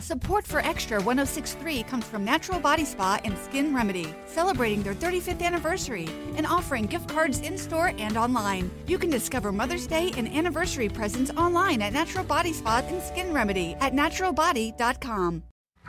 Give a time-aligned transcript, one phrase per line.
[0.00, 5.42] Support for Extra 1063 comes from Natural Body Spa and Skin Remedy, celebrating their 35th
[5.42, 8.70] anniversary and offering gift cards in store and online.
[8.86, 13.32] You can discover Mother's Day and anniversary presents online at Natural Body Spa and Skin
[13.34, 15.42] Remedy at naturalbody.com.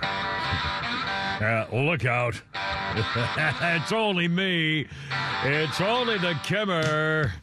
[0.03, 2.39] Uh, look out.
[2.95, 4.87] it's only me.
[5.43, 7.33] It's only the Kimmer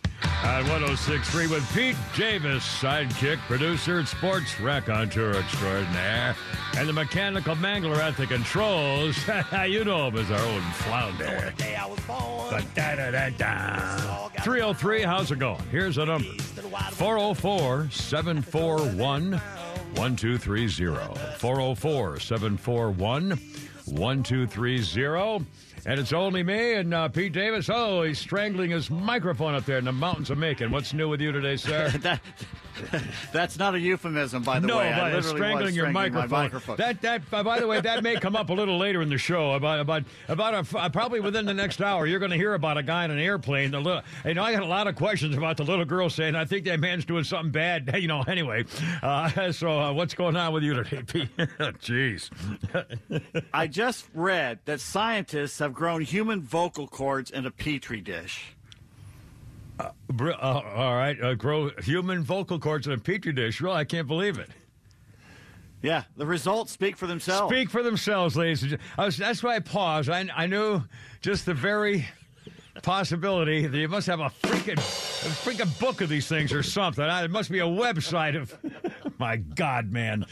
[0.45, 6.37] at 1063 with Pete Davis, sidekick, producer, sports raconteur extraordinaire,
[6.77, 9.17] and the mechanical mangler at the controls.
[9.67, 11.53] you know him as our own flounder.
[12.51, 14.29] Ba-da-da-da-da.
[14.43, 15.63] 303, how's it going?
[15.71, 16.29] Here's a number
[16.93, 20.87] 404 741 1230.
[21.39, 23.31] 404 741
[23.87, 25.45] 1230.
[25.87, 27.69] And it's only me and uh, Pete Davis.
[27.73, 30.71] Oh, he's strangling his microphone up there in the mountains of Macon.
[30.71, 31.89] What's new with you today, sir?
[31.99, 32.21] that,
[33.33, 34.95] that's not a euphemism, by the no, way.
[34.97, 36.31] but I strangling your microphone.
[36.31, 36.77] microphone.
[36.77, 39.19] That that uh, by the way, that may come up a little later in the
[39.19, 39.53] show.
[39.53, 42.79] About about about a, uh, probably within the next hour, you're going to hear about
[42.79, 43.71] a guy in an airplane.
[43.71, 46.35] The little, you know, I got a lot of questions about the little girl saying,
[46.35, 48.65] "I think that man's doing something bad." You know, anyway.
[49.03, 51.37] Uh, so uh, what's going on with you today, Pete?
[51.37, 52.31] Jeez.
[53.53, 58.55] I just read that scientists have grown human vocal cords in a petri dish.
[60.11, 60.35] Br- uh,
[60.75, 63.61] all right, uh, grow human vocal cords in a petri dish.
[63.61, 64.49] Really, I can't believe it.
[65.83, 67.55] Yeah, the results speak for themselves.
[67.55, 68.93] Speak for themselves, ladies and gentlemen.
[68.99, 70.11] I was, that's why I paused.
[70.11, 70.83] I, I knew
[71.21, 72.09] just the very
[72.83, 77.05] possibility that you must have a freaking, a freaking book of these things or something.
[77.05, 78.57] I- It must be a website of.
[79.19, 80.27] My God, man!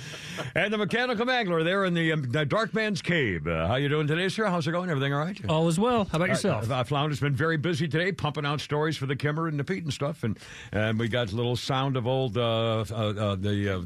[0.55, 3.47] And the mechanical mangler there in the, um, the Dark Man's Cave.
[3.47, 4.47] Uh, how you doing today, sir?
[4.47, 4.91] How's it going?
[4.91, 5.39] Everything all right?
[5.48, 6.05] All is well.
[6.05, 6.70] How about yourself?
[6.70, 9.83] Uh, Flounder's been very busy today, pumping out stories for the Kimmer and the Pete
[9.83, 10.39] and stuff, and
[10.73, 13.77] and we got a little sound of old uh, uh, uh, the.
[13.77, 13.83] Uh,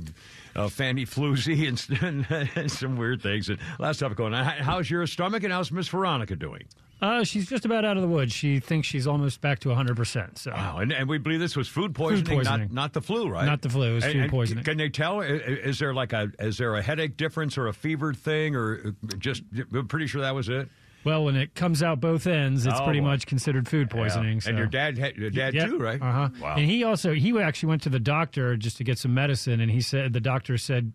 [0.57, 4.45] uh, Fanny Floozy and, and some weird things and a lot of stuff going on.
[4.45, 6.65] How's your stomach and how's Miss Veronica doing?
[7.03, 8.33] Uh, she's just about out of the woods.
[8.33, 10.39] She thinks she's almost back to 100%.
[10.39, 12.69] So, Wow, and, and we believe this was food poisoning, poisoning.
[12.69, 13.47] Not, not the flu, right?
[13.47, 14.65] Not the flu, it was And- food and poisoning.
[14.65, 15.21] Can they tell?
[15.23, 19.43] Is there like a is there a headache difference or a fever thing or just?
[19.75, 20.69] I'm pretty sure that was it.
[21.05, 24.35] well, when it comes out both ends, it's Oh, pretty much considered food poisoning.
[24.35, 24.41] Yeah.
[24.41, 24.49] So.
[24.51, 25.69] And your dad, had, your dad Yep.
[25.71, 26.03] too, right?
[26.03, 26.29] Uh huh.
[26.41, 26.57] Wow.
[26.57, 29.71] And he also he actually went to the doctor just to get some medicine, and
[29.71, 30.93] he said the doctor said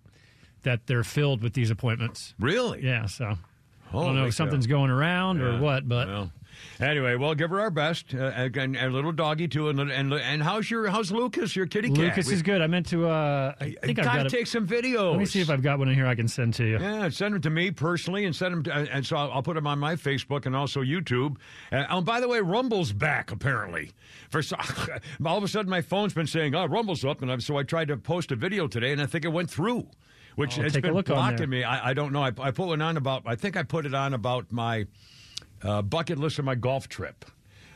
[0.61, 2.33] that they're filled with these appointments.
[2.39, 2.83] really?
[2.83, 3.07] Yeah.
[3.07, 3.37] So
[3.89, 5.45] I don't know if something's going around Yeah.
[5.57, 6.31] or what, but Well,
[6.81, 10.13] anyway, well, give her our best, uh, and, and a little doggy too, and and
[10.13, 11.97] and how's your how's Lucas, your kitty cat?
[11.97, 12.61] Lucas is good.
[12.61, 13.07] I meant to.
[13.07, 14.25] Uh, I think I've got.
[14.25, 15.11] a- take some videos.
[15.11, 16.77] let me see if I've got one in here I can send to you.
[16.79, 19.55] Yeah, send them to me personally, and send them, to, and so I'll, I'll put
[19.55, 21.37] them on my Facebook and also YouTube.
[21.71, 23.91] Uh, oh, by the way, Rumble's back apparently.
[24.29, 24.41] For
[25.25, 27.63] all of a sudden, my phone's been saying, "Oh, Rumble's up," and I've, so I
[27.63, 29.87] tried to post a video today, and I think it went through,
[30.35, 31.63] which I'll has been blocking me.
[31.63, 32.23] I, I don't know.
[32.23, 33.23] I, I put one on about.
[33.25, 34.85] I think I put it on about my
[35.63, 37.25] uh, bucket list of my golf trip.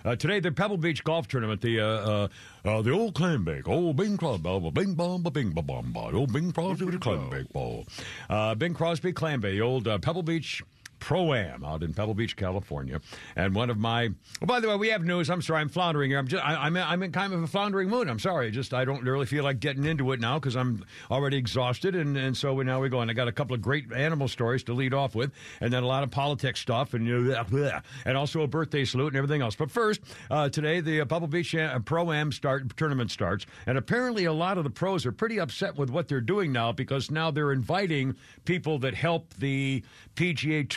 [0.06, 2.28] Uh, today, the Pebble Beach Golf Tournament, the uh, uh,
[2.64, 6.32] uh, the old clam bake, old Bing Crosby, bing bong, ba bing ba bong, old
[6.32, 7.86] Bing Crosby with a clam bake ball,
[8.30, 10.64] uh, Bing Crosby clam bake, old uh, Pebble Beach
[11.00, 13.02] Pro Am out in Pebble Beach, California,
[13.36, 14.10] and one of my.
[14.42, 15.30] Oh, by the way, we have news.
[15.30, 16.20] I'm sorry, I'm floundering here.
[16.20, 18.10] I'm just, I, I'm, in, I'm in kind of a floundering mood.
[18.10, 21.38] I'm sorry, just I don't really feel like getting into it now because I'm already
[21.38, 23.02] exhausted, and and so we, now we go.
[23.02, 25.84] And I got a couple of great animal stories to lead off with, and then
[25.84, 27.20] a lot of politics stuff, and you
[27.52, 29.56] know, and also a birthday salute and everything else.
[29.56, 33.78] But first, uh, today the uh, Pebble Beach uh, Pro Am start tournament starts, and
[33.78, 37.10] apparently a lot of the pros are pretty upset with what they're doing now because
[37.10, 38.16] now they're inviting
[38.46, 39.84] people that help the
[40.16, 40.68] PGA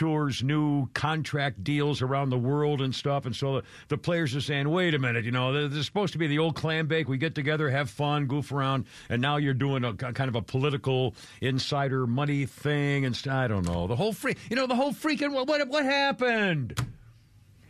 [0.43, 4.69] New contract deals around the world and stuff, and so the, the players are saying,
[4.69, 7.07] "Wait a minute, you know, they're, they're supposed to be the old clam bake.
[7.07, 10.41] We get together, have fun, goof around, and now you're doing a kind of a
[10.41, 14.93] political insider money thing, and I don't know the whole free, you know, the whole
[14.93, 16.92] freaking what what, what happened."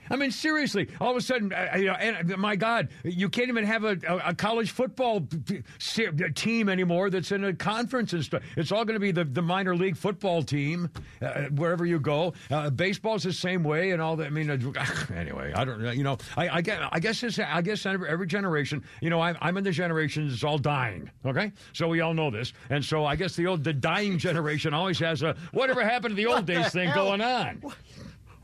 [0.10, 3.30] I mean, seriously, all of a sudden, uh, you know, and, uh, my God, you
[3.30, 7.54] can't even have a, a, a college football p- p- team anymore that's in a
[7.54, 8.44] conference and stuff.
[8.58, 10.90] It's all going to be the, the minor league football team
[11.22, 12.34] uh, wherever you go.
[12.52, 14.28] Uh, baseball's the same way, and all that.
[14.28, 14.86] I mean, uh,
[15.16, 18.10] anyway, I don't, know, you know, I, I guess, I guess, it's, I guess every,
[18.10, 21.10] every generation, you know, I'm, I'm in the generation that's all dying.
[21.26, 24.74] Okay, so we all know this, and so I guess the old, the dying generation
[24.74, 27.62] always has a whatever happened to the old days thing going on.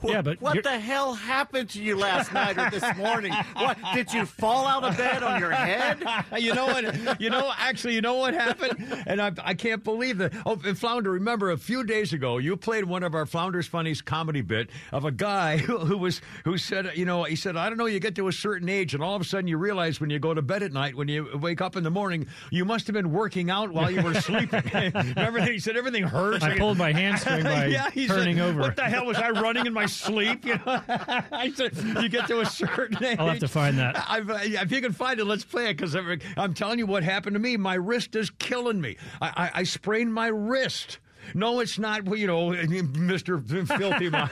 [0.03, 3.33] Yeah, but what the hell happened to you last night or this morning?
[3.55, 6.03] What did you fall out of bed on your head?
[6.37, 7.19] you know what?
[7.19, 9.03] You know, actually, you know what happened?
[9.05, 10.33] And I, I can't believe that.
[10.45, 14.01] Oh, and Flounder, remember a few days ago, you played one of our Flounder's Funnies
[14.01, 17.69] comedy bit of a guy who, who was who said, you know, he said, I
[17.69, 19.99] don't know, you get to a certain age, and all of a sudden you realize
[19.99, 22.65] when you go to bed at night, when you wake up in the morning, you
[22.65, 24.63] must have been working out while you were sleeping.
[24.73, 26.43] remember, he said everything hurts.
[26.43, 28.61] I pulled my hamstring by yeah, turning said, over.
[28.61, 30.45] What the hell was I running in my sleep?
[30.45, 33.17] You know, I said you get to a certain age.
[33.19, 34.03] I'll have to find that.
[34.07, 35.95] I've, uh, if you can find it, let's play it because
[36.37, 37.57] I'm telling you what happened to me.
[37.57, 38.97] My wrist is killing me.
[39.21, 40.99] I, I, I sprained my wrist.
[41.33, 42.05] No, it's not.
[42.17, 44.29] You know, Mister Filthy Mind.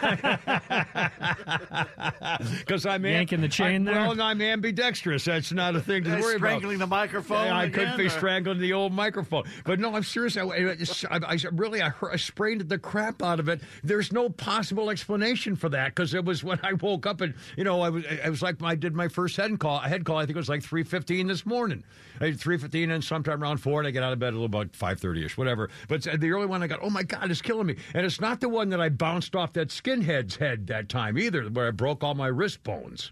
[2.60, 4.02] Because I'm am- Yanking the chain I, there?
[4.08, 5.26] Well, I'm ambidextrous.
[5.26, 6.48] That's not a thing to Uh, worry about.
[6.48, 7.46] strangling the microphone.
[7.48, 9.44] Yeah, I again, could be or- strangling the old microphone.
[9.66, 10.38] But no, I'm serious.
[10.38, 10.76] I, I,
[11.12, 13.62] I really, I, I sprained the crap out of it.
[13.84, 17.64] There's no possible explanation for that because it was when I woke up and you
[17.64, 19.80] know I was, I was like I did my first head call.
[19.80, 20.18] Head call.
[20.18, 21.84] I think it was like 3:15 this morning.
[22.20, 24.46] I did 3:15 and sometime around four, and I get out of bed a little
[24.46, 25.70] about 5:30 ish, whatever.
[25.88, 27.76] But the early one, I got, oh my god, it's killing me.
[27.94, 31.44] And it's not the one that I bounced off that skinhead's head that time either,
[31.44, 33.12] where I broke all my wrist bones.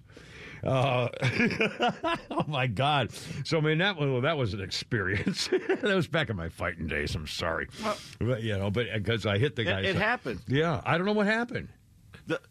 [0.63, 1.10] Uh,
[2.31, 3.12] oh my God!
[3.44, 5.48] So I mean that was that was an experience.
[5.68, 7.13] that was back in my fighting days.
[7.13, 7.68] I'm sorry,
[8.19, 9.81] but you know, but because I hit the It- guy.
[9.81, 10.39] it so- happened.
[10.48, 11.68] Yeah, I don't know what happened.
[12.25, 12.42] The,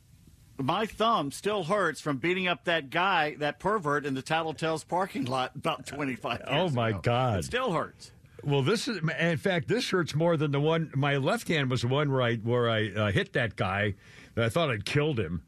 [0.58, 5.24] my thumb still hurts from beating up that guy, that pervert, in the Tattletales parking
[5.24, 7.00] lot about 25 years Oh, my ago.
[7.02, 7.38] God.
[7.40, 8.12] It still hurts.
[8.44, 10.90] Well, this is in fact this hurts more than the one.
[10.94, 13.94] My left hand was the one where I where I uh, hit that guy.
[14.36, 15.42] I thought I'd killed him.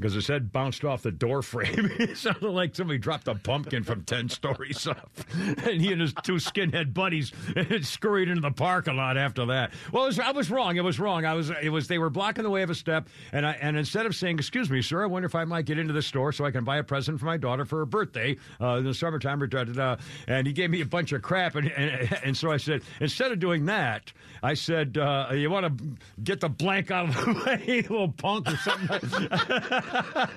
[0.00, 1.90] Because his head bounced off the door frame.
[1.98, 5.10] it sounded like somebody dropped a pumpkin from 10 stories up.
[5.60, 7.32] And he and his two skinhead buddies
[7.82, 9.72] scurried into the parking lot after that.
[9.92, 10.76] Well, was, I was wrong.
[10.76, 11.24] It was wrong.
[11.24, 13.08] I was, it was, they were blocking the way of a step.
[13.32, 15.78] And I, and instead of saying, excuse me, sir, I wonder if I might get
[15.78, 18.36] into the store so I can buy a present for my daughter for her birthday
[18.60, 19.40] uh, in the summertime.
[20.26, 21.56] And he gave me a bunch of crap.
[21.56, 24.12] And, and, and so I said, instead of doing that,
[24.42, 25.84] I said, uh, you want to
[26.22, 29.00] get the blank out of the way, little punk or something.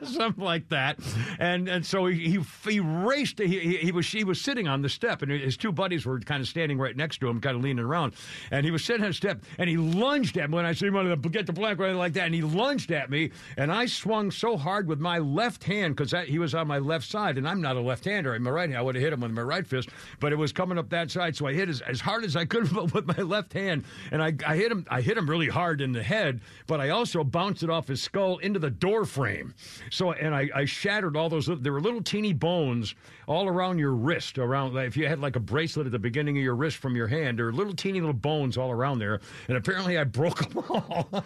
[0.08, 1.00] something like that.
[1.40, 3.40] And and so he he, he raced.
[3.40, 6.42] He, he, was he was sitting on the step, and his two buddies were kind
[6.42, 8.14] of standing right next to him, kind of leaning around.
[8.52, 10.88] And he was sitting on the step, and he lunged at me when I said,
[10.88, 13.72] "You want to get the blank right like that?" And he lunged at me, and
[13.72, 17.38] I swung so hard with my left hand because he was on my left side,
[17.38, 18.34] and I'm not a left-hander.
[18.34, 18.78] I'm a right hand.
[18.78, 19.90] I would have hit him with my right fist,
[20.20, 22.46] but it was coming up that side, so I hit as, as hard as I
[22.46, 24.86] could with my left hand, and I, I hit him.
[24.90, 28.02] I hit him really hard in the head, but I also bounced it off his
[28.02, 29.54] skull into the door frame.
[29.90, 31.48] So, and I, I shattered all those.
[31.48, 32.96] There were little teeny bones
[33.28, 34.38] all around your wrist.
[34.38, 37.08] Around if you had like a bracelet at the beginning of your wrist from your
[37.08, 39.20] hand, there were little teeny little bones all around there.
[39.48, 41.10] And apparently, I broke them all.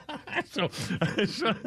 [0.50, 0.70] so,
[1.26, 1.54] so,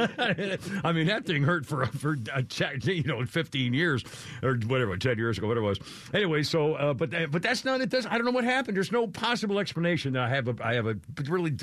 [0.85, 2.43] I mean, that thing hurt for for uh,
[2.85, 4.05] you know 15 years
[4.43, 5.79] or whatever, 10 years ago, whatever it was.
[6.15, 7.89] Anyway, so uh, but but that's not it.
[7.91, 8.77] Does I don't know what happened.
[8.77, 10.13] There's no possible explanation.
[10.15, 10.97] that I have a I have a
[11.29, 11.55] really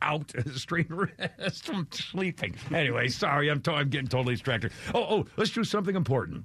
[0.00, 2.54] out strained wrist from sleeping.
[2.72, 4.72] Anyway, sorry, I'm to- I'm getting totally distracted.
[4.94, 6.44] Oh oh, let's do something important.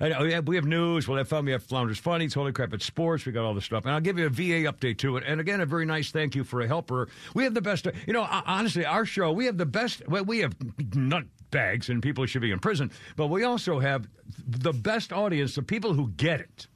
[0.00, 0.48] I we have- news.
[0.48, 1.08] we have news.
[1.08, 1.44] Well, that fun.
[1.44, 3.26] We have Flounders Funnies, Holy Crap at Sports.
[3.26, 3.84] We got all this stuff.
[3.84, 5.24] And I'll give you a VA update to it.
[5.26, 7.08] And again, a very nice thank you for a helper.
[7.34, 10.38] We have the best, you know, honestly, our show, we have the best, well, we
[10.40, 10.54] have
[10.94, 14.08] nut bags and people should be in prison, but we also have
[14.46, 16.66] the best audience, the people who get it.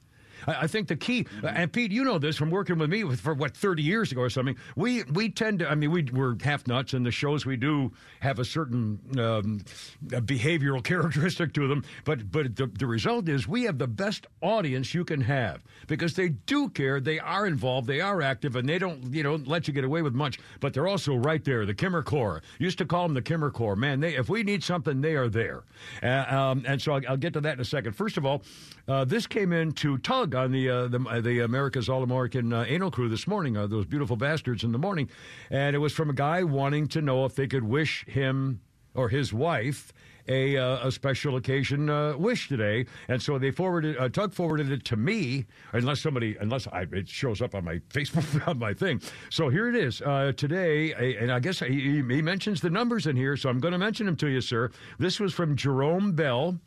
[0.47, 3.33] I I think the key, and Pete, you know this from working with me for
[3.33, 4.55] what thirty years ago or something.
[4.75, 7.91] We we tend to, I mean, we we're half nuts, and the shows we do
[8.19, 9.61] have a certain um,
[10.03, 11.83] behavioral characteristic to them.
[12.05, 16.13] But but the, the result is we have the best audience you can have because
[16.15, 19.67] they do care, they are involved, they are active, and they don't you know let
[19.67, 20.39] you get away with much.
[20.59, 21.65] But they're also right there.
[21.65, 23.75] The Kimmer Corps used to call them the Kimmer Corps.
[23.75, 25.63] Man, they if we need something, they are there.
[26.01, 27.93] Uh, um, and so I'll, I'll get to that in a second.
[27.93, 28.43] First of all,
[28.87, 32.65] uh, this came in to tug on the uh, the, the America's All American uh,
[32.67, 33.57] Anal Crew this morning.
[33.57, 35.09] Uh, those beautiful bastards in the morning,
[35.49, 38.61] and it was from a guy wanting to know if they could wish him
[38.93, 39.93] or his wife
[40.27, 44.71] a, uh, a special occasion uh, wish today, and so they forwarded uh, Tug forwarded
[44.71, 48.73] it to me, unless somebody unless I, it shows up on my Facebook on my
[48.73, 49.01] thing.
[49.29, 53.07] So here it is uh, today, uh, and I guess he, he mentions the numbers
[53.07, 54.71] in here, so I'm going to mention them to you, sir.
[54.99, 56.59] This was from Jerome Bell,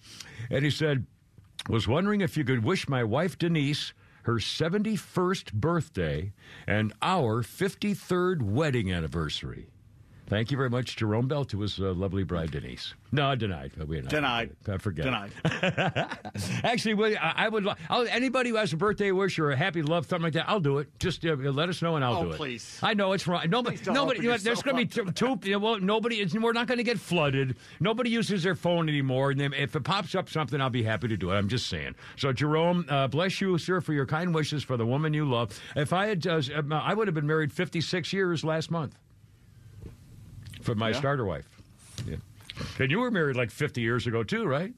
[0.51, 1.07] and he said
[1.69, 3.93] was wondering if you could wish my wife Denise
[4.25, 6.33] her 71st birthday
[6.67, 9.69] and our 53rd wedding anniversary.
[10.27, 12.95] Thank you very much, Jerome Bell, to his uh, lovely bride Denise.
[13.13, 13.73] No, denied.
[13.87, 14.57] We Denied.
[14.67, 15.05] I forget.
[15.05, 15.31] Denied.
[16.65, 17.69] Actually, I, I would.
[17.91, 20.61] I'll, anybody who has a birthday wish or a happy love, something like that, I'll
[20.61, 20.89] do it.
[20.99, 22.37] Just uh, let us know and I'll Oh, do it.
[22.37, 22.79] please.
[22.83, 23.49] I know it's wrong.
[23.49, 23.79] Nobody.
[23.87, 24.21] Nobody.
[24.23, 25.13] You know, there's going to be two.
[25.13, 26.17] two you know, well, nobody.
[26.21, 27.57] It's, we're not going to get flooded.
[27.79, 29.31] Nobody uses their phone anymore.
[29.31, 31.35] And if it pops up something, I'll be happy to do it.
[31.35, 31.95] I'm just saying.
[32.17, 35.61] So, Jerome, uh, bless you, sir, for your kind wishes for the woman you love.
[35.77, 36.41] If I had, uh,
[36.73, 38.97] I would have been married 56 years last month
[40.65, 40.99] for my Yeah.
[40.99, 41.47] starter wife.
[42.07, 42.17] Yeah.
[42.79, 44.73] And you were married like 50 years ago too, right?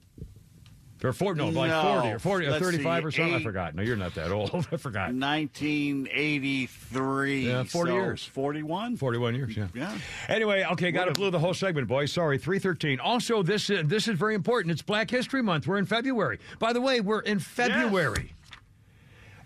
[1.04, 3.34] Or 40, no, like 40 or 40 or 35 see, or something.
[3.34, 3.74] I forgot.
[3.74, 4.50] No, you're not that old.
[4.72, 5.12] I forgot.
[5.12, 7.46] 1983.
[7.46, 8.24] Yeah, 40 so years.
[8.24, 8.96] 41?
[8.96, 9.68] 41 years, yeah.
[9.74, 9.94] Yeah.
[10.28, 12.12] Anyway, okay, got to blew the whole segment, boys.
[12.12, 12.98] Sorry, 313.
[13.00, 14.72] Also, this uh, this is very important.
[14.72, 15.66] It's Black History Month.
[15.66, 16.38] We're in February.
[16.58, 18.32] By the way, we're in February.
[18.32, 18.35] A-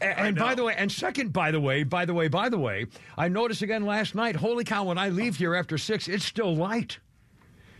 [0.00, 2.86] And, by the way, and second, by the way, by the way, by the way,
[3.18, 4.36] I noticed again last night.
[4.36, 4.84] Holy cow!
[4.84, 6.98] When I leave here after six, it's still light.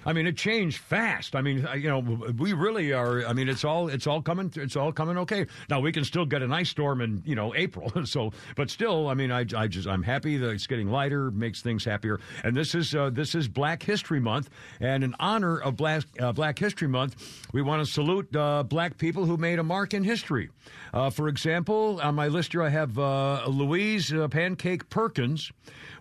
[0.06, 1.36] I mean, it changed fast.
[1.36, 3.26] I mean, uh, you know, we really are.
[3.26, 4.52] I mean, it's all it's all coming.
[4.56, 5.46] It's all coming okay.
[5.68, 7.92] Now we can still get an ice storm in you know April.
[8.10, 11.62] So, but still, I mean, I, I just I'm happy that it's getting lighter, makes
[11.62, 12.18] things happier.
[12.42, 14.48] And this is uh, this is Black History Month,
[14.80, 18.96] and in honor of Black uh, Black History Month, we want to salute uh, black
[18.96, 20.48] people who made a mark in history.
[20.92, 25.52] Uh, for example, on my list here, I have uh, Louise Pancake Perkins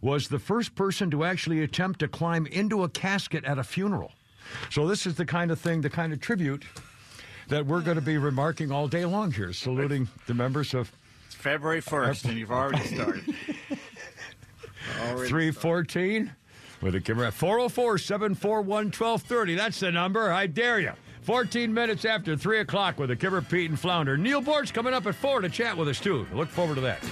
[0.02, 4.12] was the first person to actually attempt to climb into a casket at a funeral.
[4.70, 6.64] So this is the kind of thing, the kind of tribute
[7.50, 10.92] that we're going to be remarking all day long here, saluting the members of
[11.28, 13.24] It's February 1st, and you've already started.
[15.02, 16.32] Already 314
[16.82, 19.56] with a camera 404 741 1230.
[19.56, 20.32] That's the number.
[20.32, 20.94] I dare you.
[21.22, 24.18] 14 minutes after 3 o'clock with the Kimmer, Pete, and Flounder.
[24.18, 26.26] Neal Boortz coming up at 4 to chat with us, too.
[26.34, 27.04] Look forward to that.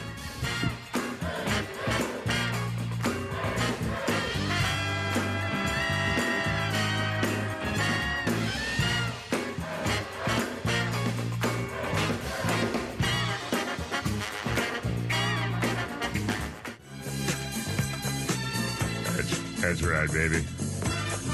[19.68, 20.46] That's, right, baby.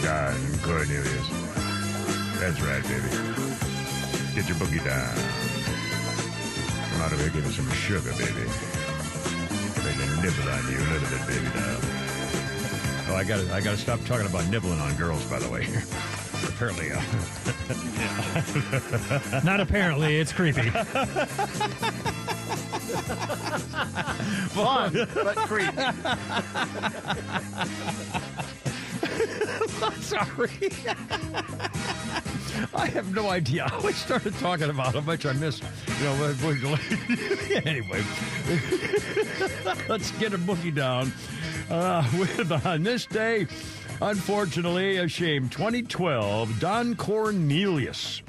[0.02, 1.30] Don Cornelius.
[2.40, 3.10] That's right, baby.
[4.34, 5.14] Get your boogie down.
[6.90, 8.50] Come out of here, give me some sugar, baby.
[9.86, 11.78] Make a nibble on you a little bit, baby doll.
[13.10, 15.68] Oh, I gotta, I gotta stop talking about nibbling on girls, by the way.
[16.50, 17.02] Apparently, uh,
[19.44, 20.72] Not apparently, it's creepy.
[24.54, 25.78] fun, but creepy.
[30.02, 30.50] sorry.
[32.74, 35.62] I have no idea how I started talking about how much I miss.
[36.00, 36.34] You know, uh,
[37.66, 38.04] anyway,
[39.90, 41.12] let's get a boogie down.
[41.70, 43.48] Uh, with on this day,
[44.02, 45.50] unfortunately, a shame.
[45.50, 48.22] 2012, Don Cornelius,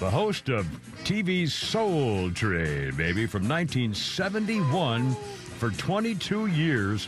[0.00, 0.66] the host of
[1.04, 5.14] TV's Soul Train, baby, from 1971
[5.58, 7.06] for 22 years.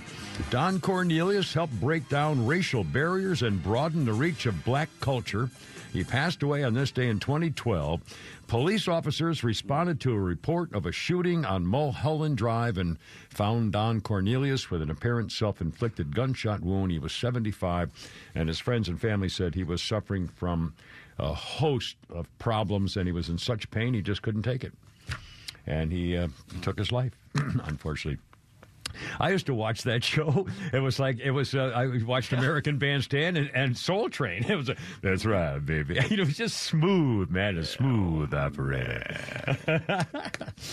[0.51, 5.49] Don Cornelius helped break down racial barriers and broaden the reach of black culture.
[5.95, 8.03] He passed away on this day in 2012.
[8.47, 12.99] Police officers responded to a report of a shooting on Mulholland Drive and
[13.31, 16.93] found Don Cornelius with an apparent self inflicted gunshot wound.
[16.93, 17.91] He was 75,
[18.35, 20.75] and his friends and family said he was suffering from
[21.19, 24.73] a host of problems and he was in such pain he just couldn't take it.
[25.67, 26.29] And he uh,
[26.61, 28.19] took his life, unfortunately.
[29.21, 30.47] I used to watch that show.
[30.73, 31.55] It was like it was.
[31.55, 34.45] Uh, I watched American Bandstand and, and Soul Train.
[34.53, 34.69] It was.
[34.69, 35.99] A, That's right, baby.
[36.11, 37.57] You know, it was just smooth, man.
[37.57, 39.03] A smooth operator.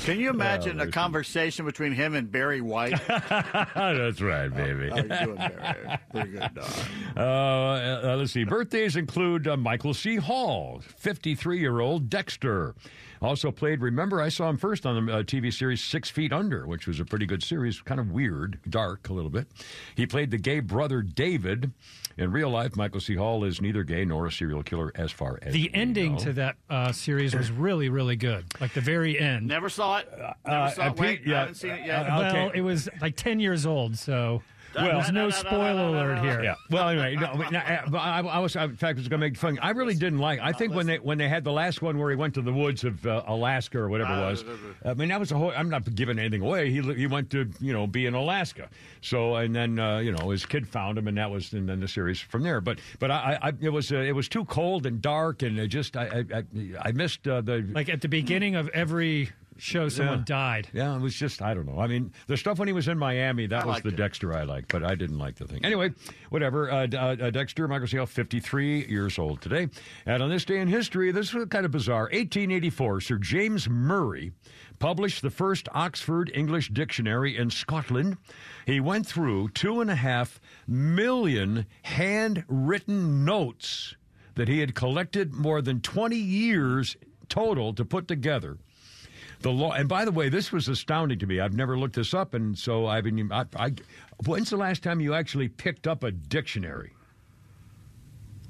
[0.03, 0.91] Can you imagine a listen.
[0.91, 2.99] conversation between him and Barry White?
[3.07, 4.89] That's right, baby.
[4.89, 5.97] How you doing, Barry?
[6.11, 6.69] Pretty good, dog.
[7.15, 8.43] Uh, uh, let's see.
[8.43, 10.15] Birthdays include uh, Michael C.
[10.17, 12.75] Hall, 53 year old Dexter.
[13.21, 16.65] Also played, remember, I saw him first on the uh, TV series Six Feet Under,
[16.65, 19.47] which was a pretty good series, kind of weird, dark a little bit.
[19.95, 21.71] He played the gay brother David.
[22.17, 23.15] In real life, Michael C.
[23.15, 26.19] Hall is neither gay nor a serial killer as far as The we ending know.
[26.19, 28.43] to that uh, series was really, really good.
[28.59, 29.47] Like the very end.
[29.47, 30.09] Never saw it.
[30.11, 30.99] Never Uh, saw uh, it.
[30.99, 32.01] Wait, yeah, I haven't seen it yet.
[32.07, 34.41] uh, well, it was like 10 years old, so
[34.75, 36.41] Well- there's no spoiler alert here.
[36.43, 36.55] Yeah.
[36.69, 37.51] Well, anyway, no, but,
[37.91, 39.57] but I, I was, in fact, I was going to make fun.
[39.61, 40.39] I really didn't like.
[40.39, 42.53] I think when they when they had the last one where he went to the
[42.53, 44.43] woods of uh, Alaska or whatever it was.
[44.85, 45.51] I mean, that was a whole.
[45.55, 46.69] I'm not giving anything away.
[46.69, 48.69] He he went to you know be in Alaska.
[49.01, 51.79] So and then uh, you know his kid found him, and that was and then
[51.79, 52.61] the series from there.
[52.61, 55.67] But but I, I it was uh, it was too cold and dark, and it
[55.67, 56.43] just I I, I-
[56.81, 60.23] I missed uh, the Like at the beginning of every show someone Yeah.
[60.25, 60.67] died.
[60.73, 61.79] Yeah, it was just I don't know.
[61.79, 63.95] I mean, the stuff when he was in Miami, that I was the it.
[63.95, 65.63] Dexter I liked, but I didn't like the thing.
[65.65, 65.91] Anyway,
[66.29, 66.71] whatever.
[66.71, 67.97] Uh, D- uh, uh, Dexter Michael C.
[67.97, 69.67] Hall, fifty-three years old today,
[70.05, 72.09] and on this day in history, this was kind of bizarre.
[72.11, 74.31] Eighteen eighty-four, Sir James Murray
[74.79, 78.15] published the first Oxford English dictionary in Scotland.
[78.65, 83.95] He went through two and a half million handwritten notes
[84.35, 86.95] that he had collected more than twenty years
[87.27, 88.57] total to put together.
[89.41, 91.39] The law, and by the way, this was astounding to me.
[91.39, 93.31] I've never looked this up, and so I've been.
[93.31, 93.73] I, I,
[94.25, 96.91] when's the last time you actually picked up a dictionary?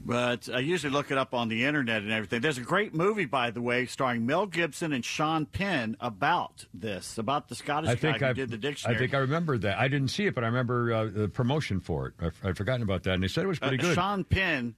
[0.03, 2.41] But I usually look it up on the internet and everything.
[2.41, 7.19] There's a great movie, by the way, starring Mel Gibson and Sean Penn about this,
[7.19, 8.96] about the Scottish I guy think who I did the dictionary.
[8.96, 9.77] I think I remember that.
[9.77, 12.13] I didn't see it, but I remember uh, the promotion for it.
[12.19, 13.96] I've, I've forgotten about that, and they said it was pretty Uh, good.
[13.96, 14.74] Sean Penn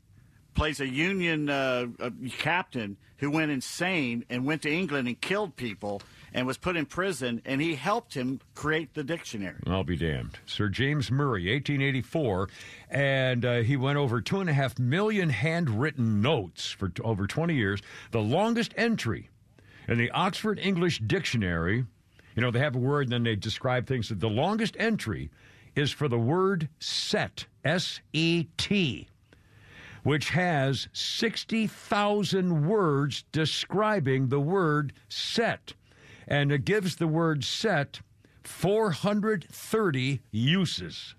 [0.54, 5.56] plays a Union uh, uh, captain who went insane and went to England and killed
[5.56, 6.02] people
[6.34, 9.60] and was put in prison, and he helped him create the dictionary.
[9.68, 10.40] I'll be damned.
[10.46, 12.50] Sir James Murray, 1884,
[12.90, 17.28] and uh, he went over two and a half million handwritten notes for t- over
[17.28, 17.82] 20 years.
[18.12, 19.30] The longest entry
[19.88, 21.86] in the Oxford English Dictionary,
[22.36, 24.10] you know, they have a word and then they describe things.
[24.10, 25.30] The longest entry
[25.76, 29.08] is for the word set, S E T,
[30.04, 35.74] which has 60,000 words describing the word set.
[36.28, 38.00] And it gives the word set
[38.44, 41.16] 430 uses.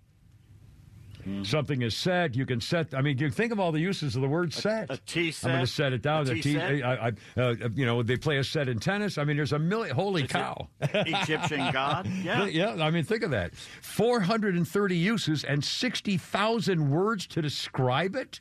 [1.45, 2.35] Something is set.
[2.35, 2.95] You can set.
[2.95, 4.91] I mean, you think of all the uses of the word set.
[4.91, 6.27] a tea I'm going to set, set it down.
[6.27, 6.83] a A tea tea- set.
[6.85, 9.19] I, I, uh, you know, they play a set in tennis.
[9.19, 9.95] I mean, there's a million.
[9.95, 10.67] Holy cow!
[10.81, 12.09] Egyptian god.
[12.25, 12.47] Yeah.
[12.47, 12.85] yeah.
[12.85, 13.55] I mean, think of that.
[13.55, 18.41] 430 uses and 60,000 words to describe it.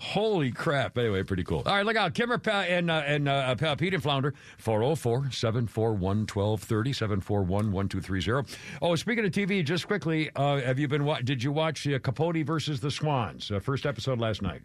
[0.00, 0.96] Holy crap.
[0.96, 1.62] Anyway, pretty cool.
[1.66, 2.14] All right, look out.
[2.14, 8.56] Kimmer Pa- and, uh, and uh, Pa- Pete and Flounder, 404 741 1230, 741 1230.
[8.80, 11.98] Oh, speaking of TV, just quickly, uh, have you been, wa- did you watch uh,
[11.98, 13.50] Capote versus the Swans?
[13.50, 14.62] Uh, first episode last night.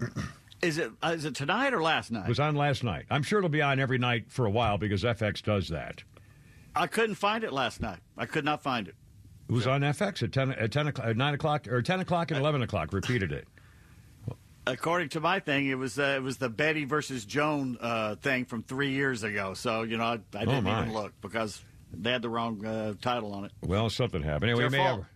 [0.62, 2.26] Is it uh, is it tonight or last night?
[2.26, 3.06] It was on last night.
[3.10, 6.04] I'm sure it'll be on every night for a while because FX does that.
[6.76, 7.98] I couldn't find it last night.
[8.16, 8.94] I could not find it.
[9.48, 12.30] It was on FX at 10, at 10 o'clock, at 9 o'clock, or 10 o'clock
[12.30, 12.92] and 11 o'clock.
[12.92, 13.48] Repeated it.
[14.66, 18.44] According to my thing, it was uh, it was the Betty versus Joan uh, thing
[18.44, 19.54] from three years ago.
[19.54, 20.82] So you know, I, I didn't my.
[20.82, 21.60] even look because
[21.92, 23.52] they had the wrong uh, title on it.
[23.62, 24.50] Well, something happened.
[24.50, 25.06] Anyway, It's may your have,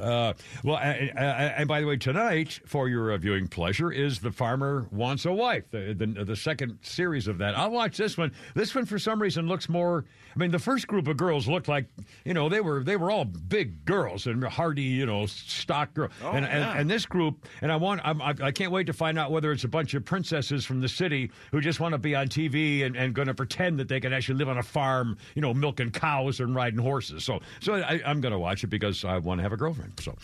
[0.00, 0.32] uh,
[0.64, 4.86] well, and, and, by the way, tonight for your uh, viewing pleasure is the farmer
[4.90, 7.56] wants a wife, the, the the second series of that.
[7.56, 8.32] I'll watch this one.
[8.54, 10.04] This one, for some reason, looks more.
[10.34, 11.86] I mean, the first group of girls looked like
[12.24, 16.12] you know they were they were all big girls and hardy, you know, stock girls.
[16.22, 16.70] Oh, and, yeah.
[16.70, 19.30] and and this group, and I want I'm, I, I can't wait to find out
[19.30, 22.28] whether it's a bunch of princesses from the city who just want to be on
[22.28, 25.42] TV and, and going to pretend that they can actually live on a farm, you
[25.42, 27.24] know, milking cows and riding horses.
[27.24, 29.92] So so I, I'm going to watch it because I want to have a girlfriend.
[30.00, 30.16] So,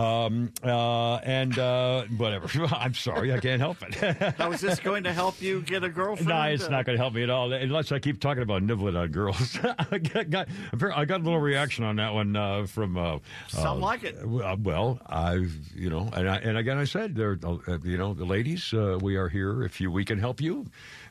[0.00, 2.48] um, uh, and uh, whatever.
[2.74, 4.38] I'm sorry, I can't help it.
[4.38, 6.28] Now, is this going to help you get a girlfriend?
[6.28, 8.62] No, it's Uh, not going to help me at all unless I keep talking about
[8.62, 9.58] nibbling on girls.
[9.90, 10.48] I got,
[10.94, 14.16] I got a little reaction on that one uh, from uh, Something uh, like it.
[14.22, 18.14] uh, Well, I've you know, and I, and again I said there, uh, you know,
[18.14, 20.66] the ladies, uh, we are here if you we can help you.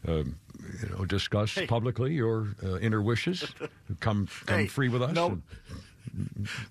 [0.07, 0.37] Um,
[0.83, 1.65] you know, discuss Hey.
[1.67, 3.45] publicly your uh, inner wishes.
[3.99, 5.13] Come come Hey, free with us.
[5.15, 5.41] no- and-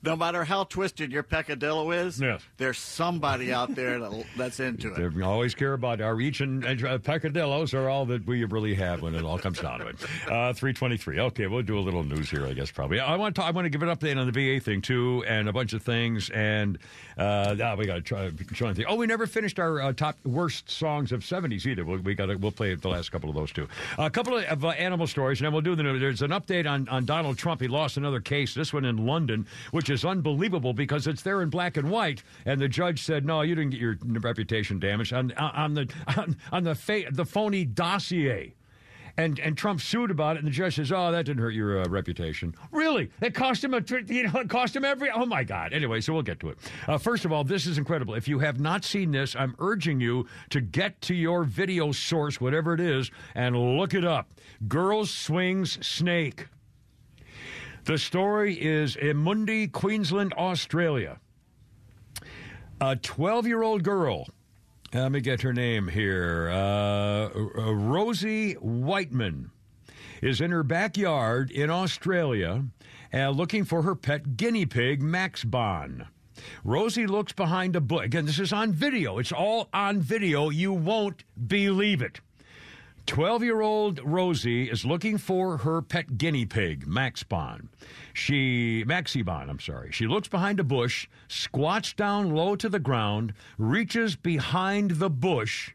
[0.02, 2.42] No matter how twisted your peccadillo is, Yes.
[2.56, 5.14] there's somebody out there that, that's into it.
[5.14, 8.74] They always care about our each and, and uh, peccadillos are all that we really
[8.74, 9.96] have when it all comes down to it.
[10.28, 11.18] Uh, Three twenty-three.
[11.20, 12.70] Okay, we'll do a little news here, I guess.
[12.70, 13.00] Probably.
[13.00, 13.44] I want to.
[13.44, 15.82] I want to give an update on the VA thing too, and a bunch of
[15.82, 16.28] things.
[16.30, 16.78] And
[17.16, 18.30] uh, ah, we got to try.
[18.52, 18.74] try.
[18.86, 21.84] Oh, we never finished our uh, top worst songs of '70s either.
[21.84, 22.26] We'll, we got.
[22.26, 23.68] to We'll play the last couple of those too.
[23.98, 25.82] a couple of, uh, animal stories, and then we'll do the.
[25.82, 26.00] news.
[26.00, 27.60] There's an update on on Donald Trump.
[27.60, 28.54] He lost another case.
[28.54, 29.37] This one in London,
[29.70, 33.42] which is unbelievable because it's there in black and white, and the judge said, "No,
[33.42, 37.64] you didn't get your reputation damaged on on the on, on the fa- the phony
[37.64, 38.54] dossier."
[39.16, 41.82] And and Trump sued about it, and the judge says, "Oh, that didn't hurt your
[41.82, 42.54] uh, reputation.
[42.70, 43.10] Really?
[43.20, 45.10] It cost him a you know it cost him every.
[45.10, 45.72] Oh my God.
[45.72, 46.58] Anyway, so we'll get to it.
[46.86, 48.14] Uh, first of all, this is incredible.
[48.14, 52.40] If you have not seen this, I'm urging you to get to your video source,
[52.40, 54.30] whatever it is, and look it up.
[54.68, 56.46] Girls swings snake.
[57.88, 61.20] The story is in Mundi, Queensland, Australia.
[62.82, 64.26] A 12 year old girl,
[64.92, 69.52] let me get her name here, uh, uh, Rosie Whiteman,
[70.20, 72.66] is in her backyard in Australia
[73.14, 76.08] uh, looking for her pet guinea pig, Max Bon.
[76.64, 78.04] Rosie looks behind a bush.
[78.04, 79.16] Again, this is on video.
[79.16, 80.50] It's all on video.
[80.50, 82.20] You won't believe it.
[83.08, 87.70] 12 year old Rosie is looking for her pet guinea pig, Max Bon.
[88.12, 89.90] She, Maxie Bon, I'm sorry.
[89.92, 95.72] She looks behind a bush, squats down low to the ground, reaches behind the bush,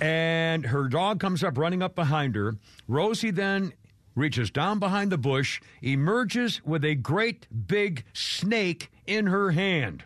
[0.00, 2.56] and her dog comes up running up behind her.
[2.88, 3.74] Rosie then
[4.14, 10.04] reaches down behind the bush, emerges with a great big snake in her hand.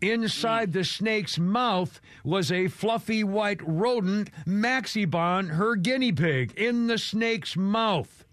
[0.00, 6.98] Inside the snake's mouth was a fluffy white rodent, Maxibon, her guinea pig, in the
[6.98, 8.24] snake's mouth.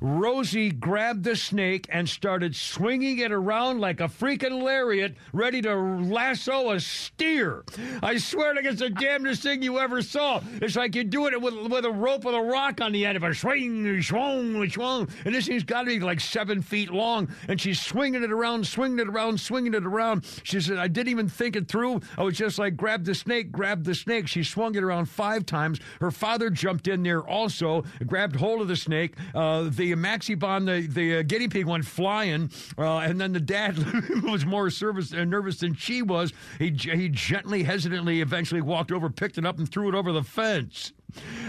[0.00, 5.74] Rosie grabbed the snake and started swinging it around like a freaking lariat, ready to
[5.74, 7.64] lasso a steer.
[8.02, 10.40] I swear to God, it's the damnedest thing you ever saw.
[10.60, 13.16] It's like you're doing it with, with a rope with a rock on the end
[13.16, 13.34] of it.
[13.34, 15.08] Swing, swung, swung.
[15.24, 17.28] And this thing's got to be like seven feet long.
[17.48, 20.24] And she's swinging it around, swinging it around, swinging it around.
[20.42, 22.00] She said, I didn't even think it through.
[22.18, 24.28] I was just like, grab the snake, grab the snake.
[24.28, 25.80] She swung it around five times.
[26.00, 29.14] Her father jumped in there also, grabbed hold of the snake.
[29.34, 33.40] Uh, the maxi bomb, the, the uh, guinea pig went flying, uh, and then the
[33.40, 33.78] dad
[34.22, 36.32] was more service, uh, nervous than she was.
[36.58, 40.22] He, he gently, hesitantly, eventually walked over, picked it up, and threw it over the
[40.22, 40.92] fence.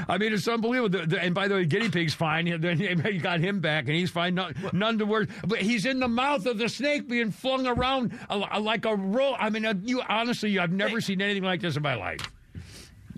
[0.07, 0.99] I mean, it's unbelievable.
[0.99, 2.47] The, the, and by the way, guinea pig's fine.
[3.07, 4.35] He got him back, and he's fine.
[4.35, 5.27] None, none to worry.
[5.45, 8.17] But he's in the mouth of the snake, being flung around
[8.59, 9.35] like a roll.
[9.39, 12.21] I mean, uh, you honestly, I've never seen anything like this in my life.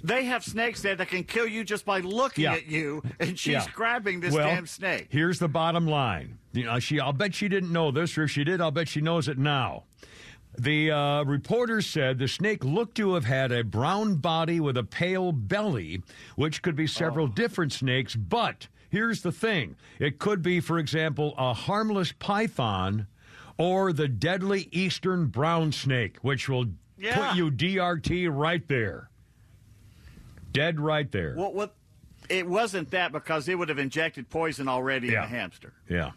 [0.03, 2.53] They have snakes there that can kill you just by looking Yeah.
[2.53, 3.65] at you, and she's Yeah.
[3.73, 5.07] grabbing this well, damn snake.
[5.09, 6.37] Here's the bottom line.
[6.53, 6.99] You know, she.
[6.99, 9.37] I'll bet she didn't know this, or if she did, I'll bet she knows it
[9.37, 9.83] now.
[10.57, 14.83] The uh, reporter said the snake looked to have had a brown body with a
[14.83, 16.01] pale belly,
[16.35, 18.15] which could be several different snakes.
[18.15, 23.05] But here's the thing: it could be, for example, a harmless python,
[23.57, 26.65] or the deadly eastern brown snake, which will
[26.97, 27.29] Yeah.
[27.29, 29.08] put you DRT right there,
[30.51, 31.33] dead right there.
[31.35, 31.53] What?
[31.53, 31.75] What?
[32.29, 35.23] It wasn't that because it would have injected poison already Yeah.
[35.25, 35.73] in the hamster.
[35.89, 36.11] Yeah.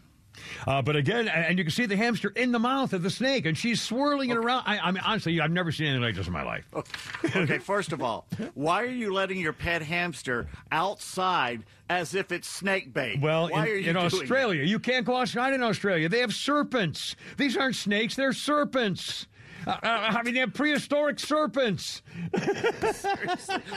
[0.65, 3.45] Uh, but again, and you can see the hamster in the mouth of the snake,
[3.45, 4.63] and she's swirling it around.
[4.65, 6.65] I, I mean, honestly, I've never seen anything like this in my life.
[7.35, 12.47] Okay, first of all, why are you letting your pet hamster outside as if it's
[12.47, 13.19] snake bait?
[13.21, 16.09] Well, why in, are you in Australia, you can't go outside in Australia.
[16.09, 17.15] They have serpents.
[17.37, 19.27] These aren't snakes; they're serpents.
[19.65, 22.01] Uh, uh, I mean, they have prehistoric serpents.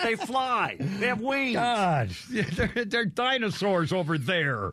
[0.02, 0.76] They fly.
[0.78, 1.54] They have wings.
[1.54, 4.72] God, they're, they're dinosaurs over there.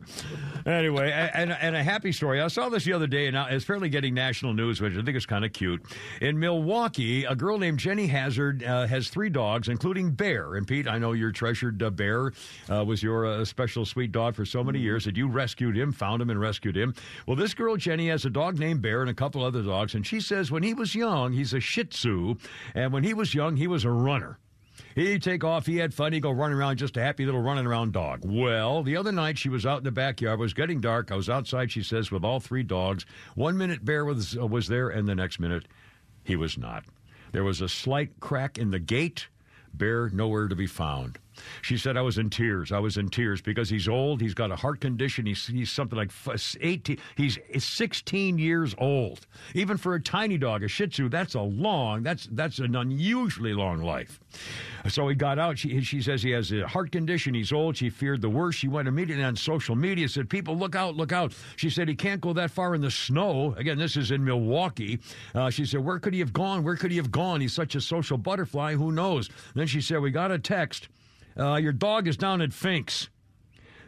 [0.66, 2.40] Anyway, and, and a happy story.
[2.40, 5.16] I saw this the other day, and it's fairly getting national news, which I think
[5.16, 5.82] is kind of cute.
[6.20, 10.54] In Milwaukee, a girl named Jenny Hazard uh, has three dogs, including Bear.
[10.54, 12.32] And Pete, I know your treasured uh, Bear
[12.70, 15.92] uh, was your uh, special sweet dog for so many years that you rescued him,
[15.92, 16.94] found him, and rescued him.
[17.26, 20.06] Well, this girl Jenny has a dog named Bear and a couple other dogs, and
[20.06, 22.36] she says when he was young, he's a Shih Tzu,
[22.74, 24.38] and when he was young, he was a runner.
[24.94, 25.66] He'd take off.
[25.66, 26.12] He had fun.
[26.12, 28.20] He'd go running around, just a happy little running around dog.
[28.24, 30.38] Well, the other night she was out in the backyard.
[30.38, 31.10] It was getting dark.
[31.10, 33.04] I was outside, she says, with all three dogs.
[33.34, 35.66] One minute Bear was, uh, was there, and the next minute
[36.22, 36.84] he was not.
[37.32, 39.28] There was a slight crack in the gate.
[39.72, 41.18] Bear nowhere to be found.
[41.62, 42.72] She said, I was in tears.
[42.72, 44.20] I was in tears because he's old.
[44.20, 45.26] He's got a heart condition.
[45.26, 46.10] He's, he's something like
[46.60, 46.98] 18.
[47.16, 49.26] He's 16 years old.
[49.54, 53.54] Even for a tiny dog, a Shih Tzu, that's a long, that's, that's an unusually
[53.54, 54.20] long life.
[54.88, 55.58] So he got out.
[55.58, 57.34] She, she says he has a heart condition.
[57.34, 57.76] He's old.
[57.76, 58.58] She feared the worst.
[58.58, 61.32] She went immediately on social media, said, People, look out, look out.
[61.56, 63.54] She said he can't go that far in the snow.
[63.56, 65.00] Again, this is in Milwaukee.
[65.34, 66.62] Uh, she said, Where could he have gone?
[66.62, 67.40] Where could he have gone?
[67.40, 68.74] He's such a social butterfly.
[68.74, 69.30] Who knows?
[69.54, 70.88] Then she said, We got a text.
[71.38, 73.08] Uh, your dog is down at Fink's.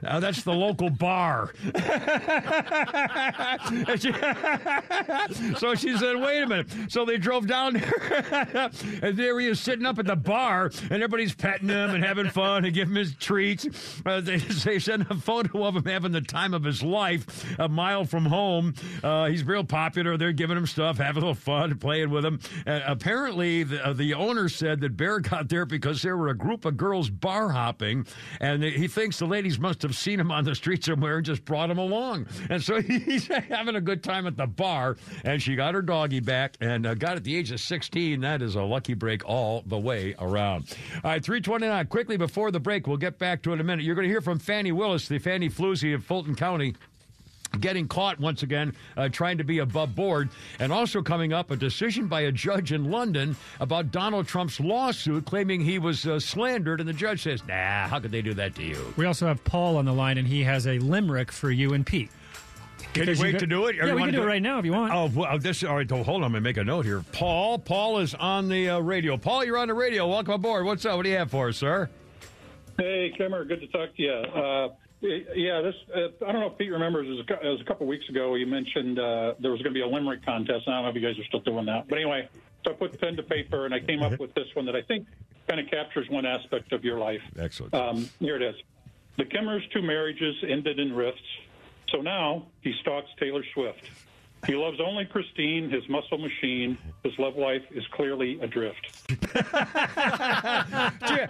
[0.04, 1.52] Uh, that's the local bar.
[5.58, 6.66] So she said, wait a minute.
[6.88, 8.70] So they drove down there,
[9.02, 12.28] and there he is sitting up at the bar, and everybody's petting him and having
[12.28, 13.66] fun and giving him his treats.
[14.04, 17.68] Uh, they, they sent a photo of him having the time of his life a
[17.68, 18.74] mile from home.
[19.02, 20.16] Uh, he's real popular.
[20.16, 22.40] They're giving him stuff, having a little fun, playing with him.
[22.66, 26.64] Apparently, the, uh, the owner said that Bear got there because there were a group
[26.64, 28.06] of girls bar hopping,
[28.40, 31.44] and he thinks the ladies must have seen him on the street somewhere and just
[31.44, 32.26] brought him along.
[32.50, 36.20] And so he's having a good time at the bar, and she got her doggy
[36.20, 38.20] back and uh, got at the age of 16.
[38.20, 40.74] That is a lucky break all the way around.
[40.96, 41.86] All right, 329.
[41.86, 43.84] Quickly before the break, we'll get back to it in a minute.
[43.84, 46.74] You're going to hear from Fani Willis, the Fannie Floozy of Fulton County
[47.60, 50.28] getting caught once again uh, trying to be above board.
[50.58, 55.24] And also coming up, a decision by a judge in London about Donald Trump's lawsuit
[55.26, 56.80] claiming he was uh, slandered.
[56.80, 58.94] And the judge says, nah, how could they do that to you?
[58.96, 61.86] We also have Paul on the line, and he has a limerick for you and
[61.86, 62.10] Pete.
[62.92, 63.78] Can you Because wait got- to do it?
[63.78, 64.92] Or Yeah, we wanna can do it right now if you want.
[64.94, 66.14] Oh, well, this, all right, hold on.
[66.14, 67.02] I'm going to make a note here.
[67.12, 69.16] Paul, Paul is on the uh, radio.
[69.16, 70.06] Paul, you're on the radio.
[70.08, 70.64] Welcome aboard.
[70.66, 70.96] What's up?
[70.96, 71.90] What do you have for us, sir?
[72.78, 74.12] Hey, Kimmer, good to talk to you.
[74.12, 74.68] Uh,
[75.00, 77.06] yeah, this uh, I don't know if Pete remembers.
[77.06, 78.34] It was a, it was a couple weeks ago.
[78.34, 80.66] You mentioned uh, there was going to be a limerick contest.
[80.66, 82.28] I don't know if you guys are still doing that, but anyway,
[82.64, 84.82] so I put pen to paper and I came up with this one that I
[84.82, 85.06] think
[85.46, 87.22] kind of captures one aspect of your life.
[87.38, 87.74] Excellent.
[87.74, 88.56] Um, here it is.
[89.16, 91.22] The Kimmer's two marriages ended in rifts,
[91.90, 93.88] so now he stalks Taylor Swift.
[94.46, 96.78] He loves only Christine, his muscle machine.
[97.02, 98.76] His love life is clearly adrift.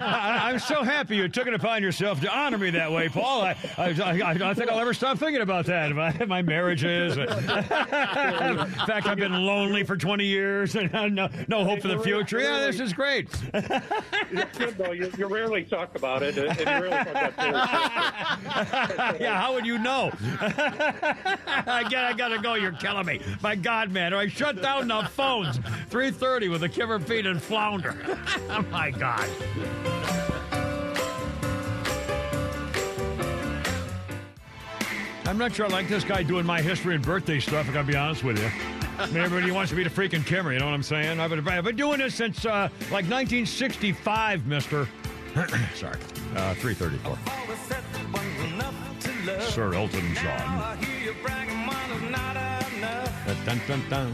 [0.00, 3.42] I, am so happy you took it upon yourself to honor me that way, Paul.
[3.42, 5.92] I, I, I, I don't think I'll ever stop thinking about that.
[5.94, 7.16] My, my marriages.
[7.18, 12.40] In fact, I've been lonely for 20 years and no, no hope for the future.
[12.40, 13.28] Yeah, this is great.
[14.96, 16.38] You, you rarely talk about it.
[16.38, 20.10] And you rarely talk about yeah, how would you know?
[20.22, 22.54] I, got, I got to go.
[22.54, 23.20] You're killing me.
[23.42, 24.12] My God, man.
[24.12, 25.58] I shut down the phones.
[25.90, 27.96] 3.30 with a Kimmer Pete and Flounder.
[28.50, 29.28] oh, my God.
[35.26, 37.86] I'm not sure I like this guy doing my history and birthday stuff, I gotta
[37.86, 38.48] be honest with you.
[39.20, 41.18] Everybody wants to be the freaking Kimmer, you know what I'm saying?
[41.20, 44.88] I've been, I've been doing this since uh, like 1965, mister.
[45.74, 45.98] Sorry.
[46.34, 47.18] Uh, 334.
[49.40, 50.78] Sir Elton John.
[53.26, 54.12] Dun, dun, dun.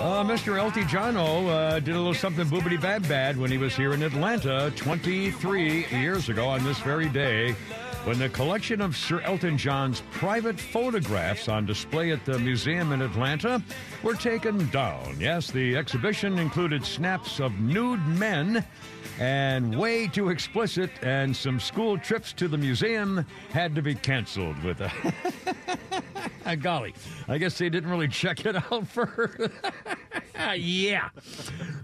[0.00, 0.56] Uh, Mr.
[0.58, 4.02] Elty Jono uh, did a little something boobity bad bad when he was here in
[4.02, 7.54] Atlanta 23 years ago on this very day
[8.04, 13.02] when the collection of Sir Elton John's private photographs on display at the museum in
[13.02, 13.62] Atlanta
[14.02, 15.16] were taken down.
[15.18, 18.64] Yes, the exhibition included snaps of nude men
[19.20, 24.60] and way too explicit, and some school trips to the museum had to be canceled
[24.64, 24.90] with a.
[26.56, 26.94] golly,
[27.28, 29.52] I guess they didn't really check it out for.
[30.54, 31.10] yeah.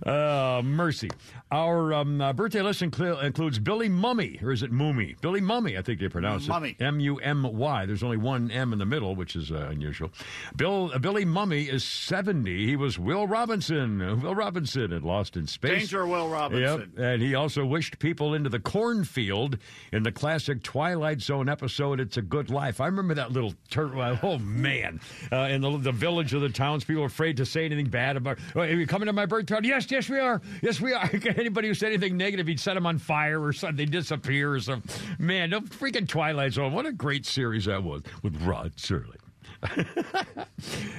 [0.05, 1.11] Uh, mercy.
[1.53, 5.15] Our um, uh, birthday list incl- includes Billy Mumy, or is it Mummy?
[5.21, 6.49] Billy Mumy, I think they pronounce it.
[6.49, 6.77] Mummy.
[6.77, 6.83] it.
[6.83, 7.87] M U M Y.
[7.87, 10.11] There's only one M in the middle, which is uh, unusual.
[10.57, 12.67] Bill uh, Billy Mumy is 70.
[12.67, 14.21] He was Will Robinson.
[14.23, 15.83] Will Robinson had lost in space.
[15.83, 16.93] Danger Will Robinson.
[16.97, 17.05] Yep.
[17.05, 19.59] And he also wished people into the cornfield
[19.93, 22.81] in the classic Twilight Zone episode, It's a Good Life.
[22.81, 24.19] I remember that little turtle.
[24.23, 25.01] Oh, man.
[25.31, 28.63] Uh, in the, the village of the townspeople afraid to say anything bad about, oh,
[28.63, 29.61] are you coming to my birthday?
[29.63, 30.41] Yes, yes, we are.
[30.61, 31.09] Yes, we are.
[31.39, 33.77] Anybody who said anything negative, he'd set them on fire or something.
[33.77, 34.91] They disappear or something.
[35.19, 36.73] Man, no freaking Twilight Zone.
[36.73, 39.17] What a great series that was with Rod Serling.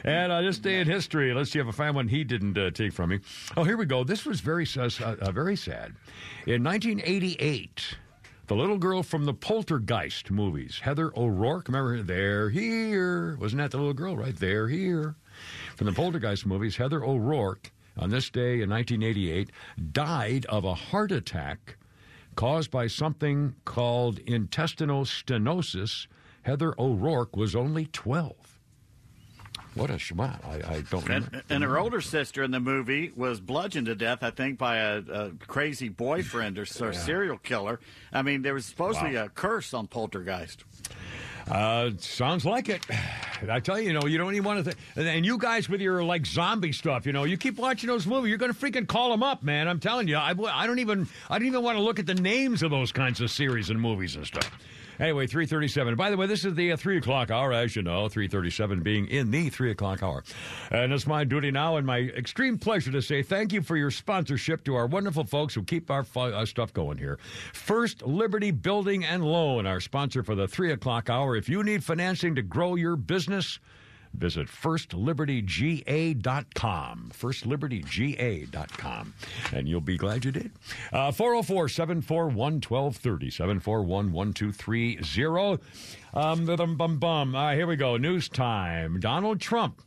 [0.04, 2.72] and uh, this day in history, let's see if I find one he didn't uh,
[2.72, 3.20] take from me.
[3.56, 4.04] Oh, here we go.
[4.04, 5.96] This was very, uh, uh very sad.
[6.46, 7.98] In 1988,
[8.48, 13.38] the little girl from the Poltergeist movies, Heather O'Rourke, remember, they're here.
[13.40, 14.36] Wasn't that the little girl, right?
[14.36, 15.16] They're here.
[15.76, 19.52] From the Poltergeist movies, Heather O'Rourke on this day in 1988,
[19.92, 21.78] died of a heart attack
[22.36, 26.08] caused by something called intestinal stenosis.
[26.44, 28.36] Heather O'Rourke was only 12.
[29.78, 30.44] What a shmat.
[30.44, 31.44] I, I don't and, remember.
[31.50, 34.98] And her older sister in the movie was bludgeoned to death, I think, by a,
[34.98, 37.00] a crazy boyfriend or, or yeah.
[37.00, 37.80] serial killer.
[38.12, 39.26] I mean, there was supposedly wow.
[39.26, 40.64] a curse on Poltergeist.
[41.50, 42.86] Uh, sounds like it.
[43.50, 44.74] I tell you, you know, you don't even want to.
[44.74, 48.08] Th- and you guys with your like zombie stuff, you know, you keep watching those
[48.08, 49.68] movies, you're going to freaking call them up, man.
[49.68, 52.16] I'm telling you, I, I don't even, I don't even want to look at the
[52.16, 54.52] names of those kinds of series and movies and stuff.
[55.00, 55.96] Anyway, 337.
[55.96, 59.08] By the way, this is the uh, 3 o'clock hour, as you know, 337 being
[59.08, 60.24] in the 3 o'clock hour.
[60.72, 63.92] And it's my duty now and my extreme pleasure to say thank you for your
[63.92, 67.20] sponsorship to our wonderful folks who keep our fu- uh, stuff going here.
[67.54, 71.36] First Liberty Building and Loan, our sponsor for the 3 o'clock hour.
[71.36, 73.60] If you need financing to grow your business,
[74.18, 77.12] Visit firstlibertyga.com.
[77.14, 79.14] Firstlibertyga.com.
[79.54, 80.52] And you'll be glad you did.
[80.92, 83.30] Uh, 404 741 1230.
[83.30, 85.64] 741 1230.
[86.14, 87.36] Um, bum, bum, bum.
[87.36, 87.98] Uh, here we go.
[87.98, 89.00] News time.
[89.00, 89.84] Donald Trump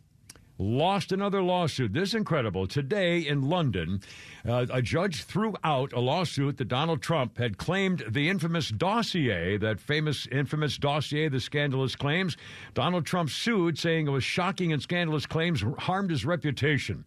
[0.61, 1.95] lost another lawsuit.
[1.95, 2.67] This is incredible.
[2.67, 4.03] Today in London,
[4.47, 9.57] uh, a judge threw out a lawsuit that Donald Trump had claimed the infamous dossier,
[9.57, 12.37] that famous infamous dossier, the scandalous claims.
[12.75, 17.07] Donald Trump sued, saying it was shocking and scandalous claims harmed his reputation.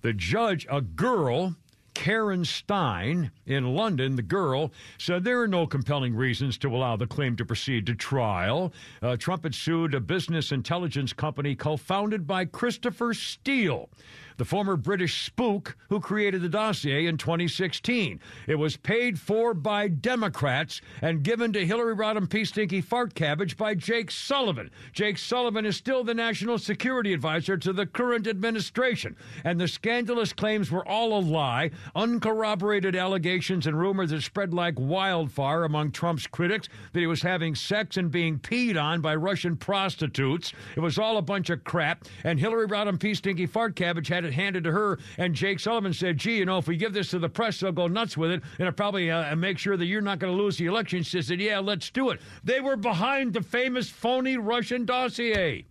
[0.00, 1.54] The judge, a girl,
[1.96, 7.06] Karen Steyn in London, the girl, said there are no compelling reasons to allow the
[7.06, 8.70] claim to proceed to trial.
[9.00, 13.88] Uh, Trump had sued a business intelligence company co founded by Christopher Steele.
[14.36, 18.20] The former British spook who created the dossier in 2016.
[18.46, 22.44] It was paid for by Democrats and given to Hillary Rodham P.
[22.44, 24.70] Stinky Fart Cabbage by Jake Sullivan.
[24.92, 30.32] Jake Sullivan is still the national security advisor to the current administration, and the scandalous
[30.32, 36.26] claims were all a lie, uncorroborated allegations and rumors that spread like wildfire among Trump's
[36.26, 40.52] critics that he was having sex and being peed on by Russian prostitutes.
[40.76, 43.14] It was all a bunch of crap, and Hillary Rodham P.
[43.14, 46.58] Stinky Fart Cabbage had it handed to her, and Jake Sullivan said, gee, you know,
[46.58, 49.10] if we give this to the press, they'll go nuts with it, and it'll probably
[49.10, 51.02] uh, make sure that you're not going to lose the election.
[51.02, 52.20] She said, yeah, let's do it.
[52.44, 55.66] They were behind the famous phony Russian dossier.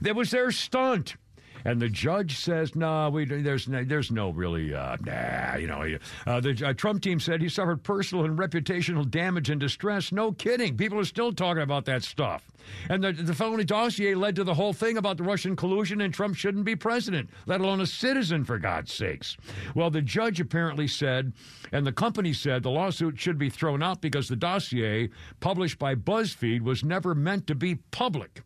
[0.00, 1.16] That was their stunt.
[1.64, 5.98] And the judge says, "No, we there's no, there's no really, uh, nah, you know."
[6.26, 10.12] Uh, the uh, Trump team said he suffered personal and reputational damage and distress.
[10.12, 10.76] No kidding.
[10.76, 12.44] People are still talking about that stuff.
[12.88, 16.12] And the, the phony dossier led to the whole thing about the Russian collusion, and
[16.12, 19.36] Trump shouldn't be president, let alone a citizen, for God's sakes.
[19.74, 21.32] Well, the judge apparently said,
[21.72, 25.94] and the company said, the lawsuit should be thrown out because the dossier published by
[25.94, 28.42] BuzzFeed was never meant to be public.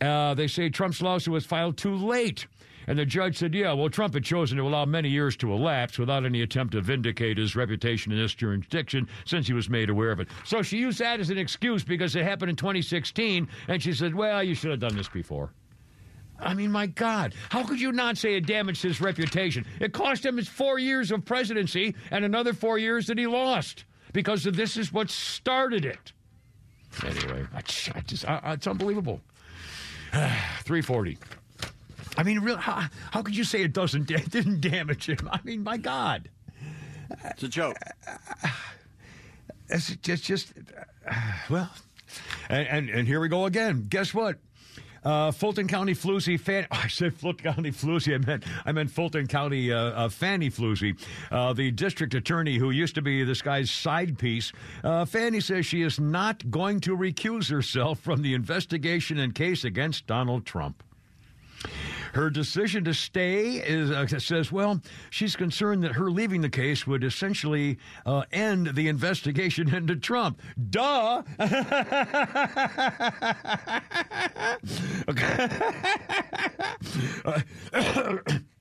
[0.00, 2.46] Uh, they say Trump's lawsuit was filed too late.
[2.86, 5.98] And the judge said, yeah, well, Trump had chosen to allow many years to elapse
[5.98, 10.10] without any attempt to vindicate his reputation in this jurisdiction since he was made aware
[10.10, 10.28] of it.
[10.44, 14.14] So she used that as an excuse because it happened in 2016, and she said,
[14.14, 15.52] well, you should have done this before.
[16.38, 19.64] I mean, my God, how could you not say it damaged his reputation?
[19.80, 23.84] It cost him his four years of presidency and another four years that he lost
[24.12, 26.12] because this is what started it.
[27.04, 29.20] Anyway, I I just I, it's unbelievable.
[30.64, 31.18] 340.
[32.16, 35.28] I mean, real, how, how could you say it doesn't it didn't damage him?
[35.30, 36.28] I mean, my God.
[37.24, 37.76] It's a joke.
[39.70, 40.52] It's just, just
[41.50, 41.70] well,
[42.50, 43.86] and, and, and here we go again.
[43.88, 44.36] Guess what?
[45.04, 46.66] Uh, Fulton County Floozy fan.
[46.70, 48.14] Oh, I said Fulton County Floozy.
[48.14, 50.98] I meant I meant Fulton County uh, uh, Fanny Floozy,
[51.30, 54.52] uh, the district attorney who used to be this guy's side piece.
[54.82, 59.64] Uh, Fanny says she is not going to recuse herself from the investigation and case
[59.64, 60.82] against Donald Trump.
[62.12, 66.86] Her decision to stay is uh, says, well, she's concerned that her leaving the case
[66.86, 70.40] would essentially uh, end the investigation into Trump.
[70.70, 71.22] Duh.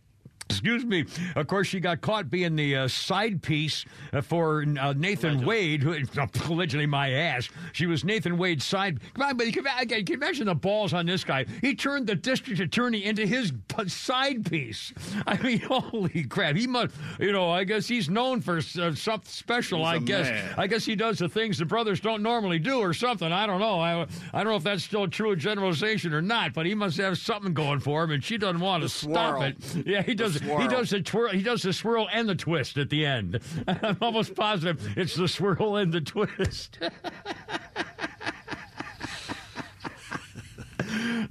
[0.54, 1.06] Excuse me.
[1.36, 5.84] Of course, she got caught being the uh, side piece uh, for uh, Nathan Wade,
[5.84, 5.98] who
[6.48, 7.50] allegedly my ass.
[7.72, 9.00] She was Nathan Wade's side.
[9.14, 11.46] Come on, but you can, can you imagine the balls on this guy?
[11.62, 13.52] He turned the district attorney into his
[13.88, 14.94] side piece.
[15.28, 16.56] I mean, holy crap!
[16.56, 19.84] He must, you know, I guess he's known for uh, something special.
[19.84, 20.30] I guess.
[20.30, 20.54] man.
[20.58, 23.32] I guess he does the things the brothers don't normally do, or something.
[23.32, 23.80] I don't know.
[23.80, 24.02] I,
[24.34, 26.54] I don't know if that's still a true generalization or not.
[26.54, 29.56] But he must have something going for him, and she doesn't want to stop it.
[29.86, 30.40] Yeah, he does.
[30.44, 31.32] He does the twirl.
[31.32, 33.40] He does the swirl and the twist at the end.
[33.68, 36.80] I'm almost positive it's the swirl and the twist.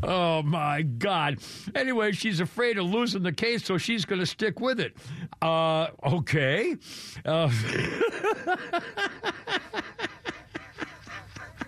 [0.03, 1.39] oh my God!
[1.75, 4.97] Anyway, she's afraid of losing the case, so she's going to stick with it.
[5.41, 6.77] Uh, okay.
[7.25, 7.51] Uh,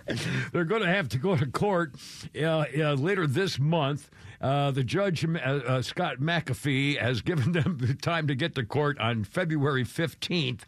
[0.51, 1.93] they're going to have to go to court
[2.35, 4.09] uh, uh, later this month.
[4.41, 8.63] Uh, the judge, uh, uh, Scott McAfee, has given them the time to get to
[8.63, 10.61] court on February 15th.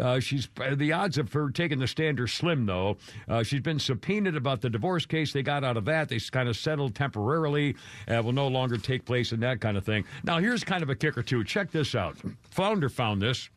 [0.00, 2.98] Uh, she's the odds of her taking the stand are slim, though.
[3.42, 5.32] She's been subpoenaed about the divorce case.
[5.32, 6.08] They got out of that.
[6.08, 7.76] They kind of settled temporarily.
[8.08, 10.04] Will no longer take place and that kind of thing.
[10.24, 11.44] Now, here's kind of a kicker too.
[11.44, 12.16] Check this out.
[12.50, 13.48] Founder found this.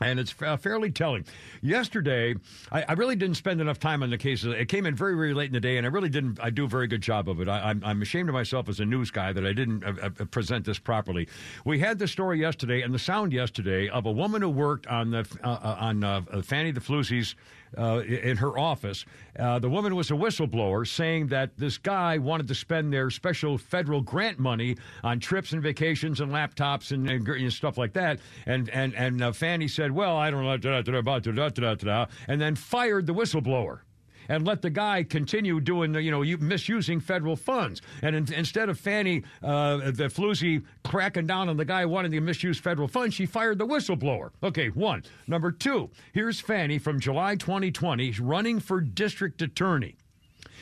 [0.00, 1.26] And it's uh, fairly telling.
[1.60, 2.34] Yesterday,
[2.72, 4.44] I, I really didn't spend enough time on the case.
[4.44, 6.40] It came in very, very late in the day, and I really didn't.
[6.42, 7.48] I do a very good job of it.
[7.48, 10.24] I, I'm, I'm ashamed of myself as a news guy that I didn't uh, uh,
[10.26, 11.28] present this properly.
[11.66, 15.10] We had the story yesterday and the sound yesterday of a woman who worked on
[15.10, 17.34] the uh, uh, on uh, Fanny the Floozy's
[17.78, 19.04] uh, in her office.
[19.38, 23.58] Uh, the woman was a whistleblower saying that this guy wanted to spend their special
[23.58, 28.18] federal grant money on trips and vacations and laptops and, and, and stuff like that.
[28.46, 33.80] And and and uh, Fannie said, "Well, I don't know," and then fired the whistleblower
[34.30, 37.82] and let the guy continue doing, the you know, misusing federal funds.
[38.00, 42.20] And in, instead of Fannie, uh, the floozy cracking down on the guy wanting to
[42.20, 44.30] misuse federal funds, she fired the whistleblower.
[44.40, 45.02] Okay, one.
[45.26, 49.96] Number two, here's Fannie from July 2020 running for district attorney.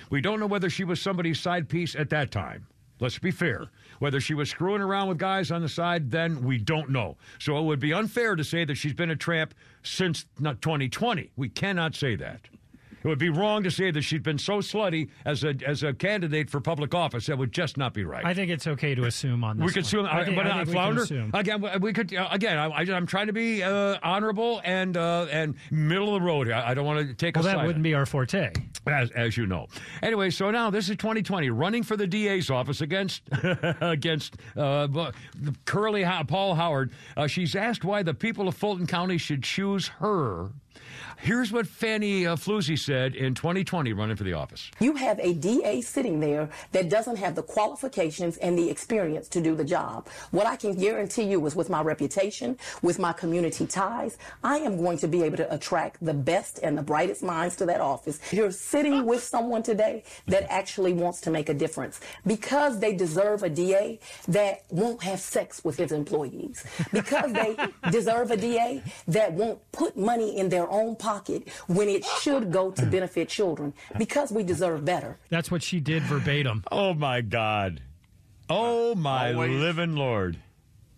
[0.08, 2.66] We don't know whether she was somebody's side piece at that time.
[3.00, 3.66] Let's be fair.
[3.98, 7.18] Whether she was screwing around with guys on the side, then we don't know.
[7.38, 9.52] So it would be unfair to say that she's been a tramp
[9.82, 11.30] since 2020.
[11.36, 12.48] We cannot say that.
[13.02, 15.92] It would be wrong to say that she'd been so slutty as a as a
[15.92, 17.26] candidate for public office.
[17.26, 18.24] That would just not be right.
[18.24, 19.66] I think it's okay to assume on this.
[19.66, 21.80] we could assume, I think, but I uh, think flounder again.
[21.80, 22.58] We could uh, again.
[22.58, 26.48] I, I'm trying to be uh, honorable and uh, and middle of the road.
[26.48, 26.56] here.
[26.56, 28.52] I, I don't want to take Well, that wouldn't be our forte.
[28.86, 29.66] as, as you know.
[30.02, 33.22] Anyway, so now this is 2020, running for the DA's office against
[33.80, 34.88] against uh,
[35.64, 36.92] Curly Paul Howard.
[37.16, 40.50] Uh, she's asked why the people of Fulton County should choose her.
[41.20, 44.70] Here's what Fannie uh, Floozy said in 2020, running for the office.
[44.78, 49.40] You have a DA sitting there that doesn't have the qualifications and the experience to
[49.40, 50.06] do the job.
[50.30, 54.76] What I can guarantee you is with my reputation, with my community ties, I am
[54.76, 58.20] going to be able to attract the best and the brightest minds to that office.
[58.32, 63.42] You're sitting with someone today that actually wants to make a difference because they deserve
[63.42, 63.98] a DA
[64.28, 67.56] that won't have sex with his employees, because they
[67.90, 71.07] deserve a DA that won't put money in their own pocket
[71.66, 72.90] when it should go to hmm.
[72.90, 75.18] benefit children, because we deserve better.
[75.28, 76.64] That's what she did verbatim.
[76.70, 77.82] Oh my God!
[78.48, 79.60] Oh my Always.
[79.60, 80.38] living Lord!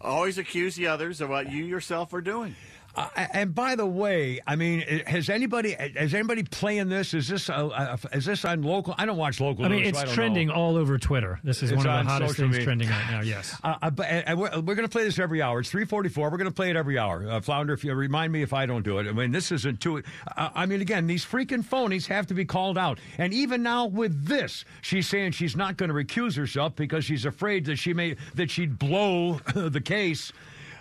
[0.00, 2.54] Always accuse the others of what you yourself are doing.
[2.96, 7.14] Uh, and by the way, I mean, has anybody has anybody playing this?
[7.14, 8.94] Is this uh, is this on local?
[8.98, 9.64] I don't watch local.
[9.64, 10.54] I mean, news, so it's don't trending know.
[10.54, 11.38] all over Twitter.
[11.44, 12.64] This is It's one of the hottest things media.
[12.64, 13.20] trending right now.
[13.20, 13.56] Yes.
[13.62, 15.60] Uh, uh, but, and we're, we're going to play this every hour.
[15.60, 16.30] It's three forty-four.
[16.30, 17.28] We're going to play it every hour.
[17.28, 19.06] Uh, Flounder, if you remind me if I don't do it.
[19.06, 20.02] I mean, this isn't too.
[20.36, 22.98] Uh, I mean, again, these freaking phonies have to be called out.
[23.18, 27.24] And even now with this, she's saying she's not going to recuse herself because she's
[27.26, 30.32] afraid that she may that she'd blow the case.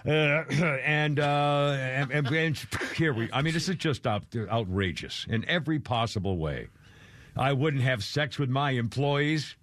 [0.05, 0.09] Uh,
[0.83, 3.29] and, uh, and, and, and here we.
[3.33, 6.67] I mean, this is just out, outrageous in every possible way.
[7.37, 9.55] I wouldn't have sex with my employees.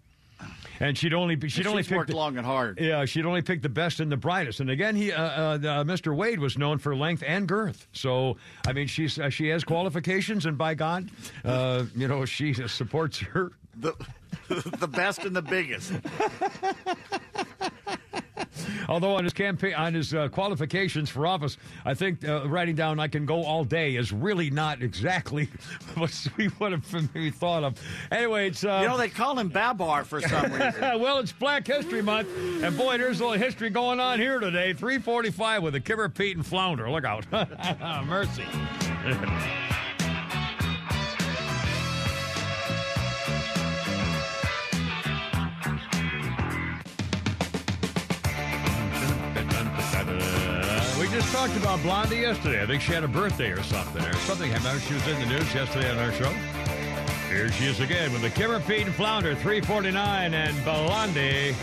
[0.80, 2.78] And she'd only be, she'd She's only pick worked the- long and hard.
[2.78, 4.60] yeah, she'd only pick the best and the brightest.
[4.60, 6.14] And again, he, uh, uh, uh, Mr.
[6.14, 7.86] Wade was known for length and girth.
[7.92, 11.08] So, I mean, she's uh, she has qualifications, and by God,
[11.46, 13.52] uh, you know, she supports her.
[13.80, 13.94] The,
[14.78, 15.92] the best and the biggest.
[18.88, 23.00] Although on his campaign, on his uh, qualifications for office, I think uh, writing down
[23.00, 25.48] "I can go all day" is really not exactly
[25.94, 27.74] what we would have maybe thought of.
[28.10, 31.00] Anyway, it's uh, You know, they call him Babar for some reason.
[31.00, 32.28] well, it's Black History Month,
[32.62, 34.72] and boy, there's a little history going on here today.
[34.72, 36.90] 345 with the Kimmer, Pete, and Flounder.
[36.90, 37.26] Look out.
[38.06, 38.44] Mercy.
[51.26, 52.62] Just talked about Blondie yesterday.
[52.62, 54.80] I think she had a birthday or something, or something happened.
[54.82, 56.30] She was in the news yesterday on our show.
[57.28, 61.56] Here she is again with the Kimmer, Pete and Flounder, 349, and Blondie.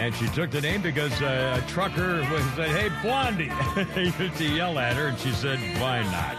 [0.00, 2.24] And she took the name because uh, a trucker
[2.56, 3.52] said, Hey, Blondie.
[3.94, 6.36] he used to yell at her, and she said, Why not?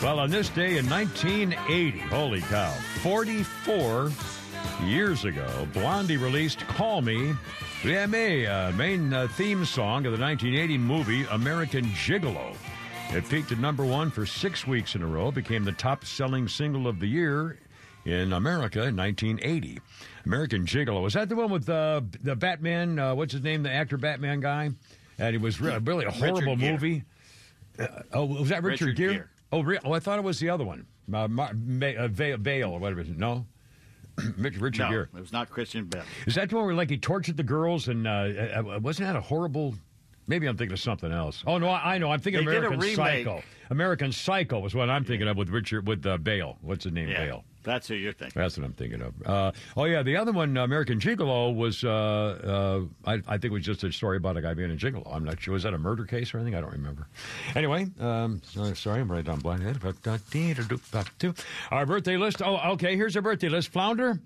[0.00, 2.70] Well, on this day in 1980, holy cow,
[3.02, 4.12] 44
[4.84, 7.34] years ago, Blondie released Call Me.
[7.84, 12.56] May, uh, main uh, theme song of the 1980 movie American Gigolo.
[13.10, 16.48] It peaked at number one for six weeks in a row, became the top selling
[16.48, 17.58] single of the year
[18.04, 19.78] in America in 1980.
[20.24, 21.02] American Gigolo.
[21.02, 22.98] Was that the one with uh, the Batman?
[22.98, 23.62] Uh, what's his name?
[23.62, 24.70] The actor Batman guy?
[25.18, 27.04] And it was re- really a horrible movie.
[27.78, 29.12] Uh, oh, was that Richard, Richard Gere?
[29.14, 29.24] Gere.
[29.52, 30.86] Oh, re- oh, I thought it was the other one.
[31.12, 33.00] Uh, Mar- Ma- uh, Vale, Bale or whatever.
[33.02, 33.16] it is.
[33.16, 33.46] No?
[34.38, 35.02] Richard, Richard No, Gere.
[35.14, 36.02] it was not Christian Bale.
[36.26, 39.16] Is that the one where like he tortured the girls and uh, uh, wasn't that
[39.16, 39.74] a horrible?
[40.28, 41.44] Maybe I'm thinking of something else.
[41.46, 42.10] Oh no, I, I know.
[42.10, 42.80] I'm thinking They American.
[42.96, 43.42] Psycho.
[43.70, 46.56] American Psycho was what I'm thinking of with Richard with uh, Bale.
[46.62, 47.08] What's the name?
[47.08, 47.44] Yeah, Bale.
[47.66, 48.40] That's who you're thinking.
[48.40, 49.14] That's what I'm thinking of.
[49.26, 51.90] Uh, oh yeah, the other one, American Gigolo, was uh,
[53.04, 55.12] uh, I, I think it was just a story about a guy being a gigolo.
[55.12, 55.52] I'm not sure.
[55.54, 56.54] Was that a murder case or anything?
[56.54, 57.08] I don't remember.
[57.56, 59.64] Anyway, um, so- sorry, I'm right down blind.
[59.64, 59.78] Head.
[61.70, 62.40] Our birthday list.
[62.42, 62.96] Oh, okay.
[62.96, 63.70] Here's our birthday list.
[63.70, 64.20] Flounder,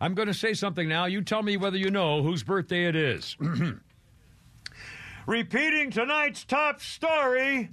[0.00, 1.04] I'm going to say something now.
[1.04, 3.36] You tell me whether you know whose birthday it is.
[5.26, 7.68] Repeating tonight's top story.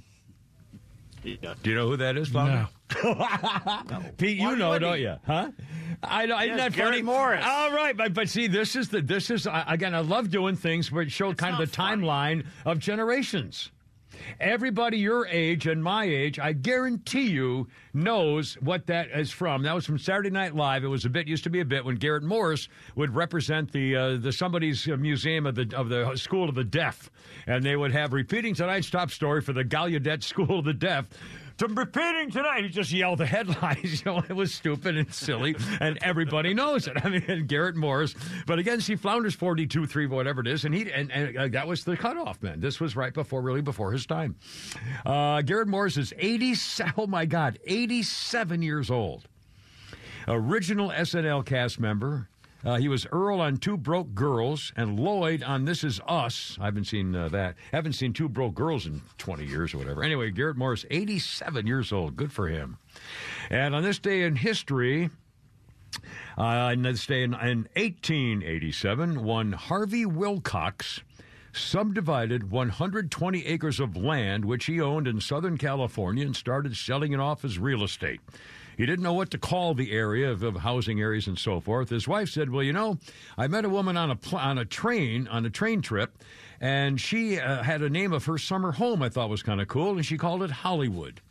[1.23, 1.53] Yeah.
[1.63, 2.53] Do you know who that is, Flounder?
[2.53, 2.67] No.
[4.17, 5.15] Pete, you Why know, don't you?
[5.25, 5.51] Huh?
[6.01, 6.37] I know.
[6.37, 7.01] Isn't Yes, that Gary funny?
[7.03, 7.45] Morris.
[7.47, 9.95] All right, but but see, this is the this is again.
[9.95, 12.01] I love doing things where it showed kind of the funny.
[12.03, 13.71] timeline of generations.
[14.39, 19.63] Everybody your age and my age, I guarantee you, knows what that is from.
[19.63, 20.83] That was from Saturday Night Live.
[20.83, 23.95] It was a bit used to be a bit when Garrett Morris would represent the
[23.95, 27.09] uh, the somebody's uh, museum of the of the School of the Deaf,
[27.47, 31.07] and they would have repeating tonight's top story for the Gallaudet School of the Deaf.
[31.57, 32.63] To repeating tonight.
[32.63, 33.83] He just yelled the headlines.
[34.03, 36.97] You know, it was stupid and silly, and everybody knows it.
[37.05, 38.15] I mean, Garrett Morris.
[38.45, 41.67] But again, she flounders 42 3, whatever it is, and he and, and uh, that
[41.67, 42.59] was the cutoff, man.
[42.59, 44.35] This was right before, really before his time.
[45.05, 49.27] Uh, Garrett Morris is 87, oh my God, 87 years old.
[50.27, 52.29] Original SNL cast member.
[52.65, 56.57] Uh, he was Earl on Two Broke Girls and Lloyd on This Is Us.
[56.61, 57.55] I haven't seen uh, that.
[57.71, 60.03] Haven't seen Two Broke Girls in 20 years or whatever.
[60.03, 62.15] Anyway, Garrett Morris, 87 years old.
[62.15, 62.77] Good for him.
[63.49, 65.09] And on this day in history,
[66.37, 71.01] uh, on this day in, in 1887, one Harvey Wilcox
[71.51, 77.19] subdivided 120 acres of land which he owned in Southern California and started selling it
[77.19, 78.19] off as real estate.
[78.77, 81.89] He didn't know what to call the area of, of housing areas and so forth.
[81.89, 82.97] His wife said, "Well, you know,
[83.37, 86.17] I met a woman on a pl- on a train on a train trip,
[86.59, 89.67] and she uh, had a name of her summer home I thought was kind of
[89.67, 91.21] cool, and she called it Hollywood."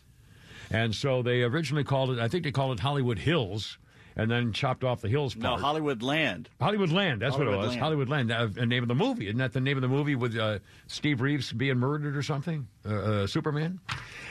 [0.70, 3.76] And so they originally called it, I think they called it Hollywood Hills,
[4.16, 5.60] and then chopped off the hills No, part.
[5.60, 6.48] Hollywood Land.
[6.60, 7.68] Hollywood Land, that's what it was.
[7.70, 7.80] Land.
[7.80, 9.26] Hollywood Land, uh, the name of the movie.
[9.26, 12.68] Isn't that the name of the movie with uh, Steve Reeves being murdered or something?
[12.84, 13.78] Uh, uh, Superman?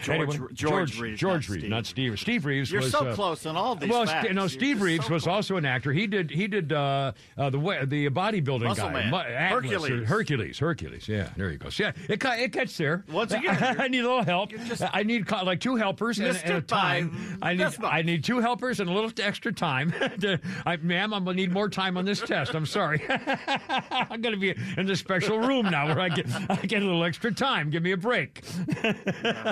[0.04, 1.70] George- Anyway, George Reeves, George not Reeves, Steve.
[1.70, 2.20] not Steve.
[2.20, 2.91] Steve Reeves You're was.
[2.91, 4.34] so uh, close on all these well, facts.
[4.34, 5.34] No, You're Steve Reeves so was close.
[5.36, 5.93] also an actor.
[5.93, 9.14] He did he did uh, uh, the the bodybuilding Muscle guy, Man.
[9.14, 10.08] Atlas, Hercules.
[10.08, 11.08] Hercules, Hercules.
[11.08, 11.70] Yeah, there you go.
[11.70, 13.06] So, yeah, it it gets there.
[13.12, 14.49] Once again, I need a little help.
[14.52, 17.38] just- I need like two helpers and, and a time.
[17.41, 17.68] I need.
[17.84, 19.91] I need two helpers and a little extra time.
[20.22, 22.56] to, I, ma'am, I'm gonna need more time on this test.
[22.56, 23.02] I'm sorry.
[23.08, 27.04] I'm gonna be in the special room now where I get I get a little
[27.04, 27.70] extra time.
[27.70, 28.40] Give me a break.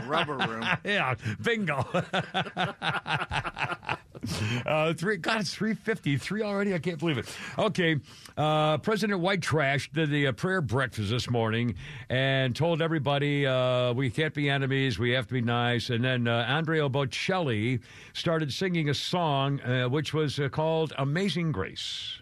[0.07, 0.65] Rubber room.
[0.83, 1.77] Yeah, bingo.
[4.65, 6.73] uh, three, God, it's three fifty three already.
[6.73, 7.33] I can't believe it.
[7.57, 7.97] Okay,
[8.37, 11.75] uh, President White Trash did the uh, prayer breakfast this morning
[12.09, 14.99] and told everybody uh, we can't be enemies.
[14.99, 15.89] We have to be nice.
[15.89, 17.81] And then uh, Andrea Bocelli
[18.13, 22.21] started singing a song uh, which was called "Amazing Grace."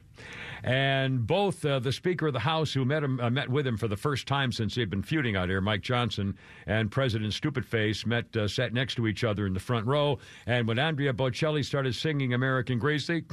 [0.63, 3.77] And both uh, the Speaker of the House, who met him, uh, met with him
[3.77, 8.05] for the first time since they've been feuding out here, Mike Johnson, and President Stupidface
[8.05, 10.19] met, uh, sat next to each other in the front row.
[10.45, 13.23] And when Andrea Bocelli started singing "American Grace," they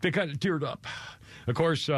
[0.00, 0.86] they kind of teared up.
[1.46, 1.88] Of course.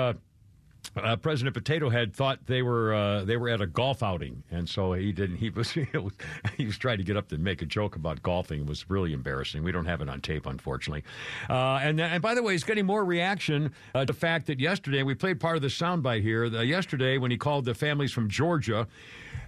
[0.97, 4.43] Uh, uh, President Potato Head thought they were uh, they were at a golf outing,
[4.51, 5.37] and so he didn't.
[5.37, 6.13] He was he was,
[6.57, 8.61] he was trying to get up to make a joke about golfing.
[8.61, 9.63] It was really embarrassing.
[9.63, 11.05] We don't have it on tape, unfortunately.
[11.49, 14.61] Uh, and and by the way, he's getting more reaction uh, to the fact that
[14.61, 16.49] yesterday we played part of the soundbite here.
[16.49, 18.87] The, yesterday, when he called the families from Georgia.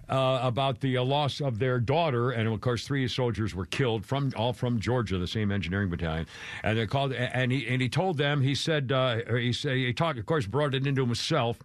[0.07, 4.05] Uh, about the uh, loss of their daughter, and of course, three soldiers were killed
[4.05, 6.27] from all from Georgia, the same engineering battalion.
[6.61, 8.39] And they called, and he and he told them.
[8.39, 11.57] He said, uh, he said, he talked, of course, brought it into himself,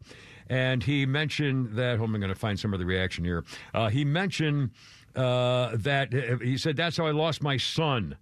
[0.49, 2.01] and he mentioned that.
[2.01, 3.45] On, I'm going to find some of the reaction here.
[3.75, 4.71] Uh, he mentioned
[5.15, 6.11] uh, that
[6.43, 8.17] he said that's how I lost my son.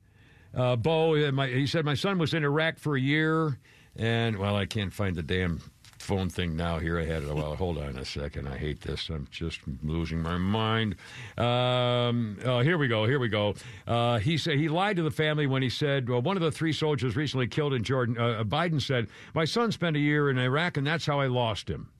[0.53, 3.59] Uh, Bo, uh, my, he said my son was in Iraq for a year,
[3.95, 5.61] and well, I can't find the damn
[6.03, 6.79] phone thing now.
[6.79, 7.35] Here I had it.
[7.35, 8.49] Well, hold on a second.
[8.49, 9.09] I hate this.
[9.09, 10.97] I'm just losing my mind.
[11.37, 13.07] Um, oh, here we go.
[13.07, 13.55] Here we go.
[13.87, 16.53] Uh, he said he lied to the family when he said well, one of the
[16.53, 18.19] three soldiers recently killed in Jordan.
[18.19, 21.69] Uh, Biden said my son spent a year in Iraq, and that's how I lost
[21.69, 21.91] him.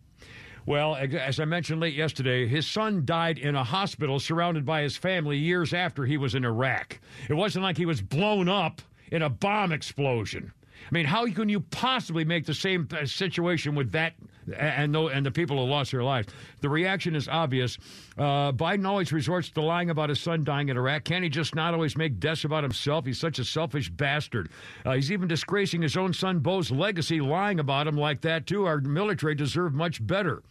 [0.69, 4.99] Well, as I mentioned late yesterday, his son died in a hospital surrounded by his
[4.99, 7.01] family years after he was in Iraq.
[7.27, 10.53] It wasn't like he was blown up in a bomb explosion.
[10.91, 14.15] I mean, how can you possibly make the same uh, situation with that
[14.57, 16.29] and the, and the people who lost their lives?
[16.63, 17.77] The reaction is obvious.
[18.17, 21.05] Uh, Biden always resorts to lying about his son dying in Iraq.
[21.05, 23.05] Can he just not always make deaths about himself?
[23.05, 24.49] He's such a selfish bastard.
[24.87, 28.65] Uh, he's even disgracing his own son Bo's legacy, lying about him like that, too.
[28.65, 30.43] Our military deserve much better.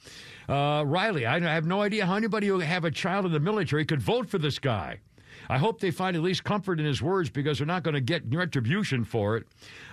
[0.48, 3.86] Uh, Riley, I have no idea how anybody who have a child in the military
[3.86, 5.00] could vote for this guy.
[5.50, 8.02] I hope they find at least comfort in his words because they're not going to
[8.02, 9.48] get retribution for it.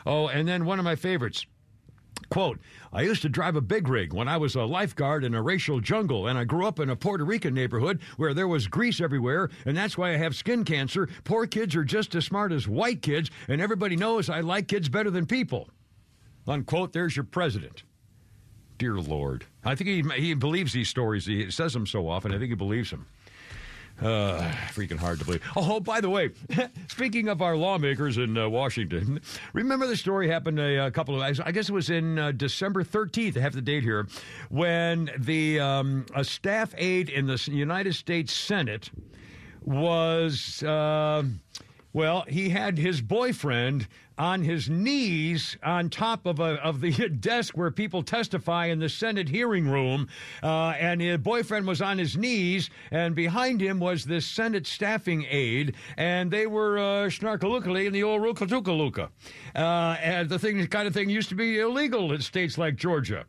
[0.07, 1.47] Oh, and then one of my favorites.
[2.31, 2.59] Quote,
[2.93, 5.81] I used to drive a big rig when I was a lifeguard in a racial
[5.81, 9.51] jungle, and I grew up in a Puerto Rican neighborhood where there was grease everywhere,
[9.67, 11.09] and that's why I have skin cancer.
[11.25, 14.89] Poor kids are just as smart as white kids, and everybody knows I like kids
[14.89, 15.69] better than people.
[16.47, 17.83] Unquote, there's your president.
[18.79, 19.47] Dear Lord.
[19.65, 21.27] I think he, he believes these stories.
[21.27, 23.07] He says them so often, I think he believes them.
[24.03, 24.41] Uh,
[24.73, 25.43] freaking hard to believe.
[25.57, 26.31] Oh, by the way,
[26.89, 29.21] speaking of our lawmakers in uh, Washington,
[29.53, 32.83] remember the story happened a, a couple of, I guess it was in uh, December
[32.83, 34.09] 13th, I have the date here,
[34.51, 38.91] when the um, a staff aide in the United States Senate
[39.63, 40.63] was.
[41.95, 43.87] Well, he had his boyfriend
[44.19, 46.91] on his knees on top of a of the
[47.21, 50.09] desk where people testify in the Senate hearing room,
[50.43, 55.25] uh, and his boyfriend was on his knees, and behind him was this Senate staffing
[55.31, 59.09] aide, and they were uh, snarkalukali in the old rukaltukaluka.
[59.55, 62.75] Uh, and the thing, the kind of thing, used to be illegal in states like
[62.75, 63.25] Georgia.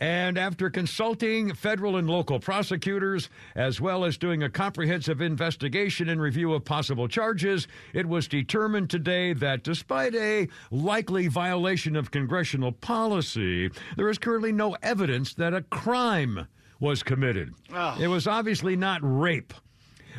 [0.00, 6.20] And after consulting federal and local prosecutors, as well as doing a comprehensive investigation and
[6.20, 12.70] review of possible charges, it was determined today that despite a likely violation of congressional
[12.70, 16.46] policy, there is currently no evidence that a crime
[16.78, 17.52] was committed.
[17.72, 17.98] Ah.
[17.98, 19.52] It was obviously not rape.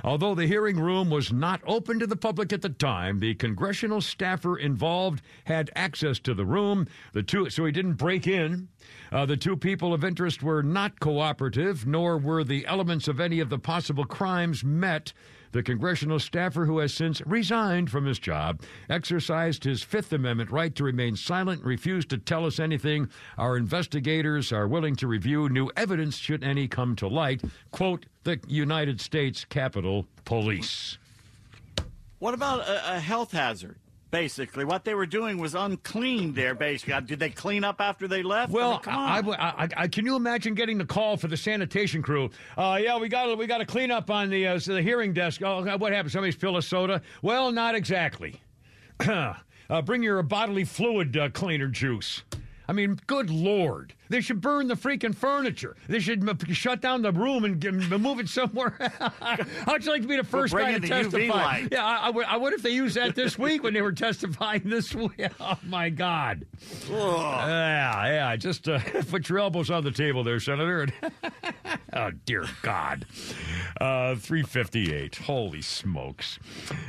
[0.03, 4.01] Although the hearing room was not open to the public at the time, the congressional
[4.01, 6.87] staffer involved had access to the room.
[7.13, 8.69] The two, so he didn't break in.
[9.11, 13.39] Uh, the two people of interest were not cooperative, nor were the elements of any
[13.39, 15.13] of the possible crimes met.
[15.51, 20.75] The congressional staffer, who has since resigned from his job, exercised his Fifth Amendment right
[20.75, 23.09] to remain silent and refused to tell us anything.
[23.35, 27.41] Our investigators are willing to review new evidence should any come to light.
[27.71, 30.99] Quote, the United States Capitol Police.
[32.19, 33.77] What about a, a health hazard?
[34.11, 36.55] Basically, what they were doing was unclean there.
[36.55, 38.51] Basically, Uh, did they clean up after they left?
[38.51, 38.95] I Well, mean.
[38.95, 42.31] I, I, I- I- can you imagine getting the call for the sanitation crew?
[42.57, 45.41] Uh, yeah, we got we got to clean up on the uh, the hearing desk.
[45.43, 46.11] Oh, what happened?
[46.11, 47.01] Somebody spilled a soda?
[47.21, 48.41] Well, not exactly.
[49.07, 49.35] uh,
[49.85, 52.23] bring your bodily fluid uh, cleaner juice.
[52.67, 55.75] I mean, good lord, they should burn the freaking furniture.
[55.87, 58.75] They should m- shut down the room and g- move it somewhere.
[59.65, 61.67] How'd you like to be the first bring guy to testify?
[61.71, 62.25] Yeah, I, I would.
[62.25, 65.27] I would if they used that this week when they were testifying this week.
[65.39, 66.45] Oh my God.
[66.89, 68.35] Yeah, yeah.
[68.35, 68.79] Just uh,
[69.09, 70.87] put your elbows on the table there, Senator.
[71.93, 73.05] oh dear God.
[73.79, 75.15] Uh, Three fifty-eight.
[75.17, 76.39] Holy smokes.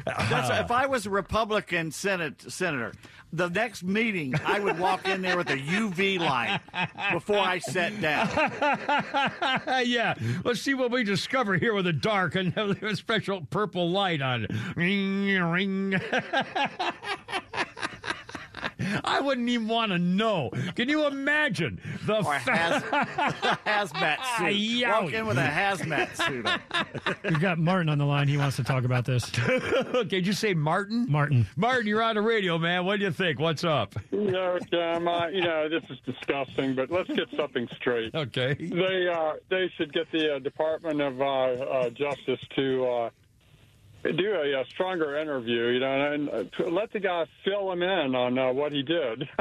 [0.07, 2.93] That's, if I was a Republican Senate senator,
[3.33, 6.61] the next meeting I would walk in there with a UV light
[7.15, 8.29] before I sat down.
[9.87, 10.15] yeah.
[10.45, 14.47] Let's see what we discover here with the dark and a special purple light on.
[14.77, 16.01] Ring, ring.
[19.05, 20.51] I wouldn't even want to know.
[20.75, 22.83] Can you imagine the Or a fa- haz,
[23.93, 24.83] hazmat suit.
[24.83, 25.03] Yowie.
[25.05, 26.47] Walk in with a hazmat suit.
[26.47, 26.61] on.
[27.25, 28.29] We've got Martin on the line.
[28.29, 29.31] He wants to talk about this.
[29.49, 31.07] Okay, did you say Martin?
[31.09, 31.47] Martin.
[31.57, 32.85] Martin, you're on the radio, man.
[32.85, 33.39] What do you think?
[33.39, 33.95] What's up?
[34.11, 38.15] You know, Jim, uh, you know, this is disgusting, but let's get something straight.
[38.15, 38.55] Okay.
[38.55, 43.11] They uh, they should get the uh, Department of uh, uh, Justice to uh,
[44.03, 47.83] do a, uh stronger interview, you know, and uh, to let the guy fill him
[47.83, 49.29] in on uh, what he did.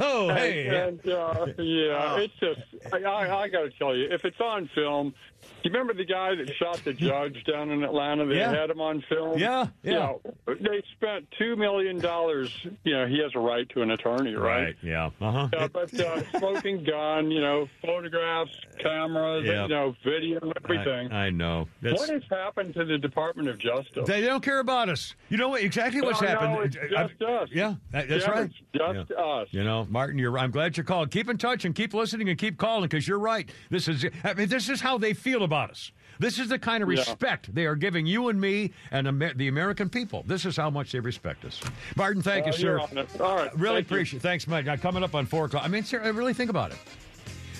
[0.00, 0.66] oh, hey.
[0.66, 2.60] and uh, yeah, it's just
[2.92, 5.14] I, I, I got to tell you, if it's on film,
[5.62, 8.26] you remember the guy that shot the judge down in Atlanta?
[8.26, 8.52] They Yeah.
[8.54, 9.38] had him on film.
[9.38, 9.92] Yeah, yeah.
[9.92, 12.50] You know, they spent two million dollars.
[12.84, 14.48] You know, he has a right to an attorney, right?
[14.64, 14.76] Right.
[14.82, 15.10] Yeah.
[15.20, 15.48] Uh huh.
[15.52, 19.62] Yeah, but uh, smoking gun, you know, photographs, cameras, Yeah.
[19.62, 21.12] you know, video, everything.
[21.12, 21.68] I, I know.
[21.82, 24.06] That's, what has happened to the Department of Justice?
[24.06, 25.14] they don't care about us.
[25.28, 25.62] You know what?
[25.62, 26.52] Exactly what's No, happened.
[26.54, 27.48] no, it's I- just us.
[27.52, 28.50] Yeah, that- that's Yeah, right.
[28.50, 29.16] just Yeah.
[29.24, 29.48] us.
[29.50, 30.36] You know, Martin, you're.
[30.38, 31.10] I'm glad you called.
[31.10, 33.48] Keep in touch and keep listening and keep calling because you're right.
[33.70, 34.06] This is.
[34.24, 35.92] I mean, this is how they feel about us.
[36.20, 36.98] This is the kind of Yeah.
[36.98, 40.24] respect they are giving you and me and Amer- the American people.
[40.26, 41.60] This is how much they respect us.
[41.96, 42.98] Martin, thank you, Uh, you're sir.
[43.00, 43.20] it.
[43.20, 43.56] All right.
[43.56, 43.96] Really Thank you.
[43.96, 44.22] appreciate.
[44.22, 44.64] Thanks, Mike.
[44.64, 45.64] Now, coming up on four o'clock.
[45.64, 46.78] I mean, sir, really think about it.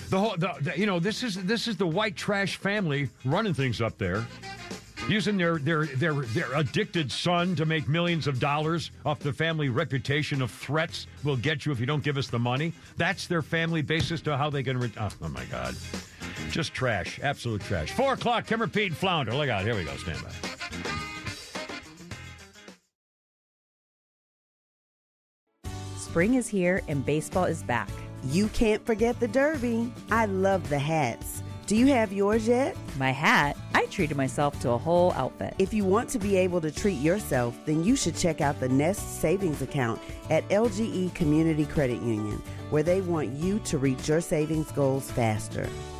[0.09, 3.53] The whole, the, the, you know, this is this is the white trash family running
[3.53, 4.25] things up there,
[5.07, 9.69] using their their their their addicted son to make millions of dollars off the family
[9.69, 11.05] reputation of threats.
[11.23, 12.73] We'll get you if you don't give us the money.
[12.97, 14.79] That's their family basis to how they can.
[14.79, 15.75] Re- oh, oh my God,
[16.49, 17.91] just trash, absolute trash.
[17.91, 18.45] Four o'clock.
[18.47, 19.33] Kimmer Pete and Flounder.
[19.33, 19.63] Look out.
[19.63, 19.95] Here we go.
[19.97, 20.49] Stand by.
[25.97, 27.89] Spring is here and baseball is back.
[28.25, 29.93] You can't forget the Derby.
[30.09, 31.43] I love the hats.
[31.67, 32.75] Do you have yours yet?
[32.97, 35.53] My hat, I treated myself to a whole outfit.
[35.59, 38.67] If you want to be able to treat yourself, then you should check out the
[38.67, 40.01] Nest Savings Account
[40.31, 45.69] at LGE Community Credit Union, where they want you to reach your savings goals faster.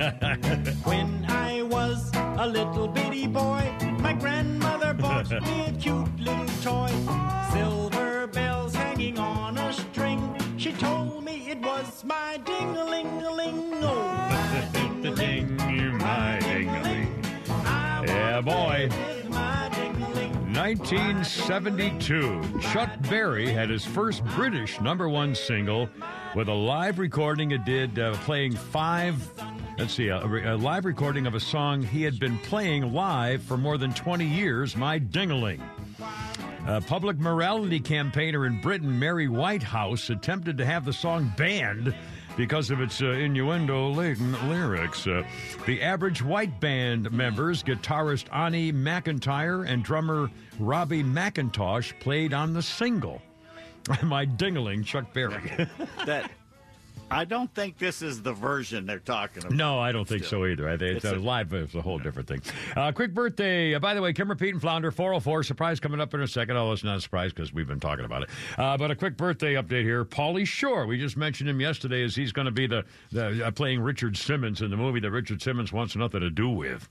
[0.84, 6.90] When I was a little bitty boy, my grandmother bought me a cute little toy.
[7.52, 10.34] Silver bells hanging on a string.
[10.56, 13.74] She told me it was my ding-a-ling-a-ling.
[13.82, 15.98] Oh, my ding-a-ling.
[15.98, 17.24] My ding-a-ling.
[18.06, 18.88] Yeah, boy.
[20.60, 25.88] 1972, Chuck Berry had his first British number one single
[26.36, 29.26] with a live recording it did uh, playing five.
[29.78, 33.56] Let's see, a, a live recording of a song he had been playing live for
[33.56, 35.62] more than 20 years, My Dingaling.
[36.66, 41.94] A public morality campaigner in Britain, Mary Whitehouse, attempted to have the song banned
[42.36, 45.06] because of its uh, innuendo lyrics.
[45.06, 45.22] Uh,
[45.66, 50.30] the average white band members, guitarist Onnie McIntyre and drummer
[50.60, 53.20] Robbie McIntosh, played on the single.
[54.02, 55.40] My dingling, Chuck Berry.
[56.06, 56.30] that
[57.12, 59.52] I don't think this is the version they're talking about.
[59.52, 60.42] No, I don't think Still.
[60.42, 60.68] so either.
[60.68, 61.52] I think it's, It's uh, a- live.
[61.52, 62.40] It's a whole different thing.
[62.76, 63.74] Uh, quick birthday.
[63.74, 65.42] Uh, by the way, Kimmer Pete and Flounder, 404.
[65.42, 66.56] Surprise coming up in a second.
[66.56, 68.28] Oh, it's not a surprise because we've been talking about it.
[68.56, 70.04] Uh, but a quick birthday update here.
[70.04, 70.86] Pauly Shore.
[70.86, 74.16] We just mentioned him yesterday as he's going to be the, the uh, playing Richard
[74.16, 76.88] Simmons in the movie that Richard Simmons wants nothing to do with.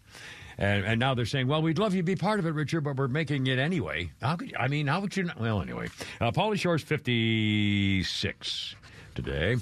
[0.59, 2.81] And, and now they're saying, well, we'd love you to be part of it, Richard,
[2.81, 4.11] but we're making it anyway.
[4.21, 5.23] How could I mean, how would you?
[5.23, 5.39] Not?
[5.39, 5.87] Well, anyway,
[6.19, 8.75] uh, Pauly Shore's 56
[9.15, 9.55] today.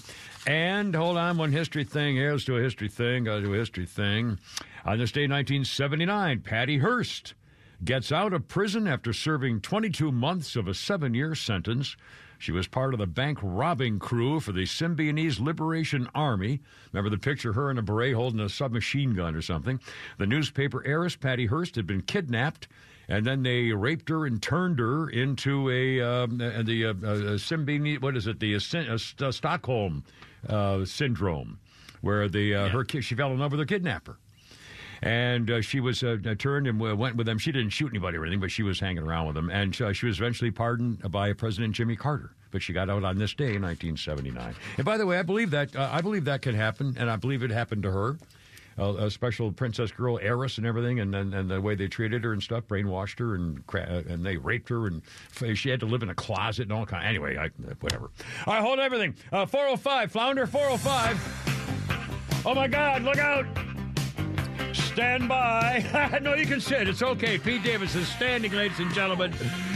[0.47, 2.31] And hold on, one history thing here.
[2.31, 3.25] Let's do a history thing.
[3.25, 4.39] Got to do a history thing.
[4.85, 7.35] On this day, 1979, Patty Hearst
[7.83, 11.95] gets out of prison after serving 22 months of a seven year sentence.
[12.37, 16.61] She was part of the bank robbing crew for the Symbionese Liberation Army.
[16.91, 19.79] Remember the picture, of her in a beret holding a submachine gun or something?
[20.17, 22.67] The newspaper heiress, Patty Hearst, had been kidnapped
[23.09, 26.93] and then they raped her and turned her into a um, uh, the uh, uh,
[27.37, 30.03] Symbionese, what is it, the uh, uh, uh, Stockholm
[30.49, 31.59] uh, syndrome,
[32.01, 34.17] where the uh, her she fell in love with her kidnapper.
[35.01, 37.37] And uh, she was uh, turned and went with them.
[37.37, 39.49] She didn't shoot anybody or anything, but she was hanging around with them.
[39.49, 42.31] And uh, she was eventually pardoned by President Jimmy Carter.
[42.51, 44.55] But she got out on this day in 1979.
[44.77, 47.15] And by the way, I believe that uh, I believe that can happen, and I
[47.17, 48.17] believe it happened to her.
[48.79, 52.23] Uh, a special princess girl heiress and everything, and, and and the way they treated
[52.23, 55.01] her and stuff, brainwashed her and cra- uh, and they raped her, and
[55.41, 57.03] f- she had to live in a closet and all kind.
[57.03, 58.11] Anyway, I, whatever.
[58.45, 59.15] I hold everything.
[59.31, 62.43] Uh, 405 Flounder 405.
[62.45, 63.01] Oh my God!
[63.01, 63.47] Look out!
[64.97, 66.19] Stand by.
[66.23, 66.87] no, you can sit.
[66.87, 67.37] It's okay.
[67.37, 69.31] Pete Davis is standing, ladies and gentlemen.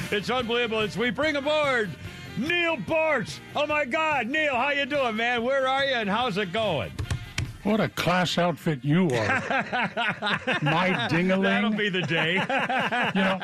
[0.10, 0.80] It's unbelievable.
[0.82, 1.92] It's we bring aboard
[2.40, 3.38] Neal Boortz.
[3.56, 5.44] Oh my God, Neal, how you doing, man?
[5.44, 6.92] Where are you and how's it going?
[7.64, 9.10] What a class outfit you are.
[10.62, 11.44] My dingaling.
[11.44, 12.42] That'll be the day.
[13.12, 13.40] You know,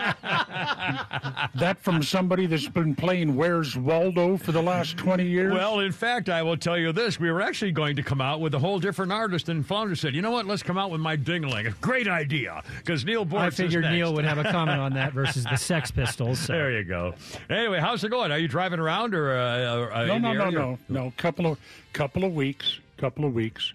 [1.56, 5.54] that from somebody that's been playing Where's Waldo for the last 20 years?
[5.54, 7.20] Well, in fact, I will tell you this.
[7.20, 10.16] We were actually going to come out with a whole different artist, and Flounder said,
[10.16, 11.68] you know what, let's come out with my dingling.
[11.68, 13.84] A great idea, because Neal Boortz I figured.
[13.86, 16.40] Neal would have a comment on that versus the Sex Pistols.
[16.40, 16.54] so.
[16.54, 17.14] There you go.
[17.50, 18.32] Anyway, how's it going?
[18.32, 21.14] Are you driving around or uh, uh, no, in no, no, no, no.
[21.18, 21.60] Couple of
[21.94, 22.80] couple of weeks.
[22.98, 23.74] Couple of weeks.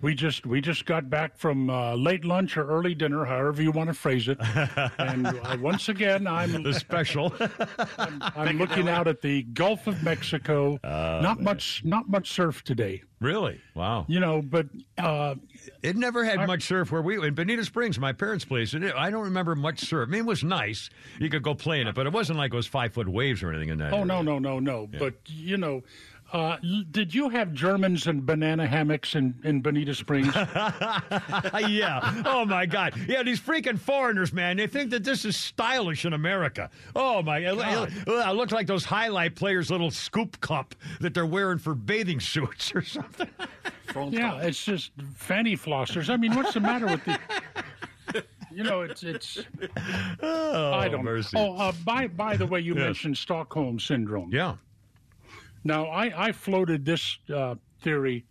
[0.00, 3.72] We just we just got back from uh, late lunch or early dinner, however you
[3.72, 4.38] want to phrase it.
[4.98, 7.34] and uh, once again, I'm the special.
[7.98, 10.78] I'm, I'm looking out at the Gulf of Mexico.
[10.84, 13.02] not much, not much surf today.
[13.20, 13.60] Really?
[13.74, 14.04] Wow.
[14.08, 15.34] You know, but uh,
[15.82, 18.74] It never had much surf where we in Bonita Springs, my parents' place.
[18.74, 20.08] And it, I don't remember much surf.
[20.08, 20.88] I mean, it was nice.
[21.18, 23.42] You could go play in it, but it wasn't like it was five foot waves
[23.42, 23.92] or anything in that.
[23.92, 24.06] Oh area.
[24.06, 24.86] no, no, no, no.
[24.86, 25.82] But you know,
[26.32, 26.56] uh,
[26.90, 30.34] did you have Germans and banana hammocks in, in Bonita Springs?
[30.34, 32.22] yeah.
[32.26, 32.94] Oh my God.
[33.08, 34.56] Yeah, these freaking foreigners, man.
[34.58, 36.70] They think that this is stylish in America.
[36.94, 37.92] Oh my God.
[37.92, 42.20] It, it looked like those highlight players' little scoop cup that they're wearing for bathing
[42.20, 43.28] suits or something.
[44.10, 46.10] yeah, it's just fanny flossers.
[46.10, 47.18] I mean, what's the matter with the?
[48.50, 49.38] You know, it's it's.
[50.22, 51.04] Oh, I don't.
[51.04, 51.36] mercy.
[51.38, 52.82] Oh, uh, by by the way, you Yes.
[52.84, 54.30] mentioned Stockholm syndrome.
[54.32, 54.56] Yeah.
[55.68, 58.24] Now, I I floated this uh, theory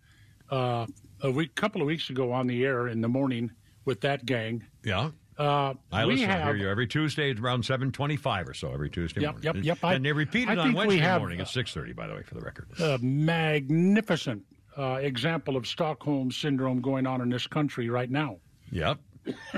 [0.50, 0.88] uh,
[1.22, 3.52] a week, couple of weeks ago on the air in the morning
[3.86, 4.66] with that gang.
[4.84, 5.12] Yeah.
[5.38, 6.32] Uh, I we listen.
[6.32, 8.74] I hear you every Tuesday at around seven twenty-five or so.
[8.74, 9.56] Every Tuesday Yep, morning.
[9.56, 9.78] yep, yep.
[9.84, 11.72] I- And they repeat I it on think we Wednesday have, morning uh, at six
[11.76, 11.94] thirty.
[11.94, 12.70] By the way, for the record.
[12.80, 14.42] a magnificent
[14.76, 18.38] uh, example of Stockholm syndrome going on in this country right now.
[18.72, 18.98] Yep.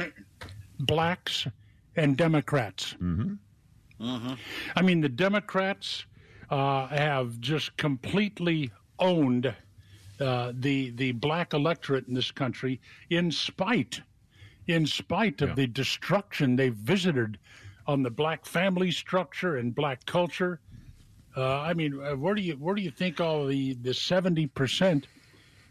[0.82, 1.48] Blacks
[1.96, 2.96] and Democrats.
[3.02, 4.34] Mm-hmm.
[4.76, 6.06] I mean, the Democrats
[6.50, 9.54] uh, have just completely owned
[10.20, 14.02] uh, the the black electorate in this country, in spite,
[14.68, 17.38] in spite of the destruction they've visited
[17.88, 20.60] on the black family structure and black culture.
[21.38, 24.48] Uh, I mean, uh, where do you where do you think all the the seventy
[24.48, 25.08] percent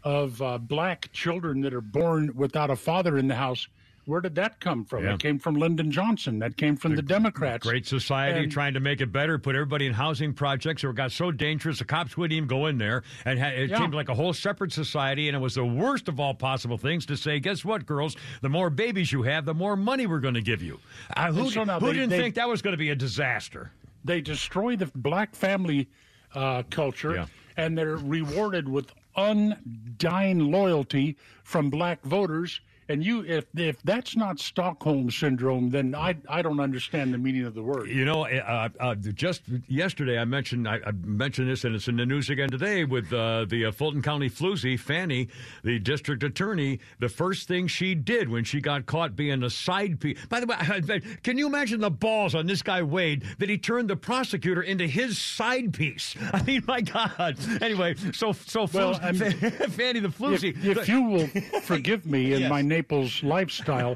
[0.03, 3.67] of uh, black children that are born without a father in the house?
[4.09, 5.03] Where did that come from?
[5.03, 5.11] Yeah.
[5.11, 6.39] That came from Lyndon Johnson.
[6.39, 7.65] That came from the, Democrats.
[7.65, 11.11] Great society And- trying to make it better, put everybody in housing projects It got
[11.11, 13.03] so dangerous the cops wouldn't even go in there.
[13.25, 13.77] And ha- it Yeah.
[13.77, 15.27] seemed like a whole separate society.
[15.29, 18.15] And it was the worst of all possible things to say, guess what, girls?
[18.41, 20.79] The more babies you have, the more money we're going to give you.
[21.15, 23.71] Uh, who so who they- didn't they- think that was going to be a disaster?
[24.03, 25.87] They destroy the black family
[26.33, 27.25] uh, culture, Yeah.
[27.57, 32.61] and they're rewarded with undying loyalty from black voters.
[32.89, 37.45] And you, if if that's not Stockholm syndrome, then I I don't understand the meaning
[37.45, 37.87] of the word.
[37.87, 41.97] You know, uh, uh, just yesterday I mentioned I, I mentioned this, and it's in
[41.97, 45.27] the news again today with uh, the uh, Fulton County floozy Fanny,
[45.63, 46.79] the district attorney.
[46.97, 50.17] The first thing she did when she got caught being a side piece.
[50.27, 53.87] By the way, can you imagine the balls on this guy Wade that he turned
[53.89, 56.15] the prosecutor into his side piece?
[56.33, 57.37] I mean, my God.
[57.61, 60.65] Anyway, so so Well, floozy- I'm- Fanny the If, floozy.
[60.65, 61.27] if you will
[61.61, 62.49] forgive me in Yes.
[62.49, 63.93] my Naples lifestyle,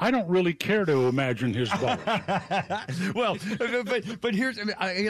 [0.00, 2.00] I don't really care to imagine his balls.
[3.14, 3.36] well,
[3.84, 5.08] but but here's I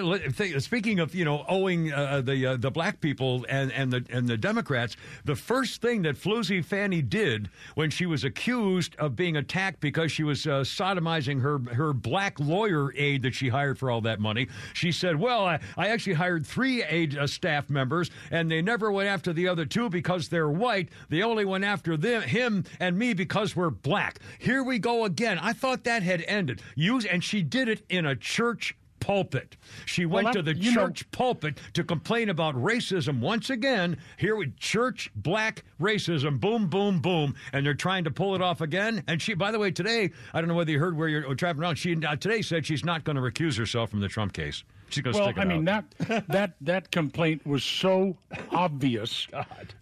[0.58, 4.28] speaking of you know owing uh, the uh, the black people and and the and
[4.28, 9.38] the Democrats, the first thing that Floozy Fanny did when she was accused of being
[9.38, 13.90] attacked because she was uh, sodomizing her her black lawyer aide that she hired for
[13.90, 18.10] all that money, she said, "Well, I, I actually hired three aide uh, staff members,
[18.30, 20.90] and they never went after the other two because they're white.
[21.08, 24.18] They only went after them, him and me because we're black.
[24.38, 25.38] Here we go again.
[25.38, 26.60] I thought that had ended.
[26.74, 29.58] Use and she did it in a church pulpit.
[29.84, 33.98] She went Well, to the you know- church pulpit to complain about racism once again.
[34.16, 38.62] Here with church black racism, boom, boom, boom, and they're trying to pull it off
[38.62, 39.04] again.
[39.06, 41.64] And she, by the way, today I don't know whether you heard where you're traveling
[41.64, 41.76] around.
[41.76, 44.64] She uh, today said she's not going to recuse herself from the Trump case.
[44.88, 45.84] She's going to Well, stick it I mean out.
[45.98, 48.16] that that that complaint was so
[48.52, 49.26] obvious,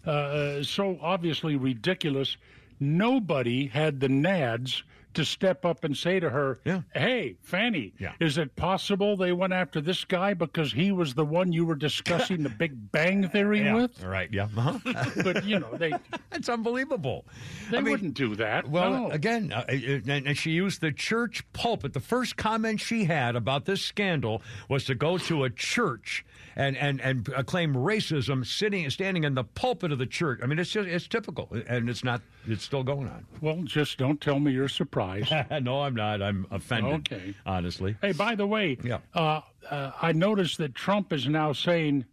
[0.05, 2.35] uh, so obviously ridiculous.
[2.83, 6.59] Nobody had the nads to step up and say to her,
[6.93, 8.13] "Hey, Fanny, Yeah.
[8.19, 11.75] is it possible they went after this guy because he was the one you were
[11.75, 14.27] discussing the Big Bang Theory Yeah, with?" right?
[14.33, 14.79] Yeah, uh-huh.
[15.23, 15.93] But you know they
[16.31, 17.25] it's unbelievable.
[17.69, 18.67] they I mean, wouldn't do that.
[18.67, 19.09] Well, no.
[19.11, 21.93] again, uh, and, and she used the church pulpit.
[21.93, 26.25] The first comment she had about this scandal was to go to a church
[26.55, 30.39] and and and claim racism sitting standing in the pulpit of the church.
[30.43, 32.21] I mean, it's just it's typical, and it's not.
[32.47, 33.25] It's still going on.
[33.41, 35.31] well, just don't tell me you're surprised.
[35.61, 36.21] no, I'm not.
[36.21, 37.11] I'm offended.
[37.11, 37.33] Okay.
[37.45, 37.95] honestly.
[38.01, 38.99] Hey, by the way, Yeah.
[39.13, 42.05] uh, uh, I noticed that Trump is now saying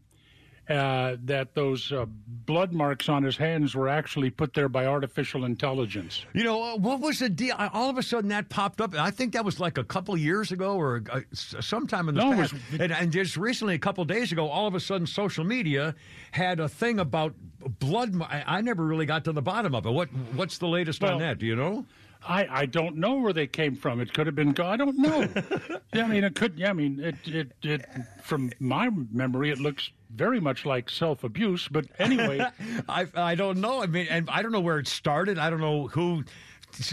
[0.71, 2.07] uh, that those uh,
[2.47, 6.25] blood marks on his hands were actually put there by artificial intelligence.
[6.33, 7.57] You know, uh, what was the deal?
[7.59, 8.95] I- All of a sudden that popped up.
[8.95, 12.23] I think that was like a couple of years ago or uh, sometime in the
[12.23, 12.53] No, past.
[12.53, 15.95] was- and, and just recently, a couple days ago, all of a sudden social media
[16.31, 17.35] had a thing about
[17.81, 18.21] blood.
[18.23, 19.91] I, I never really got to the bottom of it.
[19.91, 21.39] What What's the latest on that?
[21.39, 21.85] Do you know?
[22.29, 23.99] I, I don't know where they came from.
[24.01, 24.55] It could have been.
[24.61, 25.27] I don't know.
[25.95, 26.59] yeah, I mean, it could.
[26.59, 27.87] Yeah, I mean, it, it, it.
[28.23, 31.69] From my memory, it looks very much like self abuse.
[31.69, 32.45] But anyway,
[32.89, 33.83] I I don't know.
[33.83, 35.39] I mean, and I don't know where it started.
[35.39, 36.25] I don't know who.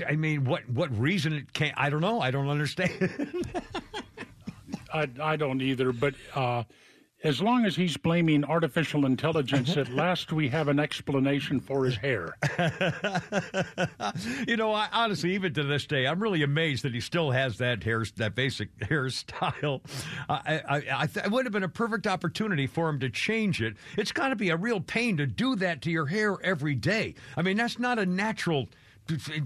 [0.07, 1.73] I mean, what what reason it came?
[1.77, 2.19] I don't know.
[2.19, 3.45] I don't understand.
[4.93, 5.91] I, I don't either.
[5.91, 6.63] But uh,
[7.27, 9.81] as long as he's blaming artificial intelligence, uh-huh.
[9.81, 12.37] at last we have an explanation for his hair.
[14.47, 17.57] you know, I, honestly, even to this day, I'm really amazed that he still has
[17.57, 19.81] that hair, that basic hairstyle.
[20.29, 23.61] I, I, I th- it would have been a perfect opportunity for him to change
[23.61, 23.75] it.
[23.97, 27.15] It's got to be a real pain to do that to your hair every day.
[27.35, 28.69] I mean, that's not a natural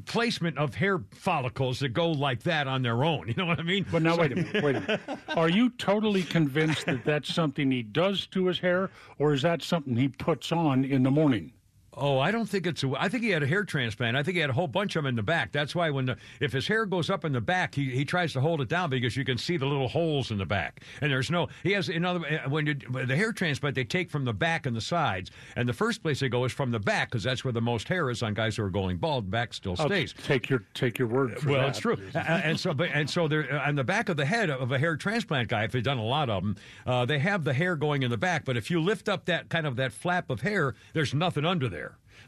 [0.05, 3.27] placement of hair follicles that go like that on their own.
[3.31, 3.85] You know what I mean?
[3.89, 4.63] But now, wait a minute.
[4.63, 5.01] Wait a minute.
[5.29, 8.89] Are you totally convinced that that's something he does to his hair,
[9.19, 11.53] or is that something he puts on in the morning?
[11.93, 12.83] Oh, I don't think it's.
[12.83, 14.15] A, I think he had a hair transplant.
[14.15, 15.51] I think he had a whole bunch of them in the back.
[15.51, 18.31] That's why when the if his hair goes up in the back, he, he tries
[18.31, 20.83] to hold it down because you can see the little holes in the back.
[21.01, 21.49] And there's no.
[21.63, 24.79] He has another when you, the hair transplant they take from the back and the
[24.79, 27.59] sides, and the first place they go is from the back because that's where the
[27.61, 29.29] most hair is on guys who are going bald.
[29.29, 30.13] Back still I'll stays.
[30.25, 31.69] take your take your word for Well, that.
[31.71, 34.71] it's true, and so, but and so there on the back of the head of
[34.71, 36.55] a hair transplant guy, if they've done a lot of them,
[36.87, 38.45] uh, they have the hair going in the back.
[38.45, 41.67] But if you lift up that kind of that flap of hair, there's nothing under
[41.67, 41.80] there.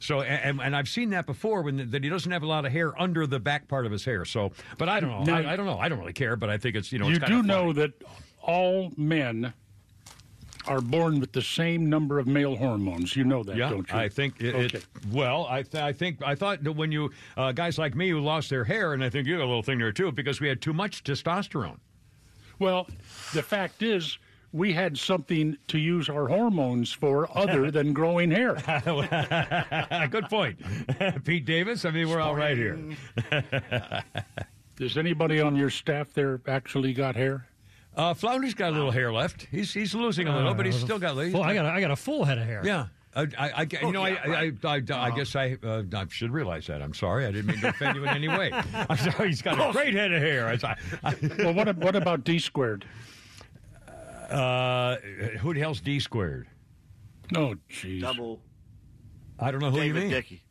[0.04, 2.74] So, and, and I've seen that before when that he doesn't have a lot of
[2.74, 4.26] hair under the back part of his hair.
[4.26, 5.24] So, but I don't know.
[5.24, 5.80] Now- I, I don't know.
[5.80, 6.36] I don't really care.
[6.36, 7.47] But I think it's you know you it's do funny.
[7.47, 7.93] know that
[8.41, 9.54] all men
[10.68, 13.16] are born with the same number of male hormones.
[13.16, 13.97] You know that, Yeah, don't you?
[13.97, 14.54] I think it.
[14.56, 14.78] Okay.
[14.78, 18.10] it well, I, th- I think I thought that when you uh, guys like me
[18.10, 20.41] who lost their hair, and I think you got a little thing there too, because
[20.41, 21.78] we had too much testosterone.
[22.60, 22.88] Well,
[23.34, 24.18] the fact is,
[24.54, 28.54] we had something to use our hormones for other than growing hair.
[30.10, 30.60] Good point,
[31.26, 31.84] Pete Davis.
[31.84, 32.80] I mean, we're all right here.
[34.78, 37.47] Does anybody on your staff there actually got hair?
[37.95, 39.47] Uh, Flounder's got a little hair left.
[39.51, 41.16] He's he's losing a little, but he's still got.
[41.16, 42.62] Well, I got a, I got a full head of hair.
[42.64, 42.88] Yeah.
[43.16, 44.66] I, I, I, you know, yeah, I, right.
[44.66, 46.82] I, I, I guess I, uh, I should realize that.
[46.82, 47.28] I'm sorry.
[47.28, 48.51] I didn't mean to offend you in any way.
[48.74, 49.28] I'm sorry.
[49.28, 50.47] He's got a great head of hair.
[50.47, 52.86] I, I, Well, what what about D squared?
[54.30, 54.97] Uh,
[55.39, 56.47] who the hell's D squared?
[57.36, 58.01] Oh, jeez.
[58.01, 58.41] Double
[59.39, 60.11] I don't know who you David mean.
[60.11, 60.43] Dickey.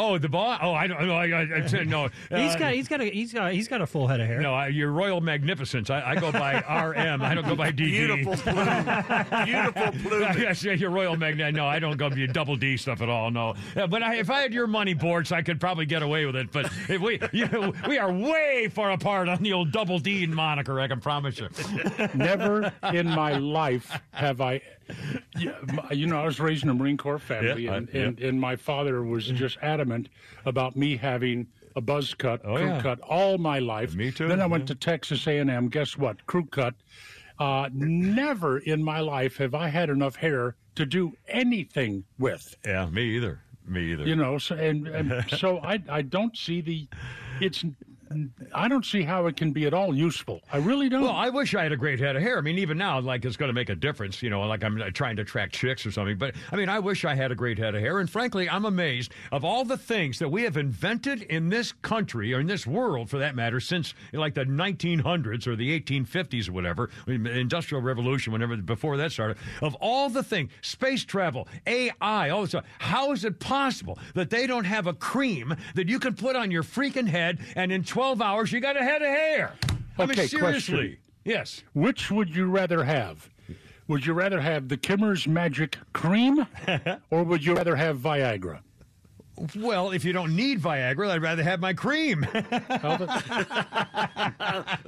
[0.00, 0.60] Oh, the boss.
[0.62, 1.16] Oh, I don't know.
[1.16, 2.08] I, I, I said no.
[2.30, 4.40] He's uh, got he's got a he's got he's got a full head of hair.
[4.40, 5.90] No, I, your Royal Magnificence.
[5.90, 6.54] I, I go by
[6.86, 7.20] RM.
[7.20, 7.76] I don't go by DD.
[7.76, 9.44] Beautiful plume.
[9.44, 10.38] Beautiful plumage.
[10.48, 11.54] Yes, your Royal Magnet.
[11.54, 13.30] No, I don't go by double D stuff at all.
[13.30, 16.26] No, Yeah, but I, if I had your money, Boortz, I could probably get away
[16.26, 16.52] with it.
[16.52, 20.26] But if we, you know, we are way far apart on the old double D
[20.26, 20.78] moniker.
[20.80, 21.48] I can promise you.
[22.14, 24.60] Never in my life have I.
[25.38, 25.52] Yeah,
[25.92, 28.00] You know, I was raised in a Marine Corps family, Yeah, I- and, yeah.
[28.02, 30.08] and, and my father was just adamant
[30.46, 32.82] about me having a buzz cut, Oh, crew yeah.
[32.82, 33.94] cut all my life.
[33.94, 35.68] Me too, Then I went to Texas A&M.
[35.68, 36.24] Guess what?
[36.26, 36.74] Crew cut.
[37.38, 42.56] Uh, never in my life have I had enough hair to do anything with.
[42.64, 43.42] Yeah, me either.
[43.64, 44.04] Me either.
[44.08, 46.88] You know, so and, and so I I don't see the,
[47.40, 47.64] it's.
[48.54, 50.40] I don't see how it can be at all useful.
[50.52, 51.02] I really don't.
[51.02, 52.38] Well, I wish I had a great head of hair.
[52.38, 54.22] I mean, even now, like it's going to make a difference.
[54.22, 56.16] You know, like I'm uh, trying to attract chicks or something.
[56.16, 58.00] But I mean, I wish I had a great head of hair.
[58.00, 62.32] And frankly, I'm amazed of all the things that we have invented in this country
[62.32, 66.52] or in this world, for that matter, since like the 1900s or the 1850s or
[66.52, 69.36] whatever, Industrial Revolution, whenever before that started.
[69.60, 72.64] Of all the things, space travel, AI, all this stuff.
[72.78, 76.50] How is it possible that they don't have a cream that you can put on
[76.50, 79.54] your freaking head and in 12 hours you got a head of hair?
[79.98, 80.74] I mean, Okay, seriously.
[80.76, 80.96] question.
[81.24, 81.64] Yes.
[81.74, 83.28] Which would you rather have?
[83.88, 86.46] Would you rather have the Kimmer's Magic Cream,
[87.10, 88.60] or would you rather have Viagra?
[89.56, 92.22] Well, if you don't need Viagra, I'd rather have my cream.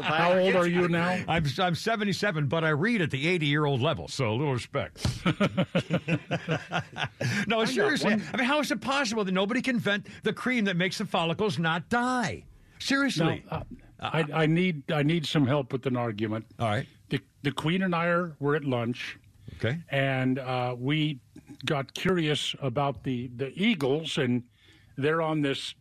[0.01, 1.19] How old are you now?
[1.27, 4.53] I'm I'm 77, but I read at the 80 year old level, so a little
[4.53, 5.05] respect.
[7.49, 8.13] no, seriously.
[8.13, 11.07] I mean, how is it possible that nobody can invent the cream that makes the
[11.07, 12.45] follicles not die?
[12.81, 13.45] Seriously.
[13.51, 13.59] Now,
[14.01, 16.47] uh, I, I need I need some help with an argument.
[16.59, 16.87] All right.
[17.11, 19.19] The the Queen and I are were at lunch,
[19.57, 19.79] Okay.
[19.91, 21.21] and uh, we
[21.67, 24.43] got curious about the the Eagles, and
[24.97, 25.75] they're on this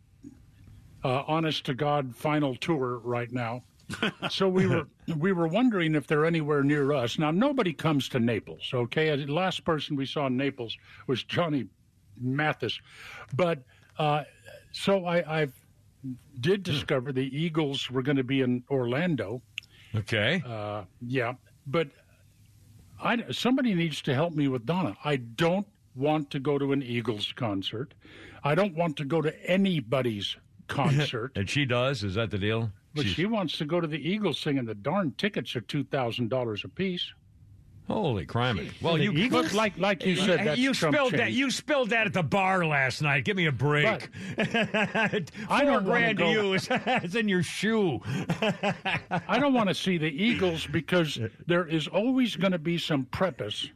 [1.04, 3.62] uh, honest to God final tour right now.
[4.30, 4.86] so we were
[5.16, 7.18] we were wondering if they're anywhere near us.
[7.18, 8.70] Now nobody comes to Naples.
[8.72, 10.76] Okay, the last person we saw in Naples
[11.06, 11.66] was Johnny
[12.20, 12.78] Mathis,
[13.34, 13.62] but
[13.98, 14.24] uh,
[14.72, 15.48] so I, I
[16.40, 19.42] did discover the Eagles were going to be in Orlando.
[19.94, 20.42] Okay.
[20.46, 21.34] Uh, yeah,
[21.66, 21.88] but
[23.02, 24.96] I, somebody needs to help me with Donna.
[25.04, 27.94] I don't want to go to an Eagles concert.
[28.44, 30.36] I don't want to go to anybody's
[30.68, 31.32] concert.
[31.34, 32.02] and she does?
[32.04, 32.70] Is that the deal?
[32.94, 35.60] But She's- she wants to go to the Eagles thing, and the darn tickets are
[35.60, 37.12] two thousand dollars a piece.
[37.90, 38.70] Holy criminy!
[38.80, 39.52] Well, you Eagles?
[39.52, 41.32] like like you said, that's you chump spilled that.
[41.32, 43.24] You spilled that at the bar last night.
[43.24, 44.08] Give me a break.
[44.38, 46.52] I Four don't wanna grand to you.
[46.54, 48.00] It's, it's in your shoe.
[49.28, 53.06] I don't want to see the Eagles because there is always going to be some
[53.06, 53.68] preface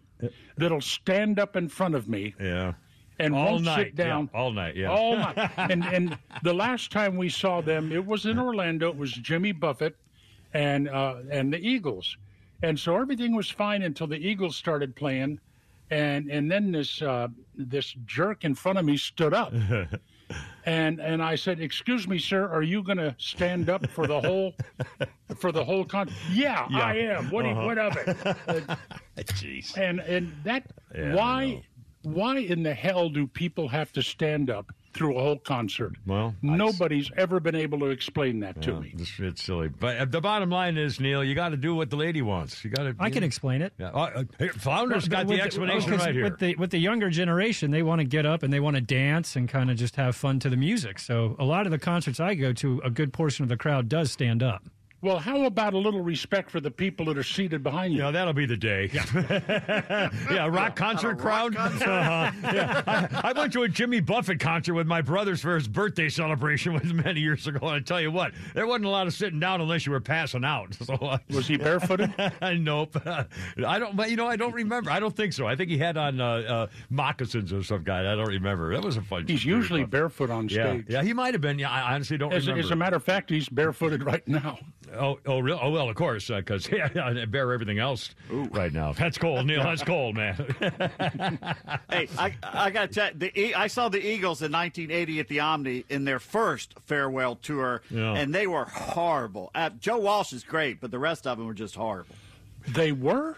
[0.56, 2.74] that'll stand up in front of me Yeah.
[3.18, 3.76] and All won't night.
[3.86, 4.76] sit down Yeah, all night.
[4.76, 4.90] Yeah.
[4.90, 5.50] all night.
[5.56, 8.88] And and the last time we saw them, it was in Orlando.
[8.90, 9.96] It was Jimmy Buffett
[10.52, 12.16] and uh, and the Eagles,
[12.64, 15.38] and so everything was fine until the Eagles started playing,
[15.90, 19.52] and and then this uh, this jerk in front of me stood up.
[20.66, 24.18] And and I said, "Excuse me, sir, are you going to stand up for the
[24.22, 24.54] whole
[25.36, 26.78] for the whole con?" Yeah, Yeah.
[26.78, 27.30] I am.
[27.30, 27.66] What do you Uh-huh.
[27.66, 28.08] what of it?
[28.48, 28.76] Uh,
[29.18, 29.76] Jeez.
[29.76, 30.62] and and that
[30.94, 31.62] Yeah, why
[32.02, 35.92] why in the hell do people have to stand up through a whole concert?
[36.06, 38.94] Well, nobody's ever been able to explain that to me.
[38.98, 39.68] It's, it's silly.
[39.68, 42.64] But uh, the bottom line is, Neal, you got to do what the lady wants.
[42.64, 42.96] You got to.
[42.98, 43.72] I can explain it.
[43.78, 43.88] Yeah.
[43.88, 46.24] Uh, uh, here, Flounder's got With the explanation because right here.
[46.24, 48.82] With the with the younger generation, they want to get up and they want to
[48.82, 50.98] dance and kind of just have fun to the music.
[50.98, 53.88] So a lot of the concerts I go to, a good portion of the crowd
[53.88, 54.62] does stand up.
[55.04, 58.00] Well, how about a little respect for the people that are seated behind you?
[58.02, 58.88] Yeah, that'll be the day.
[58.90, 59.04] Yeah,
[60.30, 61.54] yeah rock concert crowd.
[61.54, 62.30] Uh-huh.
[62.42, 66.08] Yeah, I, I went to a Jimmy Buffett concert with my brothers for his birthday
[66.08, 67.66] celebration was many years ago.
[67.66, 70.00] And I tell you what, there wasn't a lot of sitting down unless you were
[70.00, 70.74] passing out.
[70.84, 72.12] So uh, Was he barefooted?
[72.60, 72.96] nope.
[73.06, 73.96] I don't.
[73.96, 74.90] But you know, I don't remember.
[74.90, 75.46] I don't think so.
[75.46, 78.00] I think he had on uh, uh, moccasins or some guy.
[78.00, 78.72] I don't remember.
[78.74, 79.26] That was a fun.
[79.26, 79.90] He's usually Buffett.
[79.90, 80.86] barefoot on Yeah, stage.
[80.88, 81.58] yeah, he might have been.
[81.58, 82.64] Yeah, I honestly don't As, remember.
[82.66, 84.58] as a matter of fact, he's barefooted right now.
[84.96, 85.58] Oh, oh, real?
[85.60, 88.92] Oh, well, of course, because yeah, I bear everything else right now.
[88.92, 89.62] That's cold, Neal.
[89.62, 90.34] That's cold, man.
[91.90, 95.20] hey, I, I got to tell you, the, E- I saw the Eagles in 1980
[95.20, 98.14] at the Omni in their first farewell tour, Yeah.
[98.14, 99.50] and they were horrible.
[99.54, 102.14] Uh, Joe Walsh is great, but the rest of them were just horrible.
[102.68, 103.36] They were.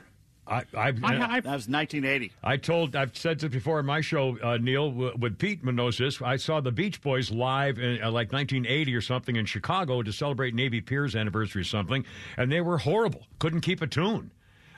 [0.49, 2.32] I, I, that was 1980.
[2.44, 5.99] I told, I've said this before in my show, uh, Neal, w- with Pete knows
[5.99, 6.22] this.
[6.22, 10.12] I saw the Beach Boys live in uh, like 1980 or something in Chicago to
[10.12, 12.05] celebrate Navy Piers anniversary or something,
[12.36, 13.26] and they were horrible.
[13.40, 14.30] Couldn't keep a tune.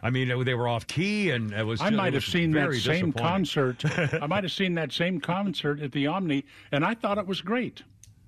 [0.02, 1.80] I mean, they were off key, and it was.
[1.80, 3.84] I it might have seen that same concert.
[3.98, 7.40] I might have seen that same concert at the Omni, and I thought it was
[7.40, 7.82] great.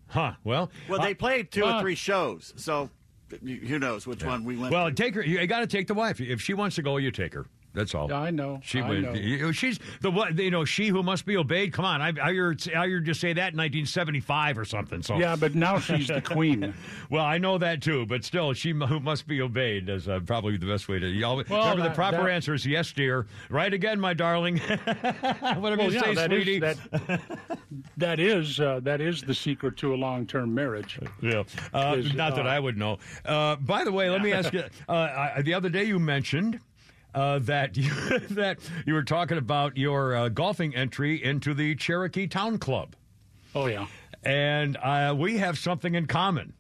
[0.09, 0.33] Huh.
[0.43, 2.91] Well, Well, they played two uh, or three shows, so
[3.39, 4.95] who knows which one we went Well, to.
[4.95, 5.23] take her.
[5.25, 6.21] You got to take the wife.
[6.21, 7.47] If she wants to go, you take her.
[7.73, 8.13] That's all.
[8.13, 8.59] I know.
[8.65, 9.03] She I would.
[9.03, 9.53] know.
[9.53, 10.37] She's the one.
[10.37, 11.73] You know, she who must be obeyed.
[11.73, 12.61] Come on, I, I heard.
[12.75, 15.03] I heard you say that in 1975 or something.
[15.03, 16.75] So Yeah, but now she's the queen.
[17.11, 20.57] well, I know that too, but still, she who must be obeyed is uh, probably
[20.57, 21.07] the best way to.
[21.07, 23.27] You always, Well, remember, the proper that- answer is yes, dear.
[23.51, 24.59] Right again, my darling.
[24.59, 26.59] Whatever Well, you yeah, say, that is- sweetie.
[26.59, 27.21] that,
[27.97, 30.99] that is uh, that is the secret to a long-term marriage.
[31.23, 31.45] Yeah,
[31.75, 32.99] uh, Is, not that uh, I would know.
[33.25, 34.65] Uh, by the way, let me ask you.
[34.89, 34.93] Uh,
[35.37, 36.59] I, the other day you mentioned
[37.15, 37.93] uh, that you,
[38.31, 42.95] that you were talking about your uh, golfing entry into the Cherokee Town Club,
[43.55, 43.87] Oh yeah.
[44.23, 46.53] and uh, we have something in common.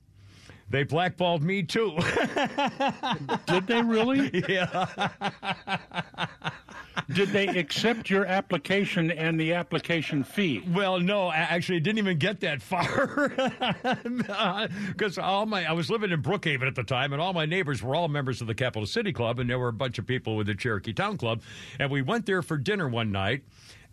[0.68, 1.96] They blackballed me too.
[3.46, 4.30] Did they really?
[4.48, 5.08] yeah.
[7.08, 10.62] Did they accept your application and the application fee?
[10.72, 13.28] Well, no, actually didn't even get that far
[14.88, 17.82] because all my I was living in Brookhaven at the time, and all my neighbors
[17.82, 20.36] were all members of the Capital City Club, and there were a bunch of people
[20.36, 21.42] with the Cherokee Town Club,
[21.78, 23.42] and we went there for dinner one night.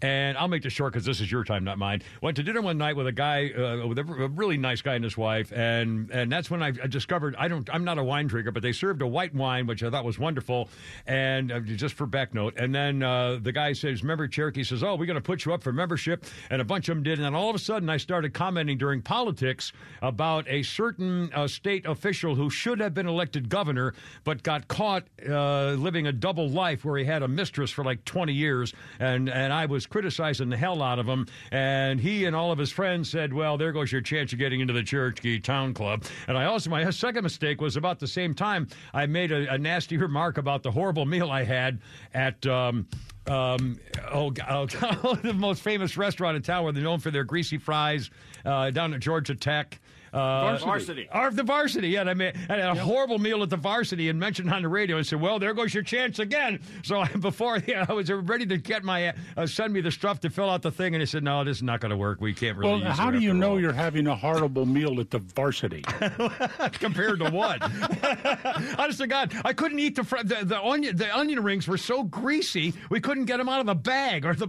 [0.02, 2.04] And I'll make this short because this is your time, not mine.
[2.22, 4.94] Went to dinner one night with a guy, uh, with a, a really nice guy
[4.94, 8.28] and his wife, and and that's when I, discovered I don't I'm not a wine
[8.28, 10.70] drinker, but they served a white wine which I thought was wonderful,
[11.08, 12.54] and uh, just for back note.
[12.58, 15.54] And then uh, the guy says, "Remember Cherokee?" Says, "Oh, we're going to put you
[15.54, 17.18] up for membership," and a bunch of them did.
[17.18, 19.74] And then all of a sudden, I started commenting during politics
[20.04, 25.06] about a certain uh, state official who should have been elected governor, but got caught
[25.28, 29.28] uh, living a double life where he had a mistress for like 20 years, and
[29.28, 31.28] and I was criticizing the hell out of him.
[31.52, 34.60] And he and all of his friends said, "Well, there goes your chance of getting
[34.62, 38.34] into the Cherokee Town Club." And I also my second mistake was about the same
[38.34, 41.80] time I made a, a nasty remark about the horrible meal I had
[42.14, 42.46] at.
[42.46, 42.88] Um,
[43.28, 43.78] um,
[44.14, 44.66] oh, oh,
[45.22, 48.10] the most famous restaurant in town where they're known for their greasy fries
[48.46, 49.82] uh, down at Georgia Tech.
[50.18, 51.08] Uh, Varsity.
[51.14, 52.02] Or the varsity, yeah.
[52.02, 54.68] and I, made, I had a horrible meal at the varsity and mentioned on the
[54.68, 58.12] radio and said, "Well, there goes your chance again." So I, before yeah, I was
[58.12, 61.02] ready to get my uh, send me the stuff to fill out the thing, and
[61.02, 62.20] he said, "No, this is not going to work.
[62.20, 65.12] We can't really." Well, how do you know all." you're having a horrible meal at
[65.12, 65.82] the varsity?
[66.74, 67.62] compared to what?
[68.80, 70.96] Honest to God, I couldn't eat the, fr- the the onion.
[70.98, 74.34] The onion rings were so greasy, we couldn't get them out of the bag or
[74.34, 74.48] the.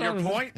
[0.00, 0.52] Your point?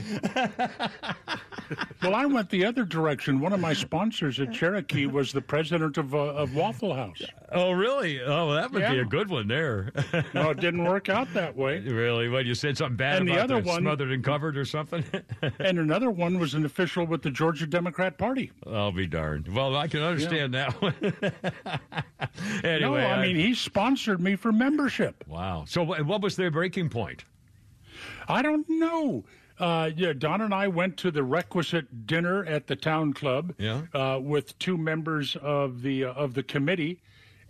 [2.03, 3.41] well, I went the other direction.
[3.41, 7.21] One of my sponsors at Cherokee was the president of, uh, of Waffle House.
[7.53, 8.23] Oh, really?
[8.23, 9.93] Oh, that would be a good one there.
[10.35, 11.81] No, it didn't work out that way.
[11.87, 12.29] really?
[12.29, 15.05] What you said something bad And the other one- smothered and covered or something?
[15.59, 18.51] And another one was an official with the Georgia Democrat Party.
[18.67, 19.49] I'll be darned.
[19.55, 20.95] Well, I can understand that one.
[22.65, 25.23] anyway, no, I mean, he sponsored me for membership.
[25.27, 25.65] wow.
[25.67, 27.25] So, what, what was their breaking point?
[28.29, 29.25] I don't know.
[29.59, 33.83] Uh, yeah, Don and I went to the requisite dinner at the town club Yeah.
[33.95, 37.01] uh, with two members of the uh, of the committee,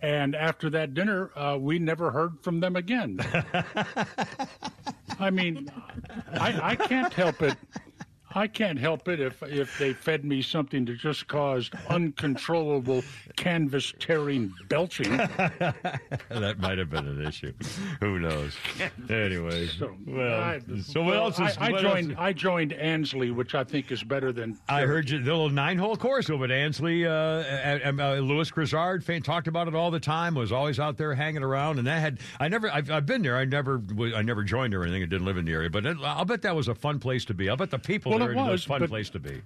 [0.01, 3.19] and after that dinner, uh, we never heard from them again.
[5.19, 5.69] I mean,
[6.33, 7.55] I, I can't help it.
[8.35, 13.03] I can't help it if if they fed me something that just caused uncontrollable
[13.35, 15.15] canvas tearing belching.
[15.17, 17.53] that might have been an issue.
[17.99, 18.55] Who knows?
[19.09, 21.57] Anyway, So, well, I, so what well, else is?
[21.57, 22.15] I, I what else joined.
[22.17, 24.57] I joined Ansley, which I think is better than.
[24.67, 27.05] I heard you, the little nine-hole course over at Ansley.
[27.05, 30.35] Uh, and, uh, Lewis Grizzard talked about it all the time.
[30.35, 32.69] Was always out there hanging around, and that had I never.
[32.71, 33.37] I've, I've been there.
[33.37, 33.81] I never.
[34.15, 35.03] I never joined or anything.
[35.03, 37.25] I didn't live in the area, but it, I'll bet that was a fun place
[37.25, 37.49] to be.
[37.49, 39.41] I'll bet the people Well, it was a fun place to be.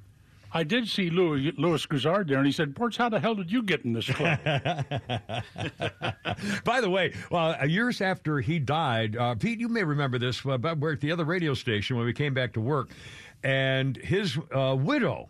[0.53, 3.51] I did see Lewis, Lewis Grizzard there, and he said, "Boortz, how the hell did
[3.51, 4.39] you get in this club?"
[6.63, 10.45] By the way, well, uh, years after he died, uh, Pete, you may remember this.
[10.45, 12.91] Uh, but we're at the other radio station when we came back to work,
[13.43, 15.27] and his uh, widow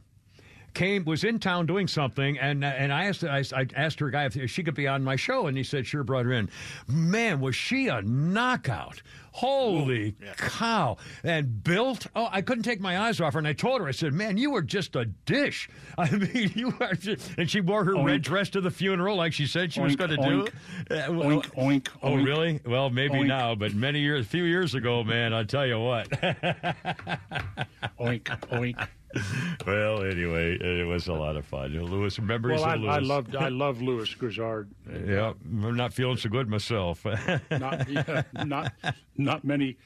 [0.77, 4.25] came was in town doing something, and and I asked I, I asked her guy
[4.31, 6.49] if she could be on my show, and he said sure, brought her in.
[6.87, 9.01] Man, was she a knockout!
[9.31, 10.97] Holy cow!
[11.23, 12.05] And built.
[12.15, 14.37] Oh, I couldn't take my eyes off her, and I told her, I said, "Man,
[14.37, 15.67] you were just a dish."
[15.97, 16.93] I mean, you are.
[16.93, 19.95] Just, and she wore her red dress to the funeral, like she said she was
[19.95, 20.43] going to do.
[20.45, 21.09] oink.
[21.09, 22.25] Uh, well- Oink, oink, Oh, oink.
[22.25, 22.59] really?
[22.65, 23.27] Well, maybe Oink.
[23.27, 26.09] now, but many years, a few years ago, man, I'll tell you what.
[27.99, 28.87] oink, oink.
[29.67, 31.71] well, anyway, it was a lot of fun.
[31.79, 32.95] Lewis, memories Well, I, of Lewis.
[32.95, 34.69] I loved I love Lewis Grizzard.
[35.05, 37.05] Yeah, I'm not feeling so good myself.
[37.51, 38.73] Not yeah, not
[39.17, 39.77] not many.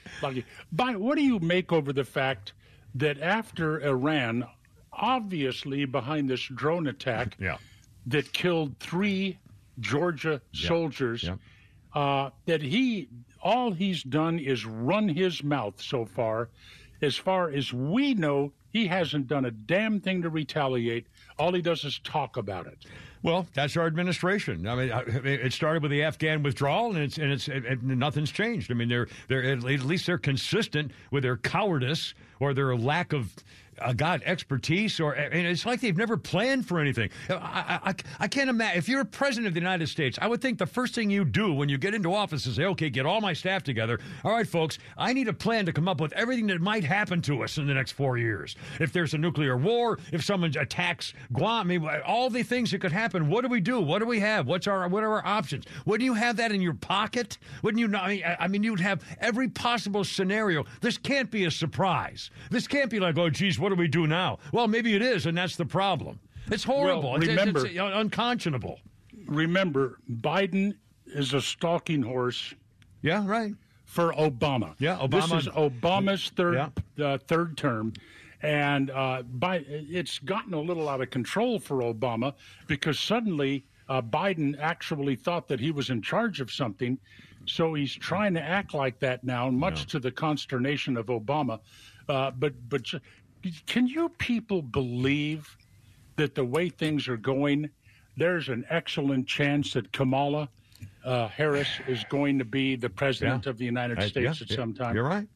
[0.72, 2.54] By what do you make over the fact
[2.96, 4.46] that after Iran,
[4.92, 7.58] obviously behind this drone attack, yeah.
[8.08, 9.38] that killed three
[9.80, 10.68] Georgia Yeah.
[10.68, 11.36] soldiers, Yeah.
[11.94, 13.08] uh, that he
[13.42, 16.50] all he's done is run his mouth so far.
[17.02, 21.08] As far as we know, he hasn't done a damn thing to retaliate.
[21.38, 22.78] All he does is talk about it.
[23.24, 24.68] Well, that's our administration.
[24.68, 24.92] I mean,
[25.26, 28.72] it started with the Afghan withdrawal, and it's and it's and nothing's changed.
[28.72, 33.34] I mean, they're they're at least they're consistent with their cowardice or their lack of.
[33.82, 37.10] Uh, God, expertise, or mean, it's like they've never planned for anything.
[37.30, 38.78] I, I, I, can't imagine.
[38.78, 41.26] If you're a president of the United States, I would think the first thing you
[41.26, 44.00] do when you get into office is say, okay, get all my staff together.
[44.24, 47.22] All right, folks, I need a plan to come up with everything that might happen
[47.24, 48.56] to us in the next four years.
[48.80, 52.82] If there's a nuclear war, if someone attacks Guam, I mean, all the things that
[52.82, 53.30] could happen.
[53.30, 53.80] What do we do?
[53.80, 54.48] What do we have?
[54.48, 55.66] What's our what are our options?
[55.86, 57.38] Wouldn't you have that in your pocket?
[57.64, 57.88] Wouldn't you?
[57.88, 60.66] Not, I mean, I- I mean, you'd have every possible scenario.
[60.82, 62.32] This can't be a surprise.
[62.50, 64.38] This can't be like, oh, geez, what do we do now?
[64.52, 66.20] Well, maybe it is, and that's the problem.
[66.52, 67.16] It's horrible.
[67.16, 68.80] It's- it's- remember- it's, unconscionable.
[69.26, 70.76] Remember, Biden
[71.08, 72.54] is a stalking horse.
[73.02, 73.54] Yeah, right.
[73.86, 74.76] For Obama.
[74.80, 75.30] Yeah, Obama.
[75.30, 77.06] This is Obama's third Yeah.
[77.06, 77.94] uh, third term,
[78.42, 82.34] and uh, by it's gotten a little out of control for Obama
[82.68, 86.98] because suddenly uh, Biden actually thought that he was in charge of something,
[87.46, 91.60] so he's trying to act like that now, much to the consternation of Obama.
[92.08, 92.86] Uh, but but
[93.66, 95.56] can you people believe
[96.18, 97.70] that the way things are going,
[98.18, 100.50] there's an excellent chance that Kamala
[101.06, 103.50] uh, Harris is going to be the president Yeah.
[103.50, 104.96] of the United I- States yeah, at some time.
[104.96, 105.28] You're right.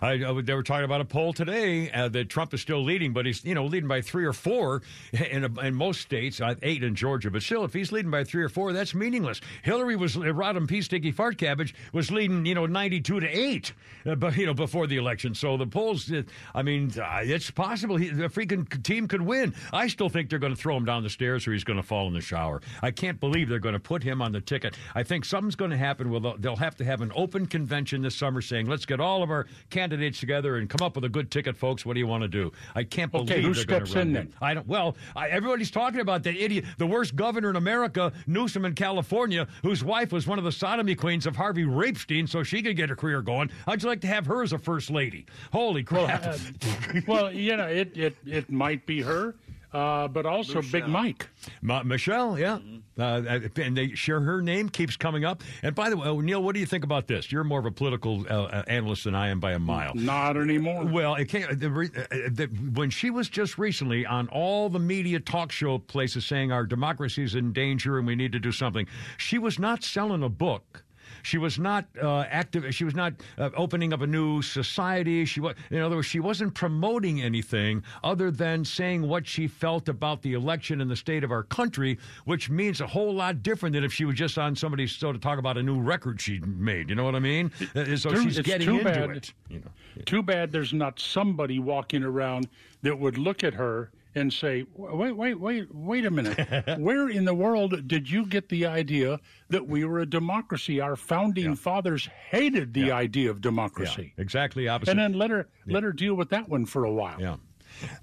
[0.00, 3.12] I, I, they were talking about a poll today uh, that Trump is still leading,
[3.12, 6.82] but he's you know leading by three or four in, in most states, uh, eight
[6.82, 7.30] in Georgia.
[7.30, 9.40] But still, if he's leading by three or four, that's meaningless.
[9.62, 10.82] Hillary was uh, Rodham P.
[10.82, 13.72] Sticky Fart Cabbage was leading you know ninety two to eight,
[14.06, 15.34] uh, but you know before the election.
[15.34, 16.22] So the polls, uh,
[16.54, 19.54] I mean, uh, it's possible he, the freaking team could win.
[19.72, 21.86] I still think they're going to throw him down the stairs or he's going to
[21.86, 22.60] fall in the shower.
[22.82, 24.76] I can't believe they're going to put him on the ticket.
[24.94, 26.10] I think something's going to happen.
[26.10, 29.30] Well, they'll have to have an open convention this summer saying, let's get all of
[29.30, 31.84] our candidates together and come up with a good ticket, folks.
[31.86, 32.52] What do you want to do?
[32.74, 34.34] I can't believe Okay, who steps run in then?
[34.40, 34.66] I don't.
[34.66, 39.46] Well, I, everybody's talking about that idiot, the worst governor in America, Newsom in California,
[39.62, 42.88] whose wife was one of the sodomy queens of Harvey Rapestein, so she could get
[42.88, 43.50] her career going.
[43.66, 45.26] How'd you like to have her as a first lady?
[45.52, 46.24] Holy crap!
[46.24, 46.36] uh,
[47.06, 49.34] well, you know, it, it, it might be her,
[49.72, 51.28] uh, but also Big Mike.
[51.62, 52.58] Ma- Michelle, yeah.
[52.98, 55.42] Uh, and they share her name keeps coming up.
[55.62, 57.30] And by the way, oh, Neal, what do you think about this?
[57.30, 59.94] You're more of a political uh, uh, analyst than I am by a mile.
[59.94, 60.84] Not anymore.
[60.84, 64.80] Well, it can't, the, re- uh, the, when she was just recently on all the
[64.80, 68.52] media talk show places saying our democracy is in danger and we need to do
[68.52, 68.86] something,
[69.16, 70.84] she was not selling a book.
[71.22, 72.74] She was not uh, active.
[72.74, 75.24] She was not uh, opening up a new society.
[75.24, 79.88] She was, in other words, she wasn't promoting anything other than saying what she felt
[79.88, 83.72] about the election and the state of our country, which means a whole lot different
[83.74, 86.38] than if she was just on somebody's show to talk about a new record she
[86.40, 86.88] made.
[86.88, 87.50] You know what I mean?
[87.74, 89.10] Uh, so Too- she's it's getting too into bad.
[89.10, 89.32] it.
[89.48, 90.02] You know.
[90.06, 92.48] Too bad there's not somebody walking around
[92.82, 96.36] that would look at her and say, "Wait, wait, wait, wait a minute.
[96.78, 100.80] Where in the world did you get the idea that we were a democracy?
[100.80, 104.92] Our founding fathers hated the idea of democracy." Exactly opposite.
[104.92, 107.20] And then let her let her deal with that one for a while.
[107.20, 107.36] Yeah.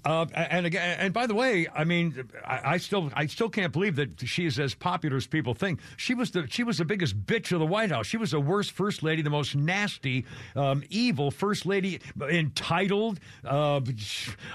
[0.04, 3.72] Uh, and again, and by the way, I mean, I, I still, I still can't
[3.72, 5.80] believe that she is as popular as people think.
[5.96, 8.06] She was the, she was the biggest bitch of the White House.
[8.06, 10.24] She was the worst first lady, the most nasty,
[10.54, 13.20] um, evil first lady, entitled.
[13.44, 13.80] Uh,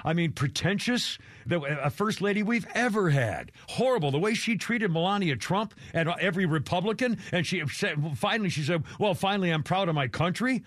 [0.04, 1.18] I mean, pretentious.
[1.46, 3.52] The a first lady we've ever had.
[3.68, 4.12] Horrible.
[4.12, 8.84] The way she treated Melania Trump and every Republican, and she said, finally, she said,
[9.00, 10.64] "Well, finally, I'm proud of my country."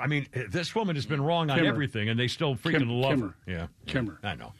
[0.00, 3.10] I mean, this woman has been wrong on everything, and they still freaking Kim- love
[3.12, 3.26] Kimmer.
[3.46, 3.52] her.
[3.52, 4.18] Yeah, Kimmer.
[4.22, 4.52] I know.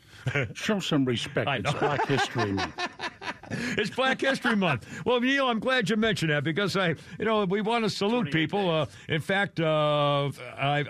[0.55, 1.49] Show some respect.
[1.49, 1.73] I It's.
[1.73, 2.75] Black History Month.
[3.79, 4.87] it's Black History Month.
[5.05, 8.31] Well, Neal, I'm glad you mentioned that because I, you know, we want to salute
[8.31, 8.71] people.
[8.71, 10.85] Uh, in fact, uh, I,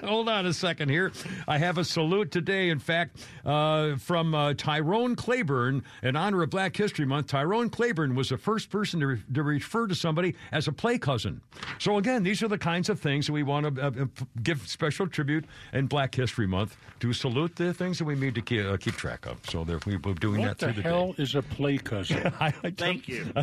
[0.04, 1.12] hold on a second here.
[1.48, 2.70] I have a salute today.
[2.70, 7.26] In fact, uh, from uh, Tyrone Claiborne in honor of Black History Month.
[7.28, 10.98] Tyrone Claiborne was the first person to, re- to refer to somebody as a play
[10.98, 11.40] cousin.
[11.78, 14.06] So again, these are the kinds of things that we want to uh, uh,
[14.42, 18.42] give special tribute in Black History Month to salute the things that we need to
[18.42, 19.38] keep, uh, keep track of.
[19.48, 21.22] So there, we- we're doing What that the through the hell day.
[21.22, 22.30] is a play cousin?
[22.76, 23.32] Thank you.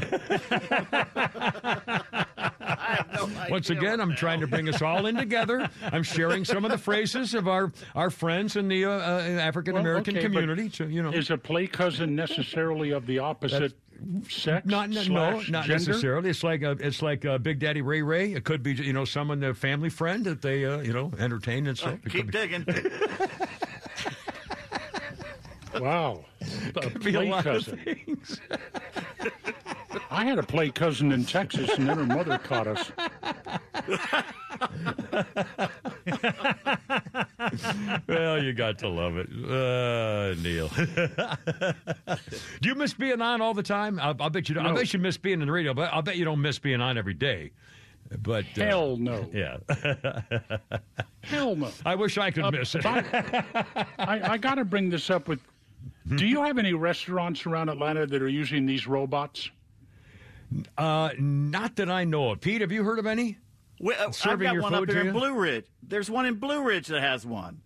[3.49, 5.69] Once again, I'm trying to bring us all in together.
[5.83, 9.77] I'm sharing some of the phrases of our, our friends in the uh, uh, African
[9.77, 10.69] American Well, okay, community.
[10.69, 13.73] So, you know, Is a play cousin necessarily of the opposite
[14.29, 14.65] sex?
[14.65, 15.67] Not no, no, not gender?
[15.67, 16.29] necessarily.
[16.29, 18.33] It's like a, it's like uh Big Daddy Ray Ray.
[18.33, 21.67] It could be you know someone a family friend that they uh, you know entertain
[21.67, 21.99] and stuff.
[22.05, 22.65] It Keep digging.
[25.79, 26.25] Wow.
[26.75, 27.77] A could be a play lot of cousin.
[27.83, 28.41] things.
[30.11, 32.91] I had a play cousin in Texas, and then her mother caught us.
[38.07, 40.69] well, you got to love it, uh, Neal.
[42.61, 43.99] Do you miss being on all the time?
[43.99, 44.55] I, I bet you.
[44.55, 44.65] Don't.
[44.67, 46.81] I bet you miss being in the radio, but I bet you don't miss being
[46.81, 47.51] on every day.
[48.21, 49.29] But uh, Hell no.
[49.31, 49.57] yeah.
[51.21, 51.69] Hell no.
[51.85, 52.83] I wish I could Uh, miss it.
[52.83, 53.03] by-
[53.99, 55.39] I, I got to bring this up with.
[56.15, 59.49] Do you have any restaurants around Atlanta that are using these robots?
[60.77, 62.41] Uh, not that I know of.
[62.41, 63.37] Pete, have you heard of any?
[63.79, 65.11] We, uh, I've Serving got your one food up here in?
[65.13, 65.65] Blue Ridge.
[65.83, 67.61] There's one in Blue Ridge that has one.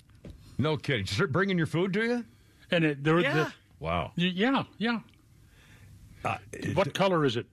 [0.58, 1.06] No kidding.
[1.06, 2.26] Just bringing your food to you?
[2.72, 3.50] And it, they're, Yeah.
[3.80, 4.12] Wow.
[4.16, 5.00] the- yeah, yeah.
[6.26, 6.38] Uh,
[6.74, 7.46] What color is it?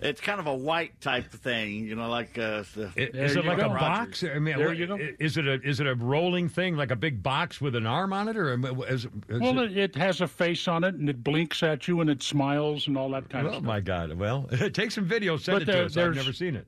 [0.00, 2.90] It's kind of a white type of thing, you know, like uh, the.
[2.96, 3.68] I- Is it you like a go.
[3.70, 4.22] box?
[4.22, 4.98] I mean, There you go.
[5.18, 8.12] Is it a is it a rolling thing like a big box with an arm
[8.12, 8.52] on it, or
[8.88, 11.88] is, is Well, it, it, it has a face on it, and it blinks at
[11.88, 13.64] you, and it smiles, and all that kind of stuff.
[13.64, 14.12] Oh my God!
[14.14, 15.96] Well, take some video, send But it to us.
[15.96, 16.66] I've never seen it.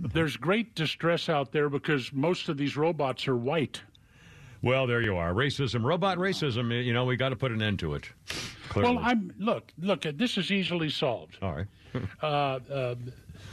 [0.00, 3.82] There's great distress out there because most of these robots are white.
[4.62, 5.32] Well, there you are.
[5.32, 6.84] Racism, robot racism.
[6.84, 8.08] You know, we got to put an end to it.
[8.68, 8.96] Clearly.
[8.96, 10.02] Well, I'm look, look.
[10.02, 11.38] This is easily solved.
[11.42, 11.66] all right.
[12.22, 12.94] Uh, uh,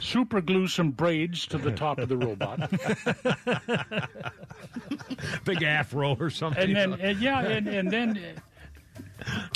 [0.00, 2.70] super glue some braids to the top of the robot,
[5.44, 6.62] Big afro or something.
[6.62, 8.20] and then and yeah, and, and then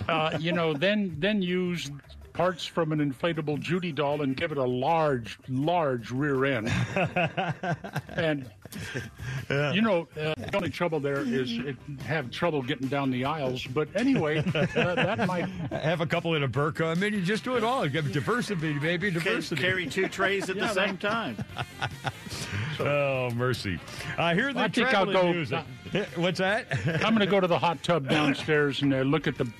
[0.09, 1.91] uh, you know, then then use
[2.39, 6.73] parts from an inflatable Judy doll and give it a large, large rear end.
[8.11, 8.49] and
[9.51, 11.75] you know, uh, the only trouble there is it
[12.07, 13.67] have trouble getting down the aisles.
[13.67, 16.87] But anyway, uh, that might have a couple in a burqa.
[16.87, 17.85] I mean, you just do it all.
[17.85, 19.61] You get diversity, baby, Can diversity.
[19.61, 21.37] carry two trays at Yeah, the same time.
[22.81, 23.81] Oh mercy!
[24.17, 25.65] I hear the I think I'll go- music.
[26.15, 26.67] What's that?
[26.87, 29.51] I'm going to go to the hot tub downstairs and uh, look at the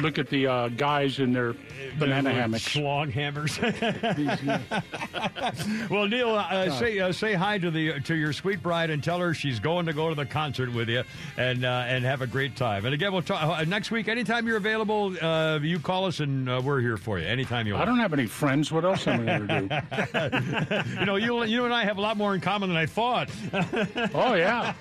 [0.00, 1.54] look at the uh, guys in their
[1.98, 2.68] banana hammocks.
[2.68, 3.58] Schlong hammers.
[5.90, 9.18] well, Neal, uh, say uh, say hi to the to your sweet bride and tell
[9.20, 11.02] her she's going to go to the concert with you
[11.36, 12.84] and uh, and have a great time.
[12.84, 14.08] And again, we'll talk uh, next week.
[14.08, 17.26] Anytime you're available, uh, you call us and uh, we're here for you.
[17.26, 17.82] Anytime you want.
[17.82, 18.72] I don't have any friends.
[18.72, 20.90] What else am I going to do?
[21.00, 23.30] you know, you you and I have a lot more in common than I thought.
[24.14, 24.74] Oh yeah,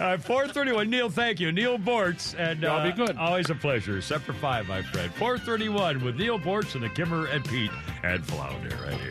[0.00, 1.52] Uh, 431, Neal, thank you.
[1.52, 2.34] Neal Boortz.
[2.38, 3.16] And, uh, be good.
[3.16, 3.91] Always a pleasure.
[3.98, 5.12] Except for five, my friend.
[5.14, 7.70] 431 with Neal Boortz and the Kimmer and Pete
[8.02, 9.10] and Flounder right here.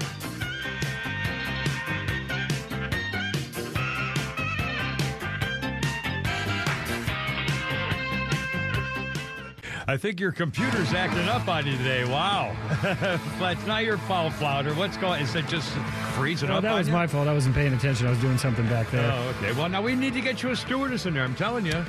[9.87, 12.05] I think your computer's acting up on you today.
[12.05, 12.55] Wow.
[13.39, 14.73] but it's not your fault, Flounder.
[14.75, 15.69] What's going Is it just
[16.15, 16.93] freezing Oh, up that was you?
[16.93, 17.27] my fault.
[17.27, 18.07] I wasn't paying attention.
[18.07, 19.11] I was doing something back there.
[19.11, 19.51] Oh, okay.
[19.53, 21.23] Well, now we need to get you a stewardess in there.
[21.23, 21.83] I'm telling you.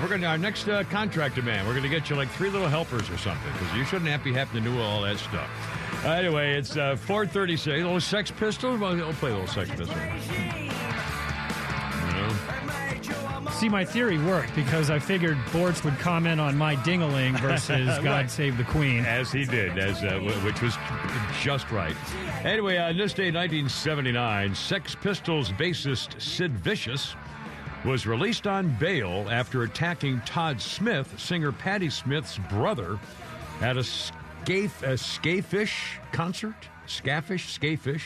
[0.00, 2.50] We're going to, our next uh, contract demand, we're going to get you like three
[2.50, 5.50] little helpers or something because you shouldn't have to have to do all that stuff.
[6.04, 7.66] Uh, anyway, it's uh, 436.
[7.82, 8.78] Little Sex Pistols?
[8.78, 9.96] Well, I'll play a little Sex Pistols.
[13.58, 18.04] See, my theory worked because I figured Boortz would comment on my dingaling versus God
[18.04, 18.30] Right.
[18.30, 19.04] Save the Queen.
[19.04, 20.76] As he did, as uh, which was
[21.40, 21.96] just right.
[22.44, 27.16] Anyway, on this day, 1979, Sex Pistols bassist Sid Vicious
[27.88, 32.98] was released on bail after attacking Todd Smith, singer Patti Smith's brother,
[33.62, 33.80] at a,
[34.44, 36.54] Skafish concert.
[36.86, 38.02] Skafish, Skafish.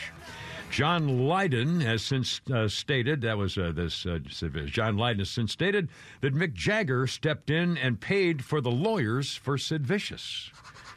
[0.71, 4.19] John Lydon has since uh, stated, that was uh, this, uh,
[4.67, 5.89] John Lydon has since stated
[6.21, 10.49] that Mick Jagger stepped in and paid for the lawyers for Sid Vicious.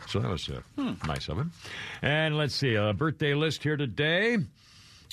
[0.09, 0.61] So that was uh,
[1.09, 1.51] nice of him.
[2.03, 4.39] And let's see, a birthday list here today.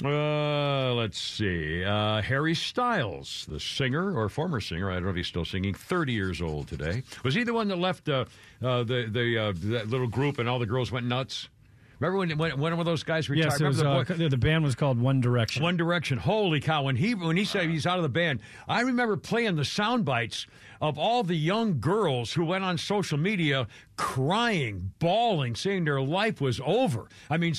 [0.04, 1.84] Uh, let's see.
[1.84, 5.74] Uh, Harry Styles, the singer or former singer, I don't know if he's still singing,
[5.74, 7.04] 30 years old today.
[7.24, 8.26] Was he the one that left uh,
[8.64, 11.50] uh, the the uh, that little group and all the girls went nuts?
[12.00, 13.52] Remember when, when one of those guys retired?
[13.52, 15.64] Yes, was, Remember uh, the the band was called One Direction.
[15.64, 16.18] One Direction.
[16.18, 16.84] Holy cow!
[16.84, 20.04] When he when he said he's out of the band, I remember playing the sound
[20.04, 20.48] bites
[20.84, 23.66] of all the young girls who went on social media
[23.96, 27.08] crying, bawling, saying their life was over.
[27.30, 27.56] I mean,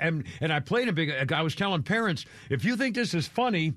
[0.00, 1.30] and and I played a big.
[1.30, 3.74] I was telling parents, if you think this is funny,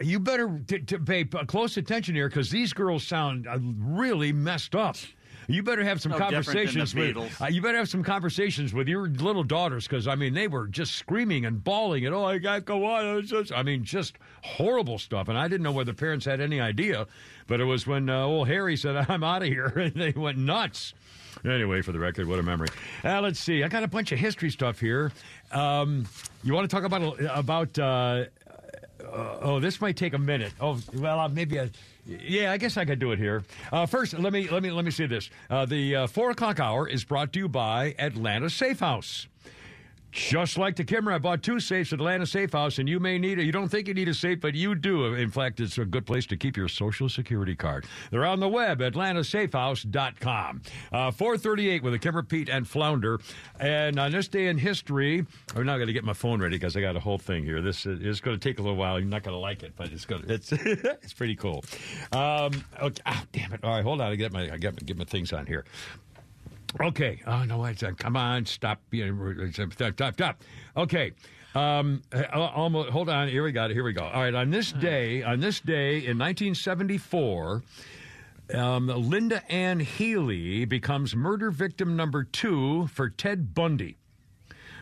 [0.00, 4.76] you better t- t- pay close attention here because these girls sound uh, really messed
[4.76, 4.96] up.
[5.50, 7.40] You better have some No different than the conversations with.
[7.40, 10.66] Uh, you better have some conversations with your little daughters because I mean they were
[10.66, 13.24] just screaming and bawling and oh I got go on.
[13.24, 15.28] Just, I mean just horrible stuff.
[15.28, 17.06] And I didn't know whether parents had any idea,
[17.46, 20.36] but it was when uh, old Harry said I'm out of here and they went
[20.36, 20.92] nuts.
[21.44, 22.68] Anyway, for the record, what a memory.
[23.02, 23.62] Uh, let's see.
[23.62, 25.12] I got a bunch of history stuff here.
[25.52, 26.06] Um,
[26.42, 27.78] you want to talk about about?
[27.78, 28.24] Uh,
[29.00, 30.52] uh, oh, this might take a minute.
[30.60, 31.70] Oh, well, uh, maybe I.
[32.08, 33.44] Yeah, I guess I could do it here.
[33.70, 35.28] Uh, first, let me let me let me say this.
[35.50, 39.26] Uh, the uh, four o'clock hour is brought to you by Atlanta Safe House.
[40.10, 43.18] Just like the camera, I bought two safes at Atlanta Safe House, and you may
[43.18, 43.44] need it.
[43.44, 45.14] You don't think you need a safe, but you do.
[45.14, 47.84] In fact, it's a good place to keep your Social Security card.
[48.10, 50.62] They're on the web, atlantasafehouse.com.
[50.92, 53.20] Uh, 438 with a Kimmer, Pete, and Flounder.
[53.60, 56.74] And on this day in history, I'm not going to get my phone ready because
[56.74, 57.60] I got a whole thing here.
[57.60, 58.98] This is, going to take a little while.
[58.98, 61.64] You're not going to like it, but it's going to, it's, it's pretty cool.
[62.12, 63.60] Um, okay, ah, damn it.
[63.62, 64.10] All right, hold on.
[64.10, 65.64] I get my, I got my, get my things on here.
[66.80, 67.20] Okay.
[67.26, 67.62] Oh no!
[67.64, 68.80] I said, come on, stop.
[68.92, 70.42] Know, Stop, stop, stop.
[70.76, 71.12] Okay.
[71.54, 72.90] Um, uh, almost.
[72.90, 73.28] Hold on.
[73.28, 73.74] Here we got it.
[73.74, 74.04] Here we go.
[74.04, 74.34] All right.
[74.34, 77.62] On this day, on this day in 1974.
[78.54, 83.98] Um, Linda Ann Healy becomes murder victim number two for Ted Bundy.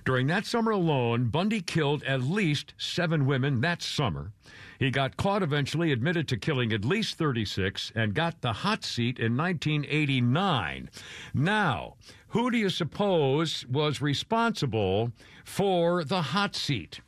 [0.04, 4.30] During that summer alone, Bundy killed at least seven women that summer.
[4.78, 9.18] He got caught eventually, admitted to killing at least 36, and got the hot seat
[9.18, 10.90] in 1989.
[11.34, 11.94] Now,
[12.28, 15.12] who do you suppose was responsible
[15.44, 17.00] for the hot seat?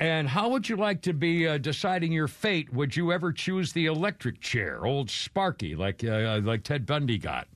[0.00, 2.72] And how would you like to be uh, deciding your fate?
[2.72, 7.48] Would you ever choose the electric chair, old Sparky, like uh, like Ted Bundy got?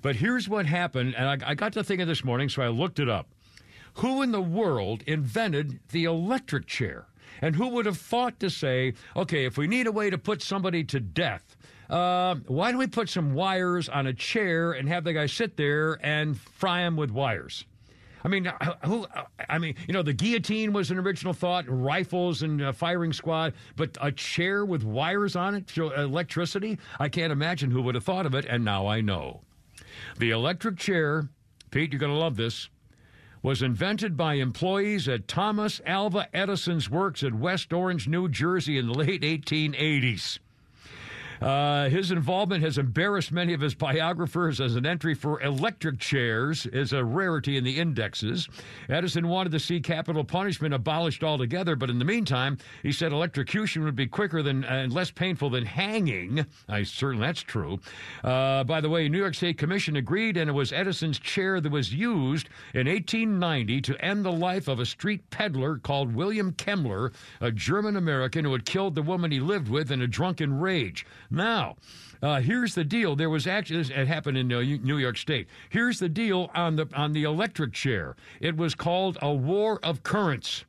[0.00, 3.00] But here's what happened, and I, I got to thinking this morning, so I looked
[3.00, 3.26] it up.
[3.94, 7.06] Who in the world invented the electric chair?
[7.42, 10.42] And who would have thought to say, okay, if we need a way to put
[10.42, 11.56] somebody to death,
[11.90, 15.56] uh, why don't we put some wires on a chair and have the guy sit
[15.56, 17.64] there and fry him with wires?
[18.24, 19.04] I mean, uh, who?
[19.14, 23.12] uh, I mean, you know, the guillotine was an original thought, rifles and uh, firing
[23.12, 26.78] squad, but a chair with wires on it, electricity.
[26.98, 29.42] I can't imagine who would have thought of it, and now I know.
[30.18, 31.28] The electric chair,
[31.70, 32.68] Pete, you're going to love this,
[33.42, 38.86] was invented by employees at Thomas Alva Edison's works at West Orange, New Jersey in
[38.86, 40.38] the late 1880s.
[41.40, 46.66] Uh, his involvement has embarrassed many of his biographers as an entry for electric chairs
[46.66, 48.48] is a rarity in the indexes.
[48.88, 53.84] Edison wanted to see capital punishment abolished altogether, but in the meantime, he said electrocution
[53.84, 56.44] would be quicker than and less painful than hanging.
[56.68, 57.78] I certainly that's true.
[58.24, 61.70] Uh, by the way, New York State Commission agreed, and it was Edison's chair that
[61.70, 67.12] was used in 1890 to end the life of a street peddler called William Kemmler,
[67.40, 71.06] a German American who had killed the woman he lived with in a drunken rage.
[71.30, 71.76] Now,
[72.22, 73.14] uh, here's the deal.
[73.14, 75.46] There was actually it happened in uh, New York State.
[75.68, 78.16] Here's the deal on the on the electric chair.
[78.40, 80.64] It was called a war of currents.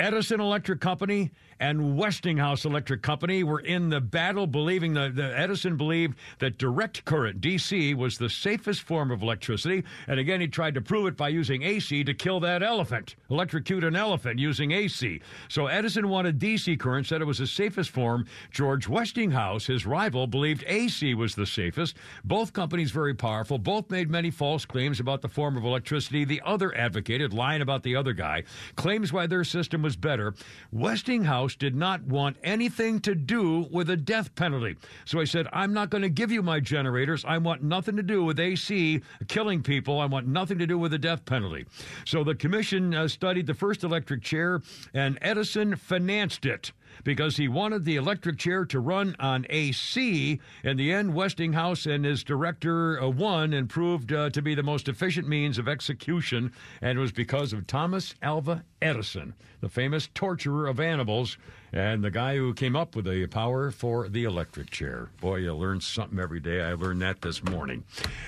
[0.00, 1.30] Edison Electric Company
[1.62, 7.40] and Westinghouse Electric Company were in the battle, believing that Edison believed that direct current
[7.40, 9.84] DC was the safest form of electricity.
[10.08, 13.84] And again, he tried to prove it by using AC to kill that elephant, electrocute
[13.84, 15.20] an elephant using AC.
[15.48, 18.26] So Edison wanted DC current, said it was the safest form.
[18.50, 21.96] George Westinghouse, his rival, believed AC was the safest.
[22.24, 23.58] Both companies very powerful.
[23.58, 26.24] Both made many false claims about the form of electricity.
[26.24, 28.42] The other advocated, lying about the other guy,
[28.74, 30.34] claims why their system was better.
[30.72, 34.76] Westinghouse did not want anything to do with a death penalty.
[35.04, 37.24] So I said, I'm not going to give you my generators.
[37.24, 40.00] I want nothing to do with AC killing people.
[40.00, 41.66] I want nothing to do with the death penalty.
[42.04, 44.60] So the commission uh, studied the first electric chair,
[44.94, 46.72] and Edison financed it
[47.04, 50.40] because he wanted the electric chair to run on AC.
[50.64, 54.62] In the end, Westinghouse and his director uh, won and proved uh, to be the
[54.62, 60.08] most efficient means of execution, and it was because of Thomas Alva Edison, the famous
[60.14, 61.36] torturer of animals
[61.72, 65.08] and the guy who came up with the power for the electric chair.
[65.20, 66.60] Boy, you learn something every day.
[66.60, 67.84] I learned that this morning.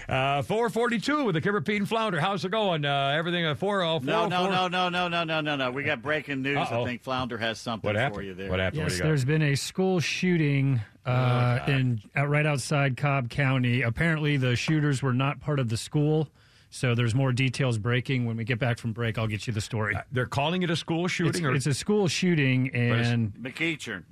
[0.08, 2.20] Uh, 442 with the Kimmer Pete and Flounder.
[2.20, 2.84] How's it going?
[2.84, 5.70] Uh, everything at 4 oh, No, no, no, no, no, no, no, no, no.
[5.70, 6.56] We got breaking news.
[6.56, 6.82] Uh-oh.
[6.82, 8.14] I think Flounder has something What happened?
[8.16, 8.50] for you there.
[8.50, 8.82] What happened?
[8.82, 9.08] What do Yes, you got?
[9.08, 13.82] there's been a school shooting uh, in uh, right outside Cobb County.
[13.82, 16.28] Apparently, the shooters were not part of the school.
[16.74, 18.24] So there's more details breaking.
[18.24, 19.96] When we get back from break, I'll get you the story.
[20.10, 21.46] They're calling it a school It's, shooting?
[21.46, 24.02] or it's a school shooting it's- in McEachern.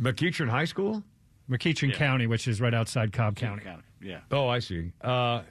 [0.00, 1.02] McEachern High School?
[1.50, 1.96] McEachern Yeah.
[1.96, 3.64] County, which is right outside Cobb County.
[4.00, 4.20] Yeah.
[4.30, 4.92] Oh, I see.
[5.02, 5.42] Uh,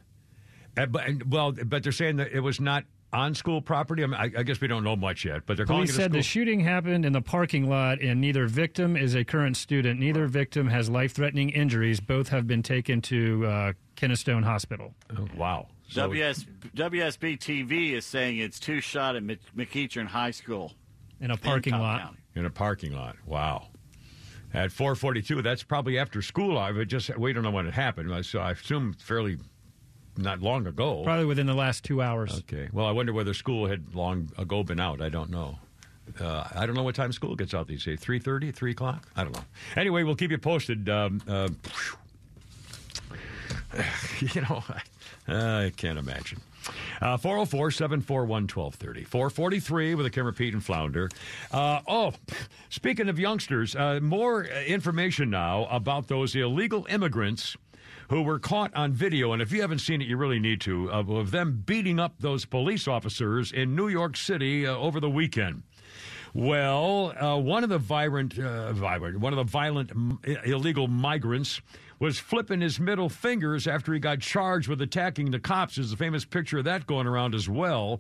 [0.78, 4.02] and- but, and- well, but they're saying that it was not on school property.
[4.04, 6.00] I, mean, I, I guess we don't know much yet, but they're calling Police it
[6.00, 6.20] a said school.
[6.20, 10.00] the shooting happened in the parking lot, and neither victim is a current student.
[10.00, 12.00] Neither victim has life threatening injuries.
[12.00, 14.94] Both have been taken to uh, Kennestone Hospital.
[15.18, 15.68] Oh, wow.
[15.94, 16.46] WS,
[16.76, 20.74] WSB TV is saying it's two shot at Mc- McEachern High School.
[21.22, 22.02] In a parking Cobb lot.
[22.02, 22.18] County.
[22.36, 23.16] in a parking lot.
[23.26, 23.68] Wow.
[24.54, 28.26] At 442, that's probably after school I But just we don't know when it happened.
[28.26, 29.38] So I assume fairly
[30.18, 31.04] not long ago.
[31.04, 32.40] Probably within the last two hours.
[32.40, 32.70] Okay.
[32.72, 35.02] Well, I wonder whether school had long ago been out.
[35.02, 35.60] I don't know.
[36.20, 38.00] Uh, I don't know what time school gets out these days.
[38.00, 39.08] 3.30, 3 o'clock?
[39.16, 39.44] I don't know.
[39.76, 40.90] Anyway, we'll keep you posted.
[40.90, 41.50] Um, uh,
[44.20, 44.64] you know,
[45.30, 46.40] I, can't imagine.
[47.02, 49.04] Uh, 404 741 1230.
[49.06, 51.10] 443 with a Kimmer Pete and Flounder.
[51.52, 52.14] Uh, oh,
[52.70, 57.56] speaking of youngsters, uh, more uh, information now about those illegal immigrants
[58.10, 59.34] who were caught on video.
[59.34, 62.16] And if you haven't seen it, you really need to, of, of them beating up
[62.20, 65.64] those police officers in New York City uh, over the weekend.
[66.34, 71.62] Well, uh, one of the vibrant, uh, vibrant, one of the violent m- illegal migrants
[72.00, 75.76] was flipping his middle fingers after he got charged with attacking the cops.
[75.76, 78.00] There's a famous picture of that going around as well.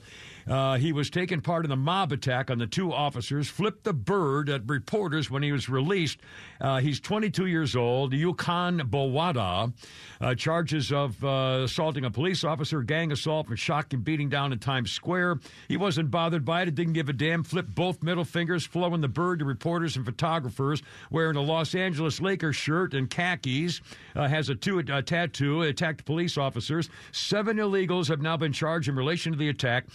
[0.49, 3.93] Uh, he was taking part in the mob attack on the two officers, flipped the
[3.93, 6.19] bird at reporters when he was released.
[6.59, 9.71] Uh, he's 22 years old, Yukon Bowada.
[10.19, 14.59] Uh, charges of uh, assaulting a police officer, gang assault, and shocking beating down in
[14.59, 15.39] Times Square.
[15.67, 19.07] He wasn't bothered by it, didn't give a damn, flipped both middle fingers, flowing the
[19.07, 20.81] bird to reporters and photographers,
[21.11, 23.81] wearing a Los Angeles Lakers shirt and khakis,
[24.15, 26.89] uh, has a, two, a tattoo, attacked police officers.
[27.11, 29.85] Seven illegals have now been charged in relation to the attack.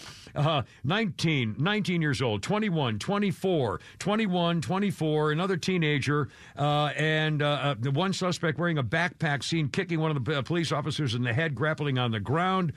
[0.84, 7.90] 19, 19 years old, 21, 24, 21, 24, another teenager, uh, and uh, uh, the
[7.90, 11.32] one suspect wearing a backpack seen kicking one of the uh, police officers in the
[11.32, 12.72] head, grappling on the ground.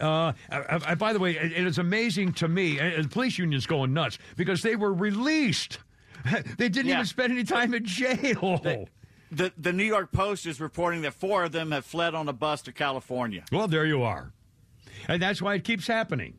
[0.00, 2.80] Uh, uh, uh, by the way, it, it is amazing to me.
[2.80, 5.78] Uh, the police union's going nuts because they were released.
[6.58, 6.94] they didn't Yeah.
[6.94, 8.86] even spend any time in jail.
[9.30, 12.32] The, the New York Post is reporting that four of them have fled on a
[12.32, 13.44] bus to California.
[13.50, 14.32] Well, there you are.
[15.08, 16.34] And that's why it keeps happening.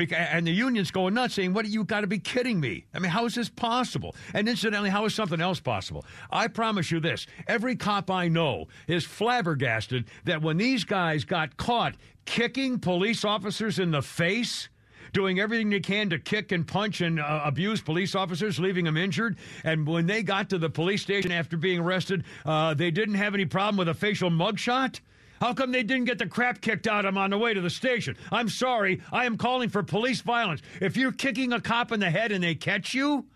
[0.00, 2.86] And the union's going nuts saying, What you got to be kidding me?
[2.94, 4.14] I mean, how is this possible?
[4.34, 6.04] And incidentally, how is something else possible?
[6.30, 11.56] I promise you this every cop I know is flabbergasted that when these guys got
[11.56, 11.94] caught
[12.24, 14.68] kicking police officers in the face,
[15.12, 18.96] doing everything they can to kick and punch and uh, abuse police officers, leaving them
[18.96, 19.36] injured.
[19.64, 23.34] And when they got to the police station after being arrested, uh, they didn't have
[23.34, 25.00] any problem with a facial mugshot.
[25.40, 27.60] How come they didn't get the crap kicked out of them on the way to
[27.60, 28.16] the station?
[28.32, 29.00] I'm sorry.
[29.12, 30.62] I am calling for police violence.
[30.80, 33.26] If you're kicking a cop in the head and they catch you,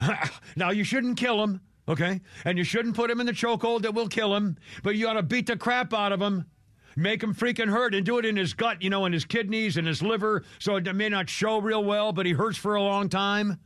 [0.56, 2.20] now you shouldn't kill him, okay?
[2.44, 5.14] And you shouldn't put him in the chokehold that will kill him, but you ought
[5.14, 6.46] to beat the crap out of him.
[6.94, 9.78] Make him freaking hurt and do it in his gut, you know, in his kidneys
[9.78, 12.82] and his liver, so it may not show real well, but he hurts for a
[12.82, 13.58] long time.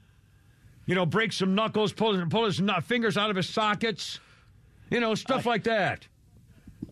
[0.86, 4.20] You know, break some knuckles, pull, pull his fingers out of his sockets.
[4.90, 6.06] You know, stuff like that.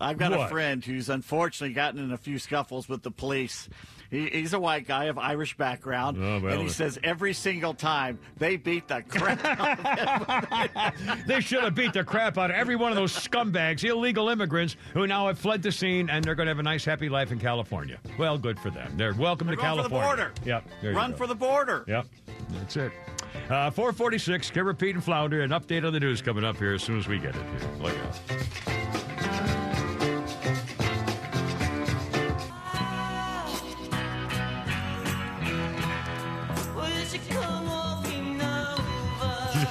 [0.01, 3.69] I've got a friend who's unfortunately gotten in a few scuffles with the police.
[4.11, 6.53] He, he's a white guy of Irish background, Oh, well.
[6.53, 10.69] and he says every single time they beat the crap out of
[11.09, 11.25] him.
[11.27, 14.77] They should have beat the crap out of every one of those scumbags, illegal immigrants
[14.93, 17.33] who now have fled the scene and they're going to have a nice, happy life
[17.33, 17.99] in California.
[18.19, 18.93] Well, good for them.
[18.97, 20.33] They're welcome to Run for the California.
[20.45, 20.63] border.
[20.83, 20.95] Yep.
[20.95, 21.85] Run for the border.
[21.89, 22.07] Yep.
[22.51, 22.93] That's it.
[23.49, 25.41] Uh, 446, Kimmer Pete and Flounder.
[25.43, 27.43] An update on the news coming up here as soon as we get it.
[27.61, 27.71] Here.
[27.81, 29.04] Look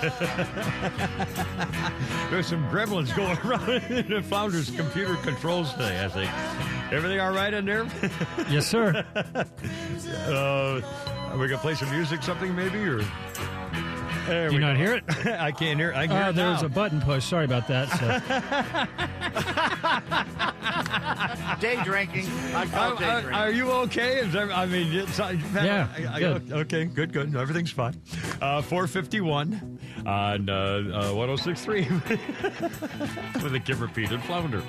[2.30, 6.30] There's some gremlins going around in the Flounder's computer controls today, I think.
[6.91, 7.88] Everything all right in there?
[8.49, 9.05] Yes, sir.
[9.15, 10.81] uh,
[11.31, 12.80] are we going to play some music, something maybe?
[12.80, 13.01] or?
[14.28, 14.84] There Do you we not go.
[14.84, 15.04] hear it?
[15.40, 15.94] I can't hear.
[15.94, 17.26] I can hear Oh, it there was a button push.
[17.26, 17.90] Sorry about that.
[18.00, 18.20] So.
[21.60, 22.26] Day drinking.
[22.54, 23.34] I call Are, day are- drinking.
[23.40, 24.18] are you okay?
[24.20, 26.52] Is there, I mean, it's, I- Yeah, I- I- good.
[26.52, 27.36] Okay, good, good.
[27.36, 27.95] Everything's fine.
[28.41, 29.80] Uh, 451.
[30.06, 31.88] on uh, uh, 1063
[33.44, 34.62] with a Kim repeated flounder.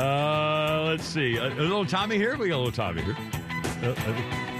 [0.00, 1.36] Uh, let's see.
[1.36, 2.36] A, a little Tommy here.
[2.36, 3.16] We got a little Tommy here.
[3.82, 4.52] Uh, I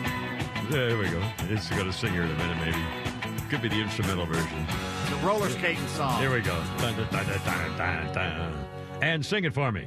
[0.70, 1.22] there we go.
[1.48, 3.05] It's going to sing here in a minute, maybe.
[3.48, 4.66] Could be the instrumental version.
[5.08, 6.20] The roller skating song.
[6.20, 6.60] Here we go.
[6.78, 8.66] Dun, dun, dun.
[9.02, 9.86] And sing it for me.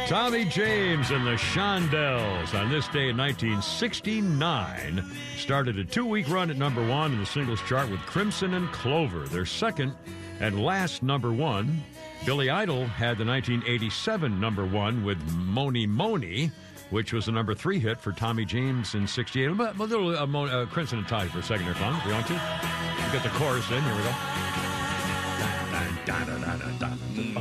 [0.07, 5.05] Tommy James and the Shondells on this day in 1969
[5.37, 8.70] started a two week run at number one in the singles chart with Crimson and
[8.73, 9.95] Clover, their second
[10.41, 11.83] and last number one.
[12.27, 16.51] Billy Idol had the 1987 number one with Mony Mony,
[16.90, 19.47] which was the number three hit for Tommy James in 68.
[19.47, 21.74] A little uh, uh, Crimson and Tide for a second there.
[21.74, 22.32] If you want to?
[22.32, 23.81] You get the chorus in.
[23.81, 24.12] Here we go.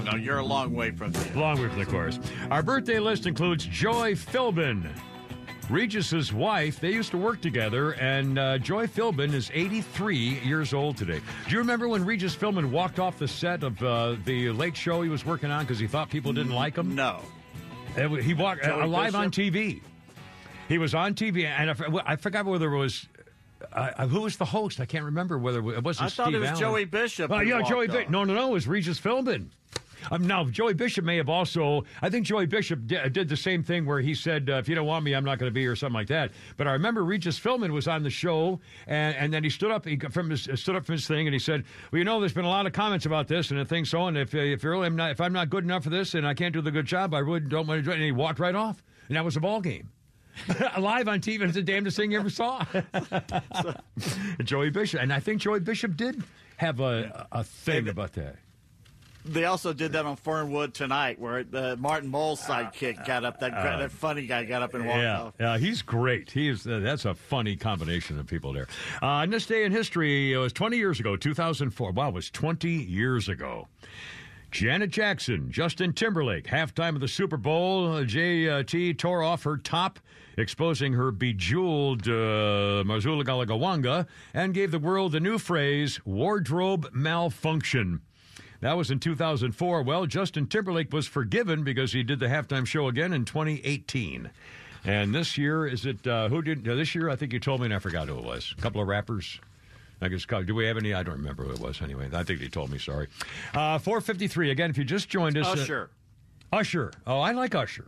[0.04, 1.40] No, you're a long way from the.
[1.40, 2.20] Long way from the chorus.
[2.52, 4.88] Our birthday list includes Joy Philbin.
[5.70, 10.96] Regis's wife, they used to work together, and uh, Joy Philbin is 83 years old
[10.96, 11.20] today.
[11.48, 15.02] Do you remember when Regis Philbin walked off the set of uh, the late show
[15.02, 16.94] he was working on because he thought people didn't like him?
[16.94, 17.20] No.
[17.98, 19.82] It he walked uh, live on TV.
[20.68, 21.72] He was on TV, and
[22.06, 23.08] I forgot whether it was.
[23.74, 24.80] Uh, who was the host?
[24.80, 26.60] I can't remember whether it wasn't I thought Steve it was Allen.
[26.60, 27.88] Joey Bishop Oh, yeah, Joey.
[27.88, 28.10] Bishop.
[28.10, 29.48] No, no, no, it was Regis Philbin.
[30.12, 31.84] Um, now, Joey Bishop may have also.
[32.02, 34.76] I think Joey Bishop di- did the same thing where he said, uh, "If you
[34.76, 36.32] don't want me, I'm not going to be here," or something like that.
[36.58, 39.86] But I remember Regis Philbin was on the show, and, and then he stood up
[39.86, 42.34] he from his stood up from his thing, and he said, "Well, you know, there's
[42.34, 44.76] been a lot of comments about this and a thing so, and if if you're
[44.84, 46.86] I'm not if I'm not good enough for this and I can't do the good
[46.86, 49.26] job, I really don't want to do it." And he walked right off, and that
[49.26, 49.90] was a ball game.
[50.78, 52.64] Live on TV, it's the damnedest thing you ever saw.
[54.44, 56.22] Joey Bishop, and I think Joey Bishop did
[56.58, 58.36] have a a thing about that.
[59.26, 63.40] They also did that on Fernwood tonight, where the Martin Mull's sidekick got up.
[63.40, 65.34] That Uh, that funny guy got up and walked Yeah, off.
[65.40, 66.30] yeah, he's great.
[66.32, 66.68] He is.
[66.68, 68.68] Uh, that's a funny combination of people there.
[69.02, 71.92] Uh, on this day in history, it was 20 years ago, 2004.
[71.92, 73.68] Wow, it was 20 years ago.
[74.52, 77.94] Janet Jackson, Justin Timberlake, halftime of the Super Bowl.
[77.94, 80.00] uh, JT tore off her top,
[80.38, 88.02] exposing her bejeweled uh, Marzula Galagawanga, and gave the world the new phrase wardrobe malfunction.
[88.62, 89.84] That was in 2004.
[89.84, 94.30] Well, Justin Timberlake was forgiven because he did the halftime show again in 2018.
[94.86, 97.10] And this year, is it uh, who did uh, this year?
[97.10, 98.54] I think you told me, and I forgot who it was.
[98.58, 99.40] A couple of rappers.
[100.02, 100.26] I guess.
[100.26, 100.94] Do we have any?
[100.94, 101.82] I don't remember who it was.
[101.82, 102.78] Anyway, I think they told me.
[102.78, 103.08] Sorry.
[103.54, 104.52] Uh, 453.
[104.52, 105.90] Again, if you just joined us, uh, Usher.
[106.52, 106.92] Usher.
[107.08, 107.86] Oh, I like Usher.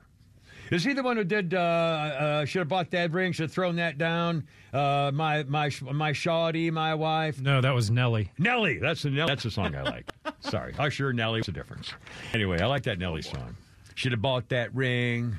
[0.71, 1.53] Is he the one who did?
[1.53, 3.31] Uh, uh, should have bought that ring.
[3.31, 4.47] Should have thrown that down.
[4.73, 7.39] Uh, my my my shawty, my wife.
[7.39, 8.31] No, that was Nelly.
[8.37, 8.77] Nelly.
[8.77, 9.29] That's the Nelly.
[9.29, 10.11] That's the song I like.
[10.41, 11.39] Sorry, Usher, Nelly.
[11.39, 11.93] What's the difference?
[12.33, 13.55] Anyway, I like that Nelly song.
[13.95, 15.35] Should have bought that ring.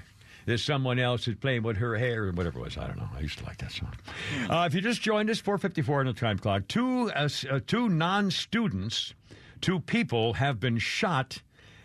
[0.46, 2.78] There's someone else who's playing with her hair or whatever it was.
[2.78, 3.08] I don't know.
[3.14, 3.92] I used to like that song.
[4.48, 6.66] Uh, if you just joined us, 4:54 on the time clock.
[6.68, 9.12] Two uh, uh, two non-students,
[9.60, 11.42] two people have been shot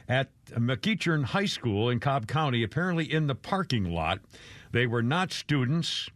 [0.07, 2.63] at McEachern High School in Cobb County.
[2.63, 4.19] Apparently in the parking lot.
[4.71, 6.09] They were not students.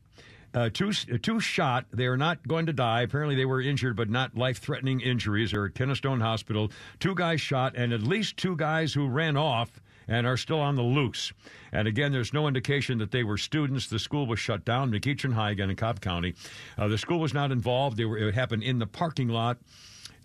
[0.53, 1.85] Uh, two, two shot.
[1.93, 3.01] They are not going to die.
[3.01, 5.51] Apparently, they were injured, but not life threatening injuries.
[5.51, 6.71] They're at Kennestone Hospital.
[6.99, 10.75] Two guys shot, and at least two guys who ran off and are still on
[10.75, 11.33] the loose.
[11.71, 13.87] And again, there's no indication that they were students.
[13.87, 16.33] The school was shut down, McEachern High, again in Cobb County.
[16.77, 18.03] Uh, the school was not involved.
[18.03, 19.57] Were, it happened in the parking lot.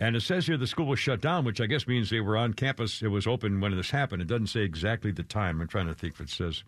[0.01, 2.37] And it says here the school was shut down, which I guess means they were
[2.37, 3.03] on campus.
[3.03, 4.23] It was open when this happened.
[4.23, 5.61] It doesn't say exactly the time.
[5.61, 6.65] I'm trying to think if it says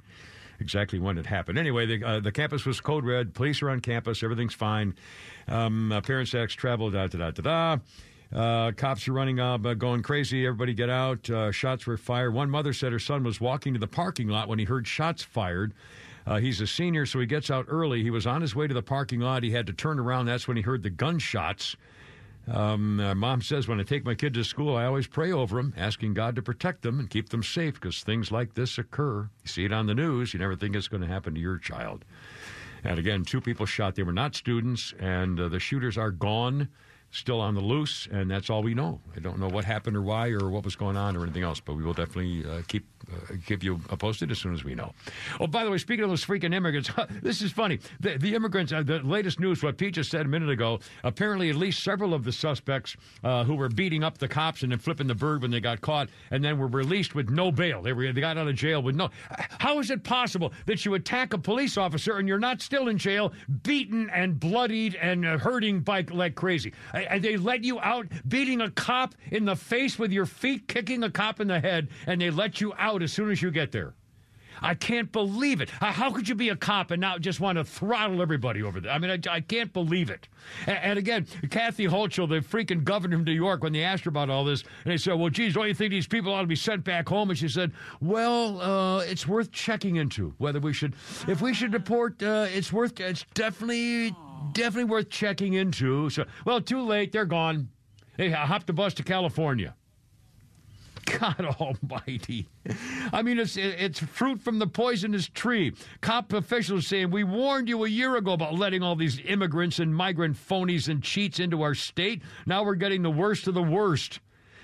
[0.61, 1.59] exactly when it happened.
[1.59, 3.35] Anyway, the, uh, the campus was code red.
[3.35, 4.23] Police are on campus.
[4.23, 4.95] Everything's fine.
[5.49, 6.91] Um, uh, parents ex travel.
[6.91, 7.79] Da da da da da.
[8.33, 10.47] Uh, cops are running up, uh, going crazy.
[10.47, 11.29] Everybody get out.
[11.29, 12.35] Uh, shots were fired.
[12.35, 15.23] One mother said her son was walking to the parking lot when he heard shots
[15.23, 15.73] fired.
[16.41, 18.03] He's a senior, so he gets out early.
[18.03, 19.43] He was on his way to the parking lot.
[19.43, 20.25] He had to turn around.
[20.25, 21.77] That's when he heard the gunshots.
[22.47, 25.57] Um, uh, mom says, when I take my kid to school, I always pray over
[25.57, 29.31] them, asking God to protect them and keep them safe because things like this occur.
[29.43, 31.59] You see it on the news, you never think it's going to happen to your
[31.59, 32.05] child.
[32.85, 33.95] And again, two people shot.
[33.95, 36.69] They were not students, and uh, the shooters are gone,
[37.15, 39.01] still on the loose, and that's all we know.
[39.17, 41.61] I don't know what happened or why or what was going on or anything else,
[41.61, 44.75] but we will definitely uh, keep uh, give you uh, posted as soon as we
[44.75, 44.93] know.
[45.39, 46.91] Oh, by the way, speaking of those freaking immigrants,
[47.23, 47.79] this is funny.
[48.01, 51.51] The, the immigrants, uh, the latest news, what Pete just said a minute ago, apparently
[51.51, 54.79] at least several of the suspects uh, who were beating up the cops and then
[54.79, 57.83] flipping the bird when they got caught and then were released with no bail.
[57.83, 59.11] They, were, they got out of jail with no.
[59.59, 62.99] How is it possible that you attack a police officer and you're not still in
[62.99, 63.33] jail,
[63.63, 66.73] beaten and bloodied and uh, hurting like crazy?
[67.05, 70.67] And and they let you out beating a cop in the face with your feet,
[70.69, 73.51] kicking a cop in the head, and they let you out as soon as you
[73.51, 73.95] get there.
[74.63, 75.69] I can't believe it.
[75.69, 78.81] How- How could you be a cop and not just want to throttle everybody over
[78.81, 78.93] there?
[78.93, 80.29] I mean, I, I can't believe it.
[80.67, 84.11] And, and again, Kathy Hochul, the freaking governor of New York, when they asked her
[84.11, 86.47] about all this, and they said, "Well, geez, don't you think these people ought to
[86.47, 90.73] be sent back home?" And she said, "Well, uh, it's worth checking into whether we
[90.73, 90.95] should,
[91.29, 92.23] if we should deport.
[92.23, 92.99] Uh, it's worth.
[93.01, 94.15] It's definitely,
[94.53, 97.13] definitely worth checking into." So, well, too late.
[97.13, 97.69] They're gone.
[98.17, 99.75] They hopped the bus to California.
[101.05, 102.49] God Almighty!
[103.13, 105.73] I mean, it's it's fruit from the poisonous tree.
[106.01, 109.95] Cop officials saying we warned you a year ago about letting all these immigrants and
[109.95, 112.23] migrant phonies and cheats into our state.
[112.47, 114.21] Now we're getting the worst of the worst.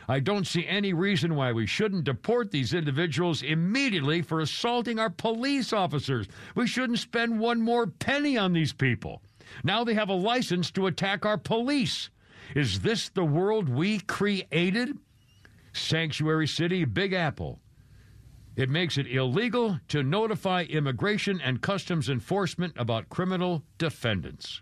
[0.09, 5.11] I don't see any reason why we shouldn't deport these individuals immediately for assaulting our
[5.11, 6.27] police officers.
[6.57, 9.23] We shouldn't spend one more penny on these people.
[9.65, 12.11] Now they have a license to attack our police.
[12.55, 14.99] Is this the world we created?
[15.73, 17.61] Sanctuary City, Big Apple.
[18.57, 24.61] It makes it illegal to notify immigration and customs enforcement about criminal defendants.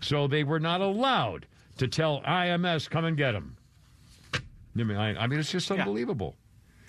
[0.00, 1.46] So they were not allowed
[1.78, 3.56] to tell IMS, come and get them.
[4.34, 6.36] I mean, I, I mean it's just unbelievable.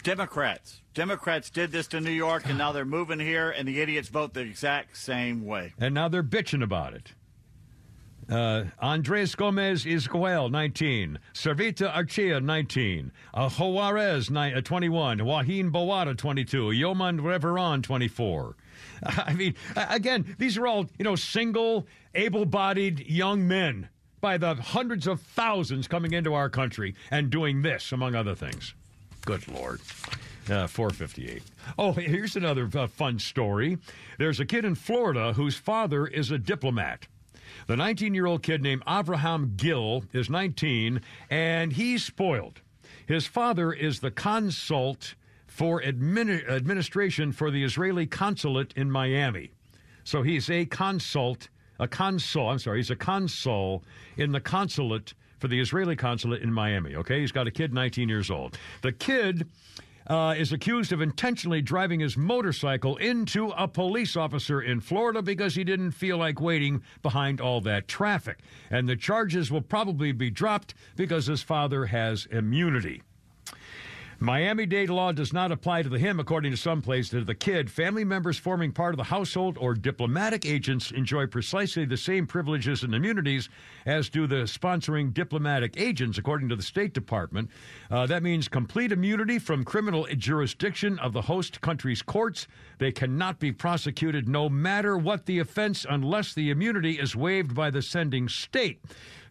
[0.03, 0.81] Democrats.
[0.93, 4.34] Democrats did this to New York, and now they're moving here, and the idiots vote
[4.34, 5.73] the exact same way.
[5.80, 7.13] And now they're bitching about it.
[8.30, 11.19] Uh, Andres Gomez Iscoel, 19.
[11.34, 13.11] Servita Archia, 19.
[13.34, 15.25] Uh, Juarez, ni- uh, 21.
[15.25, 16.71] Joaquin Boada, 22.
[16.71, 18.55] Yoman Reveron, 24.
[19.05, 23.89] I mean, again, these are all, you know, single, able bodied young men
[24.21, 28.73] by the hundreds of thousands coming into our country and doing this, among other things.
[29.26, 29.80] Good Lord.
[30.50, 31.41] Uh, 458.
[31.78, 33.78] Oh, here's another uh, fun story.
[34.20, 37.08] There's a kid in Florida whose father is a diplomat.
[37.68, 42.62] The 19 year old kid named Abraham Gill is 19, and he's spoiled.
[43.08, 45.16] His father is the consult
[45.48, 49.52] for admini- administration for the Israeli consulate in Miami.
[50.04, 51.48] So he's a consult,
[51.80, 53.84] a consul, I'm sorry, he's a consul
[54.18, 55.14] in the consulate
[55.44, 56.95] for the Israeli consulate in Miami.
[56.95, 58.57] Okay, he's got a kid 19 years old.
[58.82, 59.45] The kid
[60.07, 65.53] uh, is accused of intentionally driving his motorcycle into a police officer in Florida because
[65.53, 68.40] he didn't feel like waiting behind all that traffic.
[68.70, 73.02] And the charges will probably be dropped because his father has immunity.
[74.24, 77.10] Miami Dade law does not apply to the him, according to some places.
[77.10, 81.84] To the kid, family members forming part of the household or diplomatic agents enjoy precisely
[81.84, 83.50] the same privileges and immunities
[83.86, 87.50] as do the sponsoring diplomatic agents, according to the State Department.
[87.91, 92.48] Uh, that means complete immunity from criminal jurisdiction of the host country's courts.
[92.78, 97.72] They cannot be prosecuted no matter what the offense unless the immunity is waived by
[97.72, 98.80] the sending state.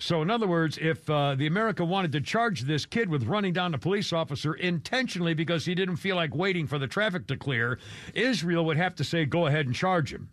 [0.02, 3.52] So, in other words, if uh, the America wanted to charge this kid with running
[3.52, 7.36] down a police officer intentionally because he didn't feel like waiting for the traffic to
[7.36, 7.78] clear,
[8.12, 10.28] Israel would have to say, go ahead and charge him.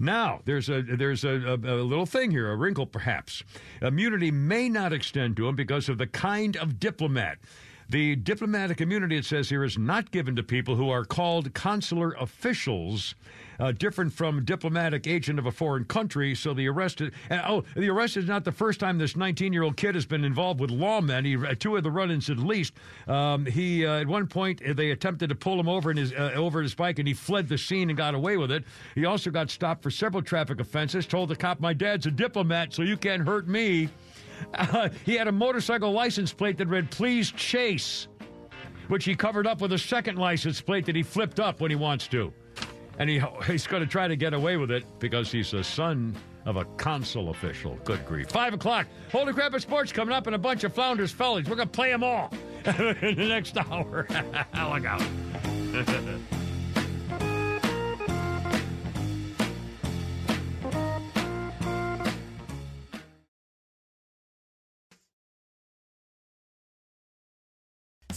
[0.00, 3.44] Now, there's a there's a, a, a, little thing here, a wrinkle perhaps.
[3.80, 7.38] Immunity may not extend to him because of the kind of diplomat.
[7.90, 12.12] The diplomatic immunity, it says here, is not given to people who are called consular
[12.18, 13.14] officials,
[13.60, 16.34] uh, different from diplomatic agent of a foreign country.
[16.34, 19.76] So the arrest, is, uh, oh, the arrest is not the first time this 19-year-old
[19.76, 21.24] kid has been involved with lawmen.
[21.24, 22.72] He, uh, two of the run-ins at least.
[23.06, 26.32] Um, he uh, at one point they attempted to pull him over in his uh,
[26.34, 28.64] over his bike, and he fled the scene and got away with it.
[28.94, 31.06] He also got stopped for several traffic offenses.
[31.06, 33.88] Told the cop, "My dad's a diplomat, so you can't hurt me."
[34.54, 38.08] Uh, he had a motorcycle license plate that read "Please Chase,"
[38.88, 41.76] which he covered up with a second license plate that he flipped up when he
[41.76, 42.32] wants to,
[42.98, 46.16] and he he's going to try to get away with it because he's the son
[46.46, 47.78] of a consul official.
[47.84, 48.28] Good grief!
[48.30, 48.86] Five o'clock.
[49.12, 49.54] Holy crap!
[49.54, 51.48] Of sports coming up, and a bunch of Flounders fellas.
[51.48, 52.32] We're going to play them all
[52.64, 54.06] in the next hour.
[54.54, 55.02] Look out.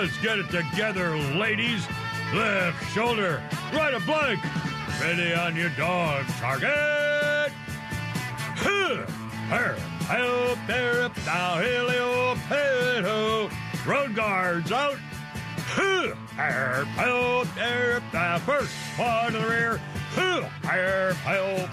[0.00, 1.84] Let's get it together, ladies.
[2.32, 3.42] Left shoulder,
[3.72, 4.38] right a blank.
[5.00, 6.24] Ready on your dog.
[6.38, 7.50] Target.
[10.06, 12.36] Help there up now, helio.
[13.84, 14.98] Road guards out.
[16.36, 19.80] Help there the first one to the rear.
[21.28, 21.70] Help.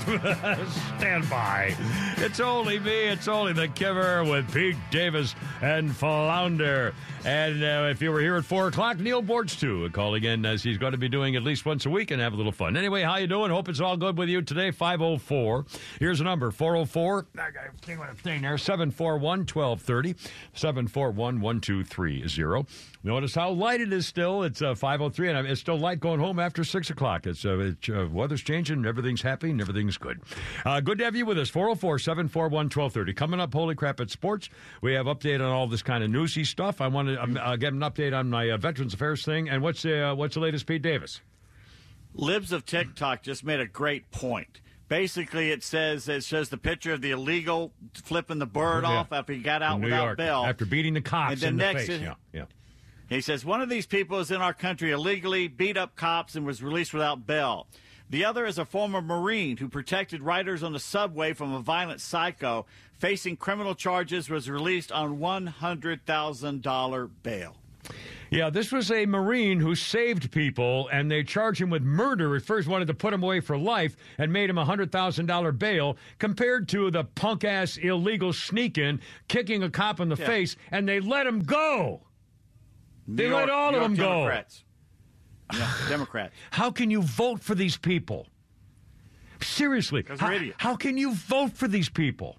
[0.97, 1.75] Stand by.
[2.17, 3.05] It's only me.
[3.05, 6.93] It's only the Kimmer with Pete Davis and Flounder.
[7.25, 10.61] And uh, if you were here at 4 o'clock, Neal Boortz, too, calling in as
[10.61, 12.77] he's going to be doing at least once a week and have a little fun.
[12.77, 13.49] Anyway, how you doing?
[13.49, 14.71] Hope it's all good with you today.
[14.71, 15.65] 504.
[15.99, 17.25] Here's a number, 404.
[17.33, 18.57] I got a thing there.
[18.57, 20.15] 741 1230.
[20.53, 22.65] 741 1230.
[23.03, 24.43] Notice how light it is still.
[24.43, 27.27] It's uh, 503, and it's still light going home after 6 o'clock.
[27.27, 28.85] It's, uh, it's uh, Weather's changing.
[28.85, 30.19] Everything's happy and everything's good.
[30.65, 31.49] Uh, good to have you with us.
[31.49, 33.13] 404 741 1230.
[33.13, 34.49] Coming up, Holy Crap at Sports.
[34.81, 36.81] We have update on all this kind of newsy stuff.
[36.81, 39.47] I want to um, uh, get an update on my uh, Veterans Affairs thing.
[39.47, 41.21] And what's, uh, what's the latest, Pete Davis?
[42.13, 44.59] Libs of TikTok just made a great point.
[44.89, 48.89] Basically, it says it shows the picture of the illegal flipping the bird Yeah.
[48.97, 50.43] off after he got out without York, bail.
[50.45, 52.01] After beating the cops And then in the next face.
[52.01, 52.45] it- yeah, yeah.
[53.07, 56.43] He says one of these people is in our country illegally, beat up cops, and
[56.45, 57.67] was released without bail.
[58.09, 62.01] The other is a former Marine who protected riders on the subway from a violent
[62.01, 62.65] psycho.
[62.99, 67.55] Facing criminal charges, was released on $100,000 bail.
[68.31, 72.35] Yeah, this was a Marine who saved people, and they charged him with murder.
[72.35, 75.27] At first, wanted to put him away for life and made him a hundred thousand
[75.27, 80.15] dollar bail, compared to the punk ass illegal sneak in, kicking a cop in the
[80.15, 80.25] Yeah.
[80.25, 82.01] face, and they let him go.
[83.07, 84.41] They New let all New of York them go.
[85.53, 86.33] Yeah, Democrats.
[86.51, 88.27] How can you vote for these people?
[89.41, 92.37] Seriously, how, how can you vote for these people?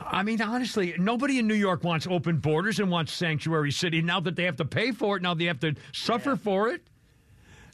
[0.00, 4.00] I mean, honestly, nobody in New York wants open borders and wants sanctuary city.
[4.00, 6.82] Now that they have to pay for it, now they have to suffer for it.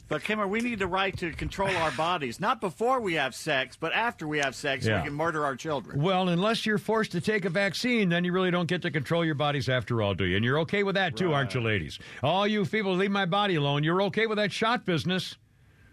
[0.07, 3.75] But Kimmer, we need the right to control our bodies, not before we have sex,
[3.79, 5.99] but after we have sex, so we can murder our children.
[6.01, 9.25] Well, unless you're forced to take a vaccine, then you really don't get to control
[9.25, 10.35] your bodies after all, do you?
[10.35, 11.97] And you're okay with that too, aren't you, ladies?
[12.21, 13.83] All you people leave my body alone.
[13.83, 15.37] You're okay with that shot business?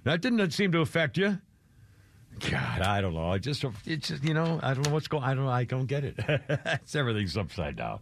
[0.05, 1.39] That didn't seem to affect you.
[2.41, 3.31] God, I don't know.
[3.31, 5.23] I just, it's just, you know, I don't know what's going.
[5.23, 6.15] I don't, I don't get it.
[6.49, 8.01] it's everything's upside down.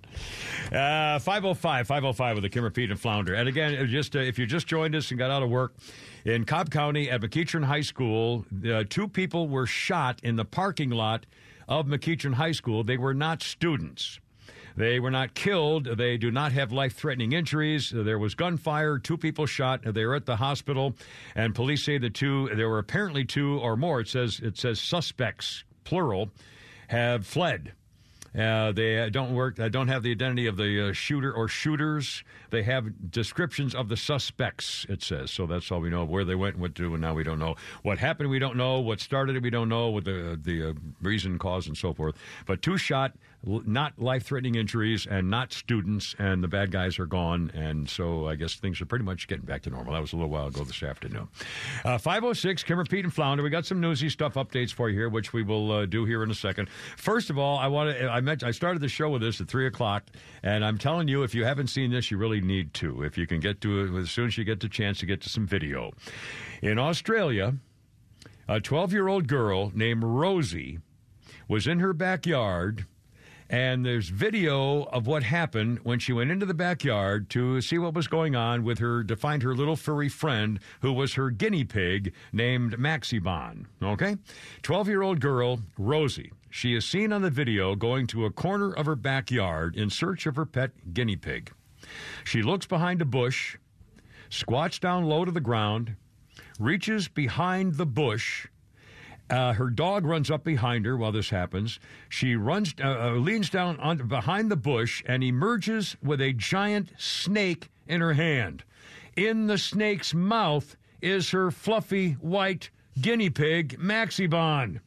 [0.73, 3.35] Uh, 505, 505 with the Kimmer Pete and Flounder.
[3.35, 5.75] And again, just uh, if you just joined us and got out of work
[6.25, 10.91] in Cobb County at McEachern High School, uh, two people were shot in the parking
[10.91, 11.27] lot
[11.69, 12.83] of McEachern High School.
[12.83, 14.21] They were not students.
[14.81, 15.85] They were not killed.
[15.85, 17.93] They do not have life threatening injuries.
[17.95, 19.83] There was gunfire, two people shot.
[19.85, 20.97] They were at the hospital,
[21.35, 24.01] and police say the two, there were apparently two or more.
[24.01, 26.31] It says, it says suspects, plural,
[26.89, 27.73] have fled.
[28.39, 29.57] Uh, they don't work.
[29.57, 32.23] They don't have the identity of the uh, shooter or shooters.
[32.51, 34.87] They have descriptions of the suspects.
[34.89, 35.47] It says so.
[35.47, 36.03] That's all we know.
[36.03, 38.31] of Where they went, and what to, and now we don't know what happened.
[38.31, 39.43] We don't know what started it.
[39.43, 42.15] We don't know what the the uh, reason, cause, and so forth.
[42.47, 46.15] But two shot, not life threatening injuries, and not students.
[46.19, 47.51] And the bad guys are gone.
[47.55, 49.95] And so I guess things are pretty much getting back to normal.
[49.95, 51.29] That was a little while ago this afternoon.
[51.85, 53.43] Uh, Five oh six, Kimmer, Pete, and Flounder.
[53.43, 56.23] We got some newsy stuff updates for you here, which we will uh, do here
[56.23, 56.69] in a second.
[56.97, 58.09] First of all, I want to.
[58.09, 60.05] I meant I started the show with this at three o'clock,
[60.43, 63.03] and I'm telling you, if you haven't seen this, you really need to.
[63.03, 65.21] If you can get to it as soon as you get the chance to get
[65.23, 65.93] to some video.
[66.63, 67.55] In Australia,
[68.49, 70.81] a 12 year old girl named Rosie
[71.49, 72.87] was in her backyard.
[73.51, 77.95] And there's video of what happened when she went into the backyard to see what
[77.95, 81.65] was going on with her, to find her little furry friend who was her guinea
[81.65, 83.67] pig named Maxibon.
[83.83, 84.17] Okay?
[84.63, 86.31] 12 year old girl, Rosie.
[86.49, 90.27] She is seen on the video going to a corner of her backyard in search
[90.27, 91.53] of her pet guinea pig.
[92.23, 93.57] She looks behind a bush,
[94.29, 95.97] squats down low to the ground,
[96.61, 98.47] reaches behind the bush.
[99.31, 101.79] Uh, her dog runs up behind her while this happens.
[102.09, 106.93] She runs, uh, uh, leans down on, behind the bush and emerges with a giant
[106.99, 108.65] snake in her hand.
[109.17, 112.71] In the snake's mouth is her fluffy white
[113.01, 114.81] guinea pig, Maxibon.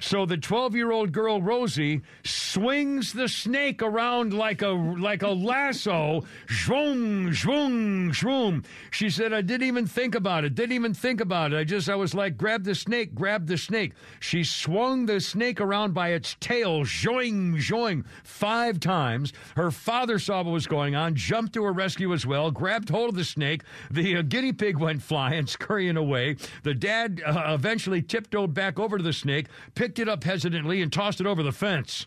[0.00, 5.28] So the 12 year old girl Rosie swings the snake around like a like a
[5.28, 6.24] lasso.
[6.46, 8.64] Shroom, shroom, shroom.
[8.90, 10.54] She said, I didn't even think about it.
[10.54, 11.58] Didn't even think about it.
[11.58, 13.92] I just I was like, grab the snake, grab the snake.
[14.20, 19.34] She swung the snake around by its tail, zoing, zoing, five times.
[19.54, 23.10] Her father saw what was going on, jumped to her rescue as well, grabbed hold
[23.10, 23.62] of the snake.
[23.90, 26.36] The uh, guinea pig went flying, scurrying away.
[26.62, 30.92] The dad uh, eventually tiptoed back over to the snake, picked it up hesitantly, and
[30.92, 32.06] tossed it over the fence.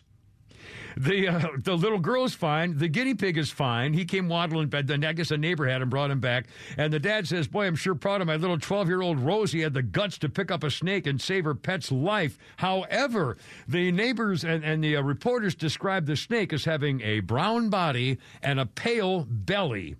[0.96, 2.78] the uh, the little girl's fine.
[2.78, 3.92] The guinea pig is fine.
[3.92, 4.86] He came waddling back.
[4.86, 6.46] Then I guess a neighbor had him, brought him back.
[6.76, 9.62] And the dad says, "Boy, I'm sure proud of my little 12 year old Rosie
[9.62, 13.36] had the guts to pick up a snake and save her pet's life." However,
[13.68, 18.18] the neighbors and, and the uh, reporters described the snake as having a brown body
[18.42, 19.96] and a pale belly,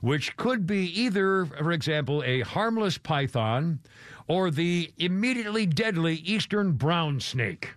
[0.00, 3.80] which could be either, for example, a harmless python
[4.28, 7.70] or the immediately deadly eastern brown snake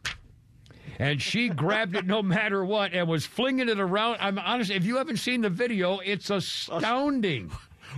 [0.99, 4.17] and she grabbed it no matter what and was flinging it around.
[4.19, 7.51] I'm honest, if you haven't seen the video, it's astounding.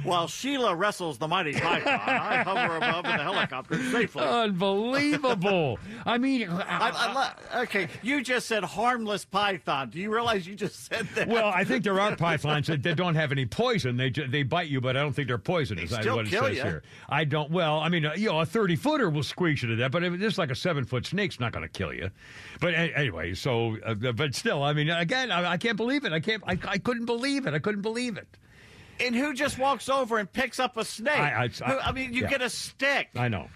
[0.04, 4.24] While Sheila wrestles the mighty python, I hover above in the helicopter safely.
[4.24, 5.80] Unbelievable.
[6.06, 9.90] I mean, I, I, okay, you just said harmless python.
[9.90, 11.28] Do you realize you just said that?
[11.28, 13.98] well, I think there are pythons that, that don't have any poison.
[13.98, 15.92] They they bite you, but I don't think they're poisonous.
[15.92, 16.64] They I- still what it kill ya.
[16.64, 16.84] here.
[17.10, 17.52] I don't.
[17.52, 20.04] Well, I mean, uh, you know, a thirty footer will squeeze you to death, but
[20.04, 22.10] if it's like a seven foot snake's not going to kill you.
[22.60, 26.14] But anyway, so uh, but still, I mean, again, I, I can't believe it.
[26.14, 26.44] I can't.
[26.48, 27.54] I, I couldn't believe it.
[27.54, 28.28] I couldn't believe it.
[29.00, 31.18] And who just walks over and picks up a snake?
[31.20, 32.30] I- I- Who- I mean, you yeah.
[32.30, 33.10] get a stick.
[33.16, 33.48] I know.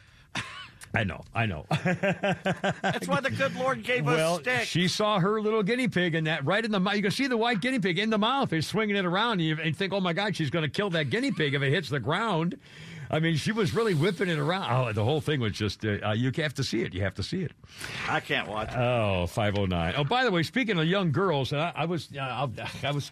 [0.94, 1.24] I know.
[1.36, 1.66] I know.
[1.70, 4.66] That's why the good Lord gave well, us sticks.
[4.66, 6.96] she saw her little guinea pig in that right in the mouth.
[6.96, 8.52] You can see the white guinea pig in the mouth.
[8.52, 10.90] He's swinging it around, and you and think, "Oh my God, she's going to kill
[10.92, 12.58] that guinea pig if it hits the ground."
[13.10, 14.72] I mean, she was really whipping it around.
[14.72, 16.94] Oh, the whole thing was just, uh, uh, you have to see it.
[16.94, 17.52] You have to see it.
[18.10, 18.78] I can't watch it.
[18.78, 19.94] Oh, 509.
[19.98, 22.92] Oh, by the way, speaking of young girls, and I, I was uh, I, I
[22.92, 23.12] was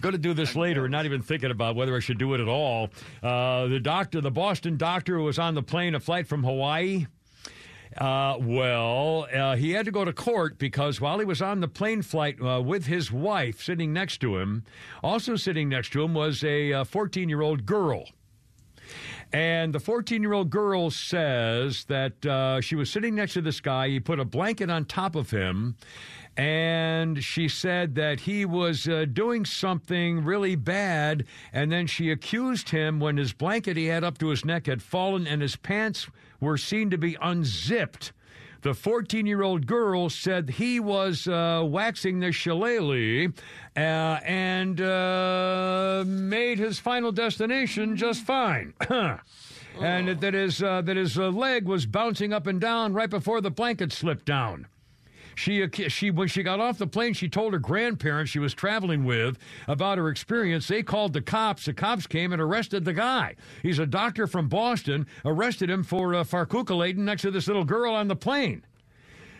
[0.00, 2.40] going to do this later and not even thinking about whether I should do it
[2.40, 2.90] at all.
[3.22, 7.06] Uh, the doctor, the Boston doctor who was on the plane, a flight from Hawaii.
[7.96, 11.68] Uh, well, uh, he had to go to court because while he was on the
[11.68, 14.64] plane flight uh, with his wife sitting next to him,
[15.02, 18.04] also sitting next to him was a 14 year old girl.
[19.32, 23.60] And the 14 year old girl says that uh, she was sitting next to this
[23.60, 23.88] guy.
[23.88, 25.76] He put a blanket on top of him.
[26.36, 31.26] And she said that he was uh, doing something really bad.
[31.52, 34.82] And then she accused him when his blanket he had up to his neck had
[34.82, 36.08] fallen and his pants
[36.40, 38.12] were seen to be unzipped.
[38.64, 43.30] The 14 year old girl said he was uh, waxing the shillelagh
[43.76, 43.80] uh,
[44.24, 48.72] and uh, made his final destination just fine.
[48.88, 49.20] and
[50.08, 53.42] that- that his, uh, that his uh, leg was bouncing up and down right before
[53.42, 54.66] the blanket slipped down.
[55.34, 59.04] She, she, when she got off the plane, she told her grandparents she was traveling
[59.04, 59.38] with
[59.68, 60.68] about her experience.
[60.68, 61.64] They called the cops.
[61.64, 63.36] The cops came and arrested the guy.
[63.62, 65.06] He's a doctor from Boston.
[65.24, 66.24] Arrested him for uh,
[67.04, 68.64] next to this little girl on the plane.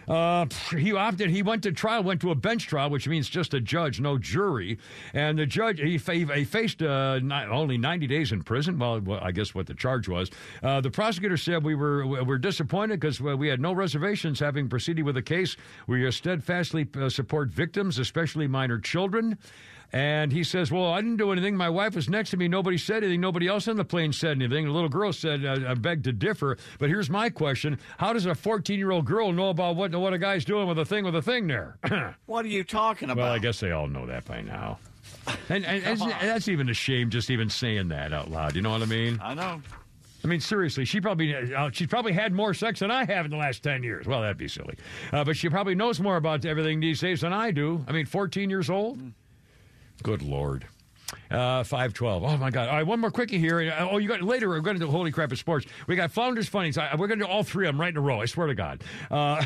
[0.08, 1.30] Uh, he opted.
[1.30, 2.02] He went to trial.
[2.02, 4.78] Went to a bench trial, which means just a judge, no jury.
[5.12, 7.20] And the judge he, he faced uh,
[7.50, 8.78] only 90 days in prison.
[8.78, 10.30] Well, well, I guess what the charge was.
[10.62, 14.68] Uh, the prosecutor said we were we were disappointed because we had no reservations having
[14.68, 15.56] proceeded with the case.
[15.86, 19.38] We steadfastly uh, support victims, especially minor children.
[19.94, 21.56] And he says, Well, I didn't do anything.
[21.56, 22.48] My wife was next to me.
[22.48, 23.20] Nobody said anything.
[23.20, 24.64] Nobody else on the plane said anything.
[24.66, 26.58] The little girl said, I, I beg to differ.
[26.80, 30.12] But here's my question How does a 14 year old girl know about what, what
[30.12, 31.78] a guy's doing with a thing with a thing there?
[32.26, 33.22] What are you talking about?
[33.22, 34.78] well, I guess they all know that by now.
[35.48, 38.56] And, and, and that's even a shame just even saying that out loud.
[38.56, 39.20] You know what I mean?
[39.22, 39.62] I know.
[40.24, 43.30] I mean, seriously, she probably uh, she's probably had more sex than I have in
[43.30, 44.06] the last ten years.
[44.06, 44.76] Well, that'd be silly,
[45.12, 47.84] uh, but she probably knows more about everything these days than I do.
[47.86, 48.98] I mean, fourteen years old.
[50.02, 50.66] Good lord.
[51.30, 52.24] Uh, 512.
[52.24, 52.68] Oh, my God.
[52.68, 53.72] All right, one more quickie here.
[53.78, 55.66] Oh, you got later, we're going to do Holy Crap at Sports.
[55.86, 56.78] We got Flounders Funnies.
[56.78, 58.20] I, we're going to do all three of them right in a row.
[58.20, 58.82] I swear to God.
[59.10, 59.42] Uh,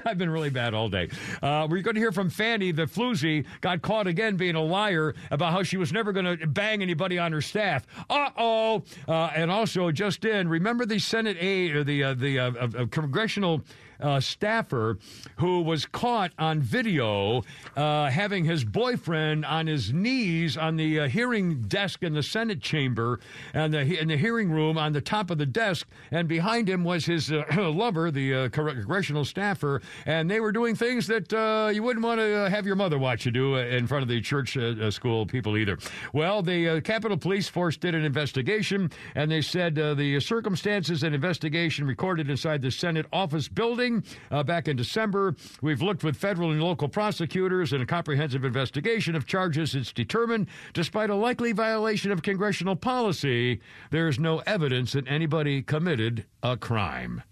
[0.04, 1.10] I've been really bad all day.
[1.42, 5.14] Uh, we're going to hear from Fani that Floozy got caught again being a liar
[5.30, 7.86] about how she was never going to bang anybody on her staff.
[8.10, 8.82] Uh-oh.
[9.08, 13.62] Uh, and also, just in, remember the Senate aide, or the, uh, the uh, congressional
[14.02, 14.98] uh, staffer
[15.36, 17.42] who was caught on video
[17.76, 22.60] uh, having his boyfriend on his knees on the uh, hearing desk in the Senate
[22.60, 23.20] chamber
[23.54, 26.84] and the, in the hearing room on the top of the desk, and behind him
[26.84, 31.70] was his uh, lover, the uh, congressional staffer, and they were doing things that uh,
[31.72, 34.56] you wouldn't want to have your mother watch you do in front of the church
[34.90, 35.78] school people either.
[36.12, 41.86] Well, the Capitol Police Force did an investigation, and they said the circumstances and investigation
[41.86, 43.91] recorded inside the Senate office building
[44.30, 45.34] uh, back in December.
[45.60, 49.74] We've looked with federal and local prosecutors in a comprehensive investigation of charges.
[49.74, 53.60] It's determined, despite a likely violation of congressional policy,
[53.90, 57.22] there is no evidence that anybody committed a crime.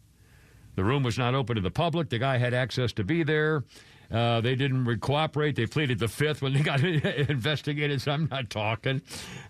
[0.77, 2.09] The room was not open to the public.
[2.09, 3.65] The guy had access to be there.
[4.11, 5.55] Uh, they didn't cooperate.
[5.57, 9.03] They pleaded the fifth when they got investigated, so I'm not talking.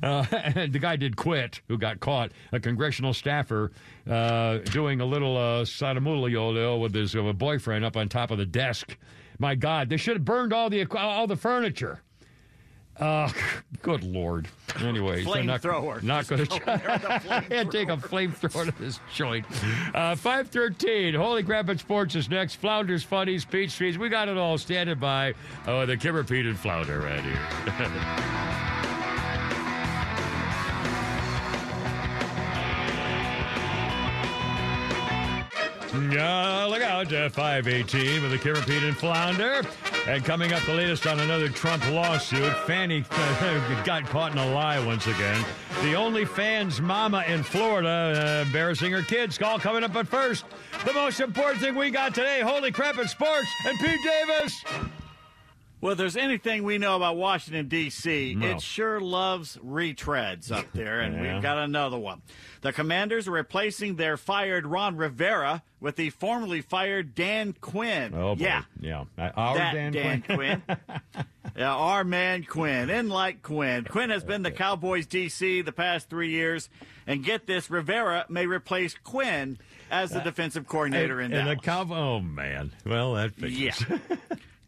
[0.02, 0.22] Uh,
[0.66, 3.72] the guy did quit, who got caught, a congressional staffer,
[4.08, 5.64] uh, doing a little uh,
[6.80, 8.96] with his uh, boyfriend up on top of the desk
[9.38, 12.02] My God, they should have burned all the all the furniture.
[13.00, 13.30] Uh,
[13.82, 14.46] good lord.
[14.80, 16.02] Anyway, so not, Flamethrower.
[16.02, 19.46] not going Just go there with a to take a flamethrower to this joint.
[19.94, 21.14] Uh, Five thirteen.
[21.14, 21.68] Holy crap!
[21.70, 22.56] At sports is next.
[22.56, 23.96] Flounders, funnies, peach trees.
[23.96, 25.34] We got it all standing by.
[25.66, 28.76] Oh, the Kimmer Pete and Flounder right here.
[35.92, 39.62] Yeah, look out, uh, 518 with the Pete and Flounder.
[40.06, 42.52] And coming up, the latest on another Trump lawsuit.
[42.58, 45.44] Fani uh, got caught in a lie once again.
[45.82, 49.40] The only fans mama in Florida uh, embarrassing her kids.
[49.42, 50.44] All coming up, but first,
[50.86, 52.40] the most important thing we got today.
[52.40, 53.48] Holy crap, it's sports.
[53.66, 54.99] And Pete Davis.
[55.80, 58.46] Well, if there's anything we know about Washington, D.C., No.
[58.48, 61.34] it sure loves retreads up there, and Yeah.
[61.34, 62.20] we've got another one.
[62.60, 68.12] The Commanders are replacing their fired Ron Rivera with the formerly fired Dan Quinn.
[68.14, 68.44] Oh, boy.
[68.44, 69.04] Yeah, Yeah.
[69.16, 70.62] Uh, Our that Dan, Dan, Quinn.
[70.66, 70.78] Quinn.
[71.56, 72.90] yeah, our man Quinn.
[72.90, 76.68] And like Quinn, Quinn has been the Cowboys DC the past three years.
[77.06, 79.58] And get this, Rivera may replace Quinn
[79.90, 81.88] as the defensive coordinator in and the Dallas.
[81.88, 82.72] Cow- Oh, man.
[82.84, 83.82] Well, that figures.
[83.88, 83.96] Yeah.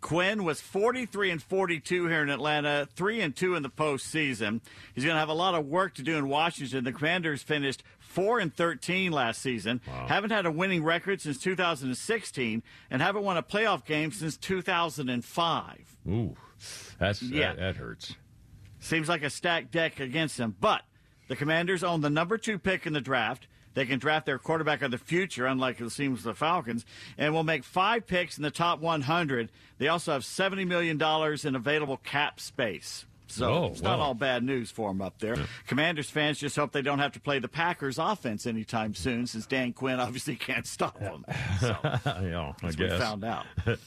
[0.02, 4.60] Quinn was 43 and 42 here in Atlanta, 3 and 2 in the postseason.
[4.94, 6.84] He's going to have a lot of work to do in Washington.
[6.84, 12.62] The Commanders finished 4 and 13 last season, haven't had a winning record since 2016,
[12.90, 15.96] and haven't won a playoff game since 2005.
[16.08, 16.36] Ooh,
[16.98, 17.50] that's, Yeah.
[17.54, 18.16] that, that hurts.
[18.80, 20.56] Seems like a stacked deck against them.
[20.60, 20.82] But
[21.28, 23.46] the Commanders own the number two pick in the draft.
[23.74, 26.84] They can draft their quarterback of the future, unlike it seems the Falcons,
[27.16, 29.50] and will make five picks in the top 100.
[29.78, 31.00] They also have $70 million
[31.46, 33.06] in available cap space.
[33.28, 34.04] So Oh, it's not wow.
[34.06, 35.36] all bad news for them up there.
[35.66, 39.46] Commanders fans just hope they don't have to play the Packers offense anytime soon, since
[39.46, 41.24] Dan Quinn obviously can't stop them.
[41.60, 43.00] So yeah, I as we guess.
[43.00, 43.46] found out.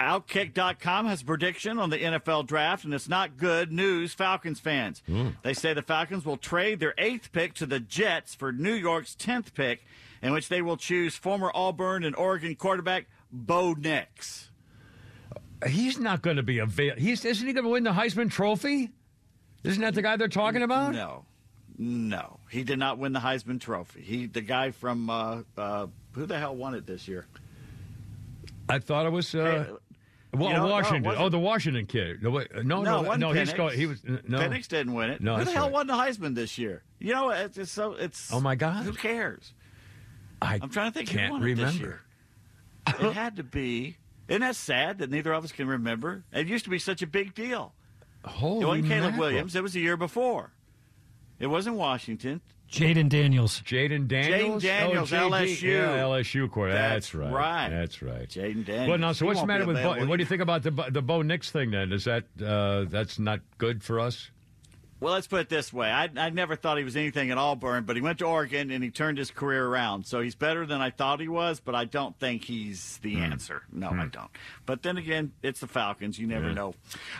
[0.00, 5.02] Outkick.com has a prediction on the NFL draft, and it's not good news, Falcons fans.
[5.42, 9.14] They say the Falcons will trade their eighth pick to the Jets for New York's
[9.14, 9.84] 10th pick,
[10.22, 14.50] in which they will choose former Auburn and Oregon quarterback Bo Nix.
[15.66, 16.94] He's not going to be avail.
[16.96, 18.90] He's isn't he going to win the Heisman Trophy?
[19.64, 20.94] Isn't that the guy they're talking about?
[20.94, 21.26] No.
[21.76, 22.40] No.
[22.50, 24.00] He did not win the Heisman Trophy.
[24.00, 27.26] He, the guy from, uh, uh, who the hell won it this year?
[28.70, 29.34] I thought it was.
[29.34, 29.76] Uh,
[30.32, 31.06] well, you know, Washington.
[31.06, 31.24] Oh, wasn't.
[31.24, 32.22] oh, the Washington kid.
[32.22, 33.32] No, wait, no, no, wasn't no.
[33.32, 33.76] He's going.
[33.76, 34.38] He was no.
[34.38, 35.20] Penix didn't win it.
[35.20, 35.72] No, who the hell right.
[35.72, 36.82] won the Heisman this year?
[36.98, 38.32] You know, it's, it's so it's.
[38.32, 38.84] Oh my God.
[38.84, 39.52] Who cares?
[40.40, 41.08] I I'm trying to think.
[41.08, 42.00] Can't won it this remember.
[42.88, 43.10] year.
[43.10, 43.96] it had to be.
[44.28, 46.22] Isn't that sad that neither of us can remember?
[46.32, 47.74] It used to be such a big deal.
[48.24, 49.18] Holy it wasn't Caleb.
[49.18, 49.56] Williams.
[49.56, 50.52] It was the year before.
[51.40, 52.40] It wasn't Washington.
[52.70, 53.60] Jayden Daniels.
[53.62, 54.62] Jayden Daniels.
[54.62, 55.62] Daniels, oh, LSU.
[55.62, 56.70] Yeah, LSU court.
[56.70, 57.32] That's, That's right.
[57.32, 57.68] right.
[57.68, 58.28] That's right.
[58.28, 58.88] Jayden Daniels.
[58.88, 60.62] Well, now, so He what's the matter with Bo, available what do you think about
[60.62, 61.72] the the Bo Nix thing?
[61.72, 64.30] Then is that uh, that's not good for us?
[65.00, 65.90] Well, let's put it this way.
[65.90, 68.84] I, I never thought he was anything at Auburn, but he went to Oregon and
[68.84, 70.04] he turned his career around.
[70.06, 73.22] So he's better than I thought he was, but I don't think he's the Hmm.
[73.22, 73.62] answer.
[73.72, 74.28] No, I don't.
[74.66, 76.18] But then again, it's the Falcons.
[76.18, 76.74] You never know.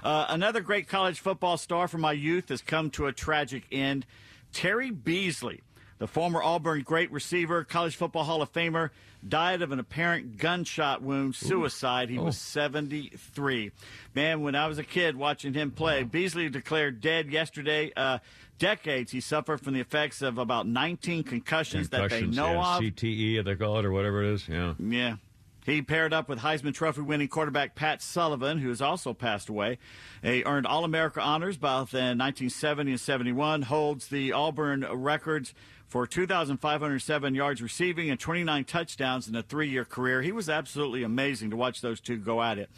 [0.04, 4.04] Uh, another great college football star from my youth has come to a tragic end.
[4.52, 5.62] Terry Beasley,
[5.98, 8.90] the former Auburn great receiver, college football Hall of Famer,
[9.26, 12.08] died of an apparent gunshot wound, suicide.
[12.08, 13.70] He was 73.
[14.14, 17.92] Man, when I was a kid watching him play, Beasley declared dead yesterday.
[17.96, 18.18] Uh,
[18.58, 22.82] decades he suffered from the effects of about 19 concussions, that they know yeah, of.
[22.82, 24.48] CTE, they call it, or whatever it is.
[24.48, 24.74] Yeah.
[24.78, 25.16] Yeah.
[25.64, 29.78] He paired up with Heisman Trophy winning quarterback Pat Sullivan, who has also passed away.
[30.22, 35.54] He earned All America honors both in 1970 and 71, holds the Auburn records
[35.90, 40.22] for 2,507 yards receiving and 29 touchdowns in a three year career.
[40.22, 42.70] He was absolutely amazing to watch those two go at it.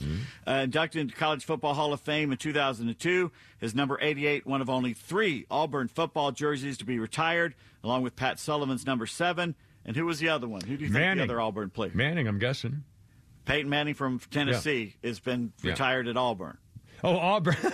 [0.46, 4.70] Uh, inducted into College Football Hall of Fame in 2002, his number 88, one of
[4.70, 7.54] only three Auburn football jerseys to be retired,
[7.84, 9.54] along with Pat Sullivan's number seven.
[9.84, 10.60] And who was the other one?
[10.62, 11.26] Who do you think Manning.
[11.26, 11.90] the other Auburn player?
[11.94, 12.84] Manning, I'm guessing.
[13.44, 15.70] Peyton Manning from Tennessee has been Yeah.
[15.72, 16.58] retired at Auburn.
[17.02, 17.56] Oh, Auburn.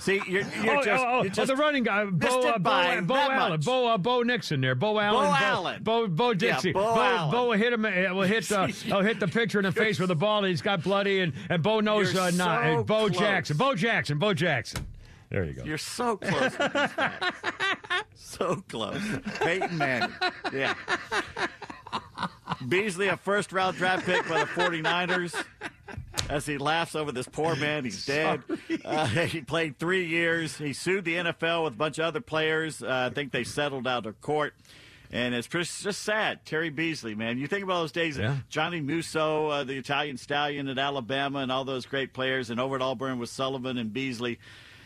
[0.00, 2.44] See, you're, you're oh, just, oh, oh, just oh, the running guy, Bo, missed it
[2.46, 3.64] uh, Bo, Bo Allen, much.
[3.64, 5.82] Bo, uh, Bo Nixon there, Bo Allen, Bo Allen.
[5.84, 7.30] Bo, Bo Yeah, Dixie, Bo Bo, Allen.
[7.30, 10.08] Bo hit him, uh, will hit, uh, oh, hit the pitcher in the face with
[10.08, 10.38] the ball.
[10.38, 12.62] And he's got bloody, and, and Bo knows You're uh, not.
[12.64, 13.16] so and Bo close.
[13.16, 14.84] Jackson, Bo Jackson, Bo Jackson.
[15.32, 15.64] There you go.
[15.64, 16.58] You're so close.
[16.58, 17.40] with these facts.
[18.14, 19.00] so close.
[19.40, 20.12] Peyton Manning.
[20.52, 20.74] Yeah.
[22.68, 25.34] Beasley, a first round draft pick by the 49ers.
[26.28, 28.42] As he laughs over this poor man, he's dead.
[28.84, 30.56] Uh, he played three years.
[30.58, 32.82] He sued the NFL with a bunch of other players.
[32.82, 34.52] Uh, I think they settled out of court.
[35.10, 36.44] And it's just, just sad.
[36.44, 37.38] Terry Beasley, man.
[37.38, 38.36] You think about those days, Yeah.
[38.50, 42.76] Johnny Musso, uh, the Italian stallion at Alabama, and all those great players, and over
[42.76, 44.38] at Auburn with Sullivan and Beasley.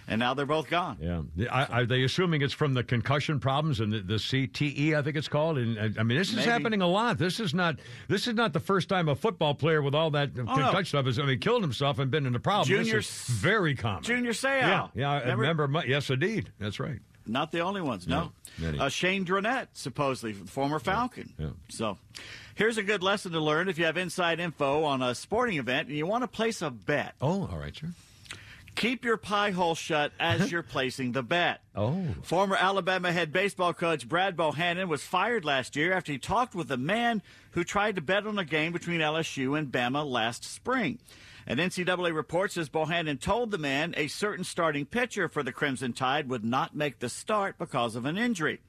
[0.08, 0.98] And now they're both gone.
[1.00, 1.48] Yeah.
[1.50, 5.16] I, are they assuming it's from the concussion problems and the, the CTE, I think
[5.16, 5.58] it's called?
[5.58, 6.48] And I mean, this is Maybe.
[6.48, 7.18] happening a lot.
[7.18, 7.76] This is not
[8.08, 10.82] this is not the first time a football player with all that concussion no.
[10.84, 12.68] stuff has I mean, killed himself and been in a problem.
[12.68, 14.04] Junior this is very common.
[14.04, 14.44] Junior Seau.
[14.60, 15.10] Yeah, yeah.
[15.10, 15.40] I Remember?
[15.40, 15.68] remember.
[15.68, 16.52] my- yes, indeed.
[16.58, 17.00] That's right.
[17.28, 18.30] Not the only ones, no.
[18.58, 21.32] No, uh, Shane Dronett, supposedly, former Falcon.
[21.36, 21.48] yeah.
[21.68, 21.98] So
[22.54, 25.88] here's a good lesson to learn if you have inside info on a sporting event
[25.88, 27.14] and you want to place a bet.
[27.20, 27.88] Oh, all right, sir.
[28.76, 31.62] Keep your pie hole shut as you're placing the bet.
[31.74, 32.04] Oh.
[32.22, 36.70] Former Alabama head baseball coach Brad Bohannon was fired last year after he talked with
[36.70, 37.22] a man
[37.52, 40.98] who tried to bet on a game between LSU and Bama last spring.
[41.46, 45.94] An NCAA report says Bohannon told the man a certain starting pitcher for the Crimson
[45.94, 48.60] Tide would not make the start because of an injury.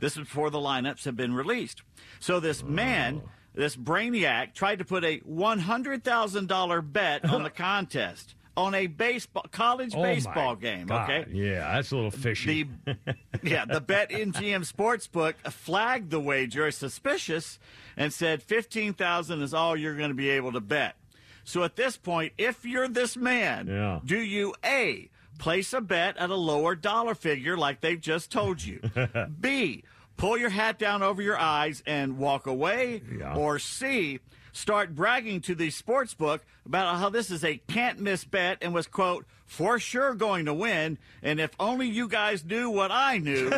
[0.00, 1.82] This was before the lineups had been released.
[2.20, 3.22] So this man,
[3.54, 9.94] this brainiac, tried to put a $100,000 bet on the contest on a baseball college
[9.94, 10.86] Oh, baseball game.
[10.86, 11.10] God.
[11.10, 12.68] Okay, Yeah, that's a little fishy.
[12.84, 12.96] the
[13.42, 17.58] yeah, the Bet MGM Sportsbook flagged the wager as suspicious
[17.96, 20.96] and said fifteen thousand is all you're going to be able to bet.
[21.44, 24.00] So at this point, if you're this man, Yeah.
[24.04, 28.62] do you a place a bet at a lower dollar figure like they've just told
[28.64, 28.80] you?
[29.40, 29.84] B
[30.16, 33.34] pull your hat down over your eyes and walk away, Yeah.
[33.36, 34.18] or C
[34.56, 38.72] start bragging to the sports book about how this is a can't miss bet and
[38.72, 43.18] was quote for sure going to win and if only you guys knew what i
[43.18, 43.50] knew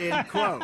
[0.00, 0.62] end quote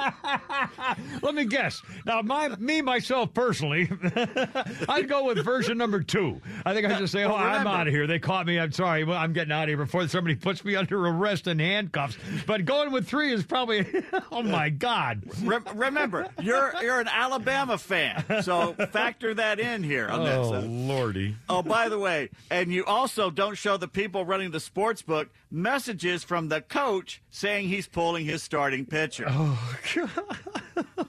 [1.23, 1.83] Let me guess.
[2.05, 3.89] Now, my me myself personally,
[4.89, 6.41] I'd go with version number two.
[6.65, 8.07] I think I just say, "Oh, Well, I'm out of here.
[8.07, 8.59] They caught me.
[8.59, 9.05] I'm sorry.
[9.05, 12.17] Well, I'm getting out of here before somebody puts me under arrest and handcuffs."
[12.47, 13.87] But going with three is probably,
[14.33, 15.23] oh my God.
[15.43, 20.61] Re- remember you're you're an alabama fan so factor that in here on this Oh
[20.67, 21.37] lordy.
[21.49, 25.29] Oh, by the way, and you also don't show the people running the sports book
[25.51, 29.27] messages from the coach saying he's pulling his starting pitcher.
[29.29, 31.07] Oh, God.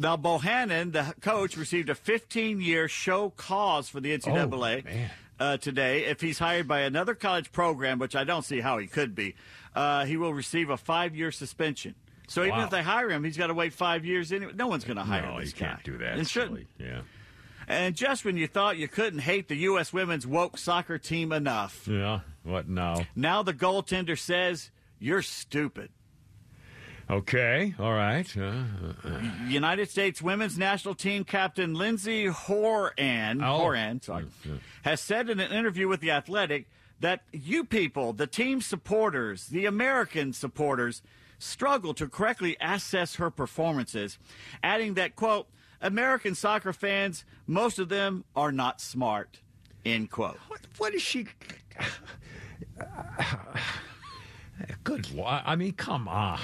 [0.00, 5.10] Now, Bohannon, the coach, received a 15 year show cause for the NCAA man.
[5.40, 6.04] uh, today.
[6.04, 9.34] If he's hired by another college program, which I don't see how he could be,
[9.74, 11.96] uh, he will receive a five year suspension.
[12.28, 12.64] So even Wow.
[12.64, 14.52] if they hire him, he's got to wait five years anyway.
[14.54, 15.66] No one's going to hire No, this you guy.
[15.70, 16.16] can't do that.
[16.18, 16.68] And shouldn't.
[16.78, 17.00] Yeah.
[17.66, 19.92] And just when you thought you couldn't hate the U.S.
[19.92, 22.20] women's woke soccer team enough, Yeah.
[22.48, 23.06] What now?
[23.14, 25.90] now the goaltender says, You're stupid.
[27.10, 27.74] Okay.
[27.78, 28.26] All right.
[28.36, 28.52] Uh,
[29.04, 33.58] uh, United States women's national team captain Lindsey Horan, Oh.
[33.58, 34.26] Horan sorry,
[34.82, 36.66] has said in an interview with The Athletic
[37.00, 41.00] that you people, the team supporters, the American supporters,
[41.38, 44.18] struggle to correctly assess her performances,
[44.62, 45.46] adding that, quote,
[45.80, 49.40] American soccer fans, most of them are not smart,
[49.86, 50.36] end quote.
[50.48, 51.26] what, what is she?
[54.82, 55.12] Good.
[55.14, 56.38] lo- I mean, come on.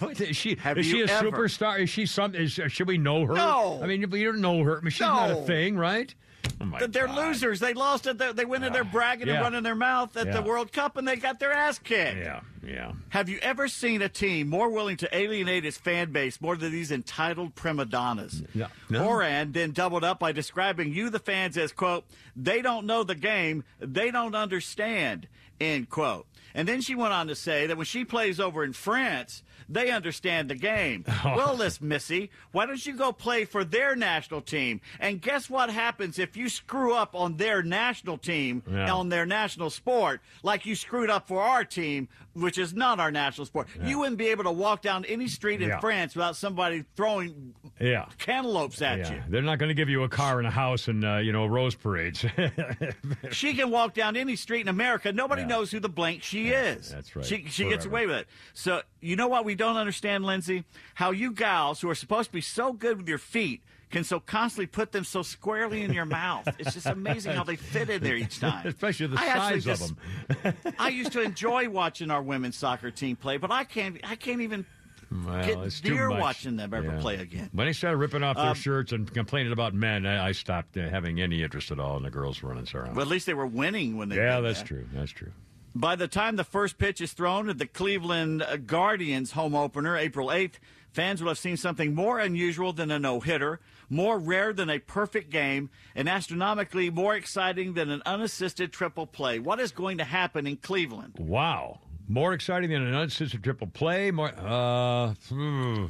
[0.18, 1.78] is she Have is she a ever- superstar?
[1.80, 2.34] Is she some?
[2.34, 3.34] Is, uh, should we know her?
[3.34, 3.80] No.
[3.82, 4.78] I mean, we don't know her.
[4.78, 6.14] I mean, she's not a thing, right?
[6.60, 7.16] Oh They're God.
[7.28, 7.60] losers.
[7.60, 8.16] They lost it.
[8.36, 9.34] They went in there bragging yeah.
[9.34, 10.32] and running their mouth at Yeah.
[10.34, 12.18] the World Cup, and they got their ass kicked.
[12.18, 12.40] Yeah.
[12.66, 12.92] Yeah.
[13.10, 16.72] Have you ever seen a team more willing to alienate its fan base more than
[16.72, 18.42] these entitled prima donnas?
[18.54, 18.66] No.
[18.88, 19.04] No.
[19.04, 22.04] Horan then doubled up by describing you, the fans, as, quote,
[22.34, 25.28] they don't know the game, they don't understand,
[25.60, 26.26] end quote.
[26.54, 29.90] And then she went on to say that when she plays over in France, they
[29.90, 31.04] understand the game.
[31.24, 34.80] Well, Miss Missy, why don't you go play for their national team?
[35.00, 38.92] And guess what happens if you screw up on their national team, Yeah.
[38.92, 43.10] on their national sport, like you screwed up for our team, which is not our
[43.10, 43.68] national sport?
[43.82, 45.80] You wouldn't be able to walk down any street in Yeah.
[45.80, 48.06] France without somebody throwing Yeah.
[48.18, 49.12] cantaloupes at Yeah.
[49.14, 49.22] you.
[49.28, 51.46] They're not going to give you a car and a house and uh, you know
[51.46, 52.24] rose parades.
[53.30, 55.12] She can walk down any street in America.
[55.12, 55.48] Nobody Yeah.
[55.48, 56.90] knows who the blank she is.
[56.90, 57.24] that's right.
[57.24, 58.28] She, she gets away with it.
[58.54, 60.64] So, you know what we don't understand, Lindsey?
[60.94, 64.20] How you gals who are supposed to be so good with your feet can so
[64.20, 66.46] constantly put them so squarely in your mouth.
[66.58, 68.66] It's just amazing how they fit in there each time.
[68.66, 69.94] Especially the I size of just-
[70.42, 70.54] them.
[70.78, 73.98] I used to enjoy watching our women's soccer team play, but I can't.
[74.04, 74.66] I can't even
[75.10, 77.00] Well, get it's near watching them ever Yeah.
[77.00, 77.48] play again.
[77.52, 80.76] When they started ripping off their Um, shirts and complaining about men, I, I stopped
[80.76, 82.94] uh, having any interest at all in the girls running around.
[82.94, 84.16] Well, at least they were winning when they.
[84.16, 84.66] yeah, that's that.
[84.68, 84.84] true.
[84.92, 85.32] That's true.
[85.78, 90.26] By the time the first pitch is thrown at the Cleveland Guardians home opener, April
[90.26, 90.54] 8th,
[90.90, 94.80] fans will have seen something more unusual than a no hitter, more rare than a
[94.80, 99.38] perfect game, and astronomically more exciting than an unassisted triple play.
[99.38, 101.14] What is going to happen in Cleveland?
[101.16, 101.78] Wow.
[102.08, 104.10] More exciting than an unassisted triple play.
[104.10, 104.32] More.
[104.36, 105.86] Uh, hmm.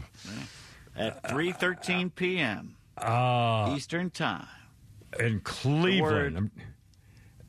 [0.94, 2.77] at 3:13 p.m.
[2.98, 4.48] Uh, Eastern Time.
[5.19, 6.35] in Cleveland.
[6.36, 6.51] word-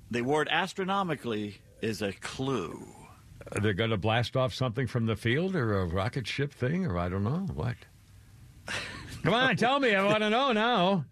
[0.10, 2.86] The word astronomically is a clue.
[3.62, 6.98] They're going to blast off something from the field or a rocket ship thing or
[6.98, 7.76] I don't know what.
[9.24, 9.96] Come on, tell me.
[9.96, 11.06] I want to know now.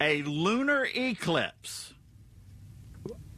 [0.00, 1.94] A lunar eclipse.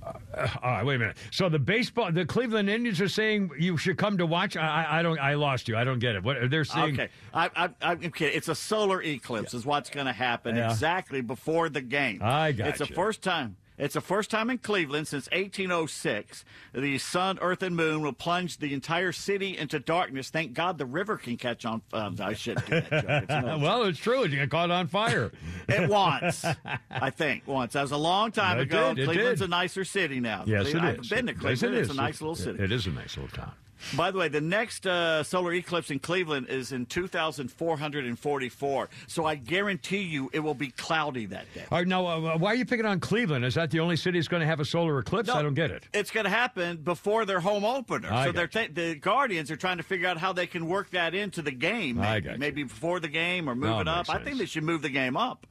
[0.03, 1.17] Uh, all right, wait a minute.
[1.31, 4.57] So the baseball, the Cleveland Indians are saying you should come to watch.
[4.57, 5.19] I, I, don't.
[5.19, 5.77] I lost you.
[5.77, 6.23] I don't get it.
[6.23, 6.95] What they're saying?
[6.95, 8.37] Okay, I, I, I'm kidding.
[8.37, 10.71] It's a solar eclipse, is what's going to happen Yeah.
[10.71, 12.21] exactly before the game.
[12.23, 12.69] I got.
[12.69, 13.57] It's the first time.
[13.77, 18.59] It's the first time in Cleveland since 1806 the sun, earth, and moon will plunge
[18.59, 20.31] the entire city into darkness.
[20.31, 21.83] Thank God the river can catch on.
[21.93, 23.05] Um, I shouldn't do that joke.
[23.25, 24.23] It's no- well, it's true.
[24.23, 25.33] You get caught on fire.
[25.69, 26.45] It once,
[26.91, 27.73] I think, once.
[27.73, 28.95] That was a long time It ago.
[28.95, 29.47] did, it Cleveland's did.
[29.47, 30.45] a nicer city now.
[30.47, 31.09] Yes, it I've is.
[31.09, 31.75] been to Yes, Cleveland.
[31.75, 31.97] it it's is.
[31.97, 32.63] a nice little city.
[32.63, 33.53] It is a nice little town.
[33.97, 38.89] By the way, the next uh, solar eclipse in Cleveland is in 2444.
[39.07, 41.65] So I guarantee you it will be cloudy that day.
[41.71, 43.45] All right, now uh, why are you picking on Cleveland?
[43.45, 45.29] Is that the only city that's going to have a solar eclipse?
[45.29, 45.89] I don't get it.
[45.93, 48.13] It's going to happen before their home opener.
[48.13, 50.91] I so they're ta- the Guardians are trying to figure out how they can work
[50.91, 51.97] that into the game.
[51.97, 54.11] Maybe, maybe before the game or move No, it up.
[54.11, 55.47] I think they should move the game up.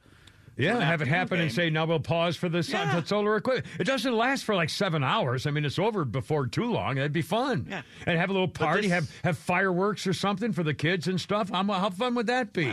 [0.56, 3.02] Yeah, have it happen and say now we'll pause for the, sun, Yeah.
[3.02, 3.68] solar eclipse.
[3.78, 5.46] It doesn't last for like seven hours.
[5.46, 6.94] I mean, it's over before too long.
[6.96, 7.66] That'd be fun.
[7.68, 7.82] Yeah.
[8.06, 11.20] and have a little party, this- have have fireworks or something for the kids and
[11.20, 11.50] stuff.
[11.50, 12.72] How, how fun would that be?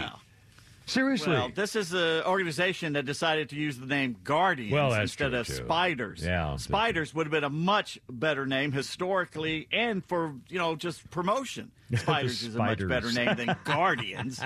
[0.92, 1.32] Seriously.
[1.32, 5.48] Well, this is an organization that decided to use the name Guardians Well, instead of
[5.48, 5.54] too.
[5.54, 6.22] Spiders.
[6.22, 11.10] Yeah, Spiders would have been a much better name historically and for, you know, just
[11.10, 11.72] promotion.
[11.96, 14.42] Spiders is a much better name than Guardians.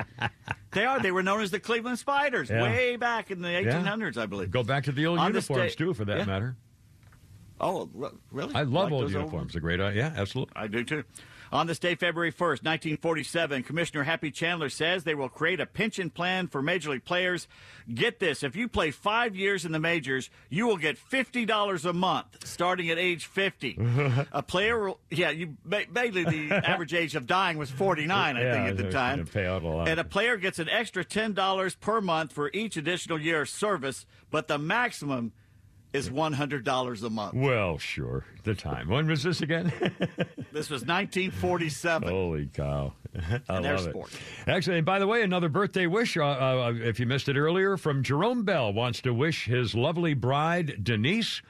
[0.72, 1.00] they are.
[1.00, 2.62] They were known as the Cleveland Spiders Yeah.
[2.62, 4.52] way back in the 1800s, I believe.
[4.52, 6.26] Go back to the old On uniforms day- too, for that Yeah.
[6.26, 6.56] matter.
[7.60, 7.90] Oh,
[8.32, 8.54] really?
[8.54, 9.54] I love Like old uniforms.
[9.54, 9.80] They're great.
[9.80, 10.54] Uh, yeah, absolutely.
[10.56, 11.04] I do too.
[11.52, 16.10] On this day, February 1st, 1947, Commissioner Happy Chandler says they will create a pension
[16.10, 17.48] plan for Major League players.
[17.94, 21.94] Get this if you play five years in the majors, you will get $50 a
[21.94, 23.78] month starting at age 50.
[24.32, 28.52] a player will, yeah, you basically the average age of dying was 49, I Yeah,
[28.54, 29.26] think, at the time.
[29.28, 29.88] pay out a lot.
[29.88, 34.06] And a player gets an extra $10 per month for each additional year of service,
[34.32, 35.32] but the maximum
[35.96, 37.34] is $100 a month.
[37.34, 38.26] Well, sure.
[38.44, 38.90] The time.
[38.90, 39.72] When was this again?
[40.52, 42.08] This was 1947.
[42.08, 42.94] Holy cow!
[43.50, 44.10] I their love sport.
[44.14, 44.50] it.
[44.50, 46.16] Actually, and by the way, another birthday wish.
[46.16, 50.14] Uh, uh, if you missed it earlier, from Jerome Bell wants to wish his lovely
[50.14, 51.42] bride Denise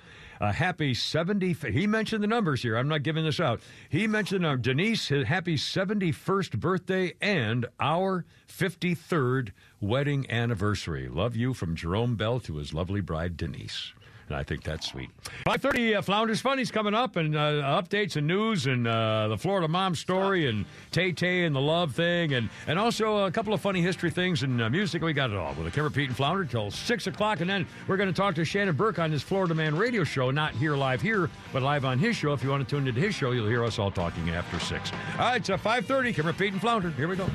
[0.42, 1.54] a happy seventy.
[1.54, 2.78] He mentioned the numbers here.
[2.78, 3.62] I'm not giving this out.
[3.90, 4.62] He mentioned the number.
[4.62, 11.08] Denise, his happy seventy-first birthday and our fifty-third wedding anniversary.
[11.08, 13.94] Love you from Jerome Bell to his lovely bride Denise.
[14.28, 15.10] And I think that's sweet.
[15.46, 19.68] 5.30, uh, Flounders Funny's coming up, and uh, updates and news, and uh, the Florida
[19.68, 23.82] mom story, and Tay-Tay and the love thing, and, and also a couple of funny
[23.82, 25.04] history things and uh, music.
[25.04, 27.68] We got it all with a Kimmer Pete and Flounder till 6 o'clock, and then
[27.88, 30.76] we're going to talk to Shannon Burke on his Florida Man radio show, not here
[30.76, 32.34] live here, but live on his show.
[32.34, 34.92] If you want to tune into his show, you'll hear us all talking after 6.
[34.92, 36.90] All right, uh, 5.30, Kimmer Pete and Flounder.
[36.92, 37.30] Here we go.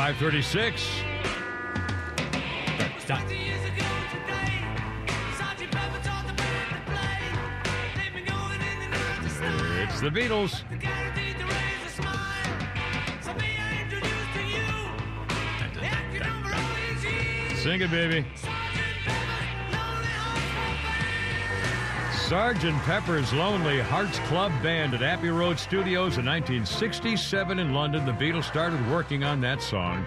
[0.00, 0.80] 536.
[3.00, 3.20] Stop.
[9.82, 10.62] It's the Beatles.
[17.58, 18.24] Sing it, baby.
[22.30, 28.06] Sergeant Pepper's Lonely Hearts Club Band at Abbey Road Studios in 1967 in London.
[28.06, 30.06] The Beatles started working on that song.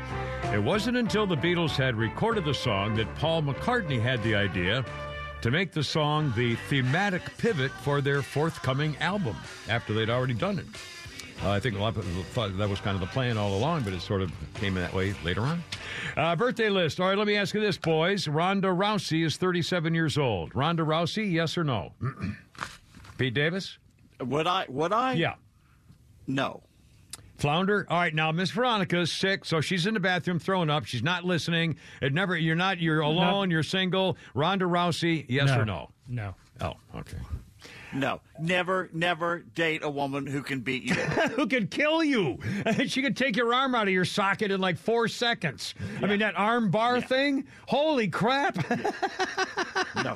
[0.53, 4.85] It wasn't until the Beatles had recorded the song that Paul McCartney had the idea
[5.41, 9.35] to make the song the thematic pivot for their forthcoming album
[9.67, 10.67] after they'd already done it.
[11.41, 13.55] Uh, I think a lot of people thought that was kind of the plan all
[13.57, 15.63] along, but it sort of came that way later on.
[16.15, 16.99] Uh, birthday list.
[16.99, 18.27] All right, let me ask you this, boys.
[18.27, 20.55] Ronda Rousey is 37 years old.
[20.55, 21.91] Ronda Rousey, yes or no?
[23.17, 23.77] Pete Davis?
[24.21, 24.65] Would I?
[24.69, 25.13] Would I?
[25.13, 25.35] Yeah.
[26.27, 26.63] No.
[27.37, 27.85] Flounder.
[27.89, 30.85] All right, now Miss Veronica's sick, so she's in the bathroom throwing up.
[30.85, 31.75] She's not listening.
[32.01, 32.37] It never.
[32.37, 32.79] You're not.
[32.79, 33.51] You're alone.
[33.51, 34.17] You're single.
[34.33, 35.25] Ronda Rousey.
[35.27, 35.59] Yes No.
[35.59, 35.89] or no?
[36.07, 36.35] No.
[36.61, 37.17] Oh, okay.
[37.93, 38.21] No.
[38.39, 40.93] Never, never date a woman who can beat you.
[41.35, 42.39] Who can kill you?
[42.87, 45.75] she could take your arm out of your socket in like four seconds.
[46.01, 47.45] I mean, that arm bar thing.
[47.67, 48.55] Holy crap!
[49.95, 50.15] no.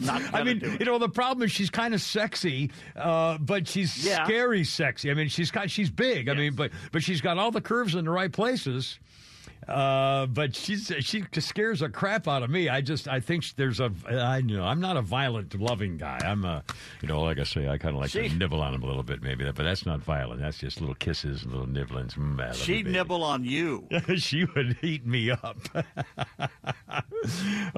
[0.00, 4.04] Not I mean, you know, the problem is she's kind of sexy, uh, but she's
[4.04, 4.24] Yeah.
[4.24, 5.10] scary sexy.
[5.10, 6.28] I mean, she's got she's big.
[6.28, 8.98] I mean, but but she's got all the curves in the right places.
[9.68, 12.68] Uh, but she's she scares the crap out of me.
[12.68, 16.18] I just I think there's a I know I'm not a violent loving guy.
[16.24, 16.64] I'm a
[17.02, 18.86] you know like I say I kind of like She- to nibble on him a
[18.86, 20.40] little bit maybe, that, but that's not violent.
[20.40, 22.14] That's just little kisses and little nibblings.
[22.14, 23.86] Mm, you, She'd nibble on you.
[24.16, 25.58] she would eat me up.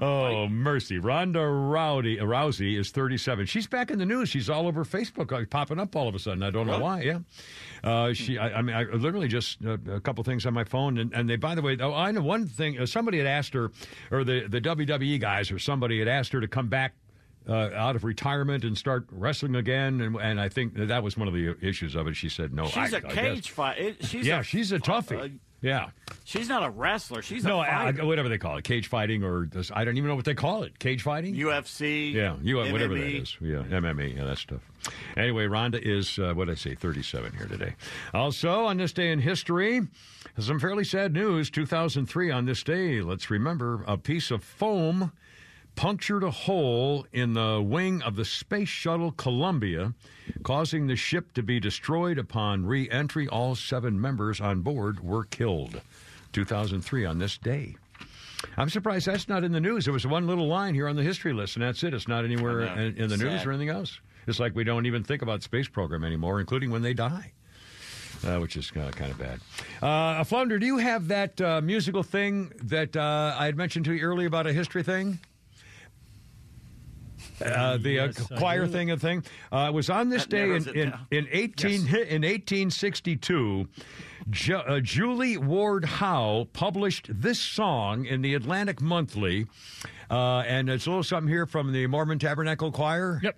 [0.01, 0.99] oh, mercy.
[0.99, 3.47] Ronda Rowdy, Rousey is 37.
[3.47, 4.29] She's back in the news.
[4.29, 6.43] She's all over Facebook, uh, popping up all of a sudden.
[6.43, 7.03] I don't know why.
[7.03, 7.19] Yeah.
[7.83, 10.99] Uh, she, I, I mean, I literally just uh, a couple things on my phone,
[10.99, 12.79] and, and they, by the way, oh, I know one thing.
[12.79, 13.71] Uh, somebody had asked her,
[14.11, 16.95] or the the WWE guys, or somebody had asked her to come back
[17.49, 21.27] uh, out of retirement and start wrestling again, and, and I think that, was one
[21.27, 22.15] of the issues of it.
[22.17, 23.97] She said, "No, She's I- a I cage fight.
[24.05, 25.25] She's yeah, a, she's a toughie.
[25.25, 25.29] uh,
[25.63, 25.91] yeah,
[26.25, 27.21] she's not a wrestler.
[27.21, 28.07] She's no, a fighter.
[28.07, 30.63] whatever they call it, cage fighting, or this, I don't even know what they call
[30.63, 31.35] it, cage fighting.
[31.35, 32.15] UFC.
[32.15, 34.61] yeah, you whatever that is, Yeah, MMA, yeah, that stuff.
[35.19, 37.75] Anyway, Ronda is uh, what did I say, thirty-seven here today.
[38.15, 39.83] Also, on this day in history,
[40.39, 41.51] some fairly sad news.
[41.51, 42.31] Two thousand three.
[42.31, 45.13] On this day, let's remember a piece of foam
[45.77, 49.95] punctured a hole in the wing of the space shuttle Columbia,
[50.43, 53.29] causing the ship to be destroyed upon re entry.
[53.29, 55.81] All seven members on board were killed.
[56.33, 57.77] 2003 on this day.
[58.57, 59.85] I'm surprised that's not in the news.
[59.85, 61.93] There was one little line here on the history list, and that's it.
[61.93, 64.01] It's not anywhere in, in the news or anything else.
[64.27, 67.33] It's like we don't even think about space program anymore, including when they die.
[68.27, 69.41] Uh, which is uh, kind of bad.
[69.83, 73.95] Uh, Flounder, do you have that uh, musical thing that uh, I had mentioned to
[73.95, 75.19] you earlier about a history thing?
[77.45, 79.25] Uh, the Yes, uh, choir thing and thing.
[79.51, 83.69] Uh, it was on this That day in, in, in 18 in 1862.
[84.29, 89.47] Ju- uh, Julia Ward Howe published this song in the Atlantic Monthly,
[90.11, 93.21] uh, and it's a little something here from the Mormon Tabernacle Choir.
[93.23, 93.37] Yep.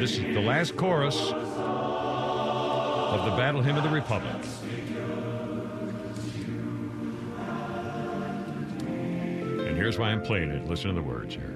[0.00, 1.34] This is the last chorus of
[3.24, 4.34] the Battle Hymn of the Republic.
[9.66, 10.68] And here's why I'm playing it.
[10.68, 11.50] Listen to the words here.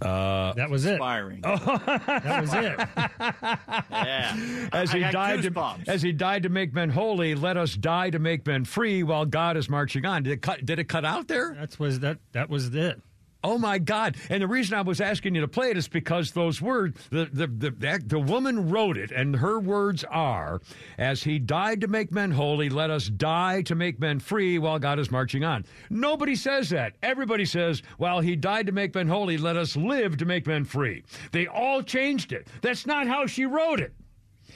[0.00, 0.94] Uh, That was it.
[0.94, 1.40] Inspiring.
[1.44, 1.56] Oh.
[1.86, 2.78] That was it.
[3.90, 4.68] Yeah.
[4.72, 7.74] As I he got died, to, as he died to make men holy, let us
[7.74, 10.22] die to make men free, while God is marching on.
[10.22, 10.64] Did it cut?
[10.64, 11.54] Did it cut out there?
[11.54, 12.18] That was that.
[12.32, 13.00] That was it.
[13.44, 14.16] Oh my God!
[14.30, 17.26] And the reason I was asking you to play it is because those words, the
[17.32, 20.60] the the, that, the woman wrote it, and her words are,
[20.98, 24.80] "As he died to make men holy, let us die to make men free, while
[24.80, 26.96] God is marching on." Nobody says that.
[27.00, 30.64] Everybody says, "While he died to make men holy, let us live to make men
[30.64, 32.48] free." They all changed it.
[32.60, 33.94] That's not how she wrote it.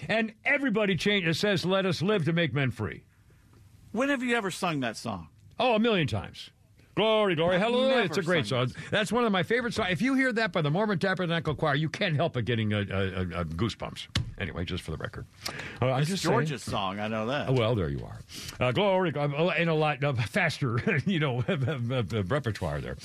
[0.09, 1.29] And everybody changed.
[1.29, 3.05] It says, "Let us live to make men free."
[3.93, 5.29] When have you ever sung that song?
[5.61, 6.51] Oh, a million times.
[6.95, 8.03] Glory, glory, hallelujah.
[8.03, 8.71] It's a great song.
[8.91, 9.89] That's one of my favorite songs.
[9.91, 12.85] If you hear that by the Mormon Tabernacle Choir, you can't help but getting uh,
[12.91, 14.09] uh, uh, goosebumps.
[14.39, 15.25] Anyway, just for the record.
[15.81, 16.73] Uh, I'm just George's saying.
[16.77, 17.01] song.
[17.01, 17.49] I know that.
[17.49, 18.19] Oh, Well, there you are.
[18.61, 21.43] Uh, glory, uh, and a lot uh, faster, you know,
[22.29, 22.97] repertoire there.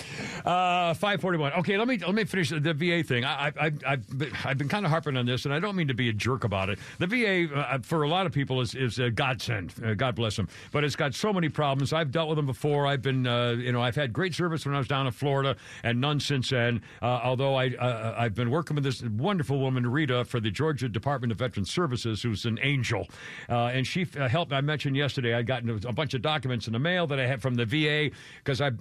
[0.46, 1.54] Uh, Five forty-one.
[1.54, 3.24] Okay, let me let me finish the VA thing.
[3.24, 5.76] I, I, I've, I've been, I've been kind of harping on this, and I don't
[5.76, 6.80] mean to be a jerk about it.
[7.00, 9.74] The VA, uh, for a lot of people, is is a godsend.
[9.84, 10.50] Uh, God bless them.
[10.72, 11.94] But it's got so many problems.
[11.94, 12.88] I've dealt with them before.
[12.88, 15.56] I've been, uh, you know, I've had great service when I was down in Florida,
[15.84, 16.82] and none since then.
[17.02, 20.90] Uh, although I, uh, I've been working with this wonderful woman, Rita, for the Georgia
[20.90, 23.08] Department of Veteran Services, who's an angel,
[23.50, 24.54] uh, and she uh, helped.
[24.54, 27.42] I mentioned yesterday I'd gotten a bunch of documents in the mail that I had
[27.42, 28.72] from the VA because I.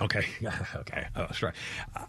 [0.00, 0.24] Okay,
[0.76, 1.06] okay.
[1.14, 1.52] Oh, sorry.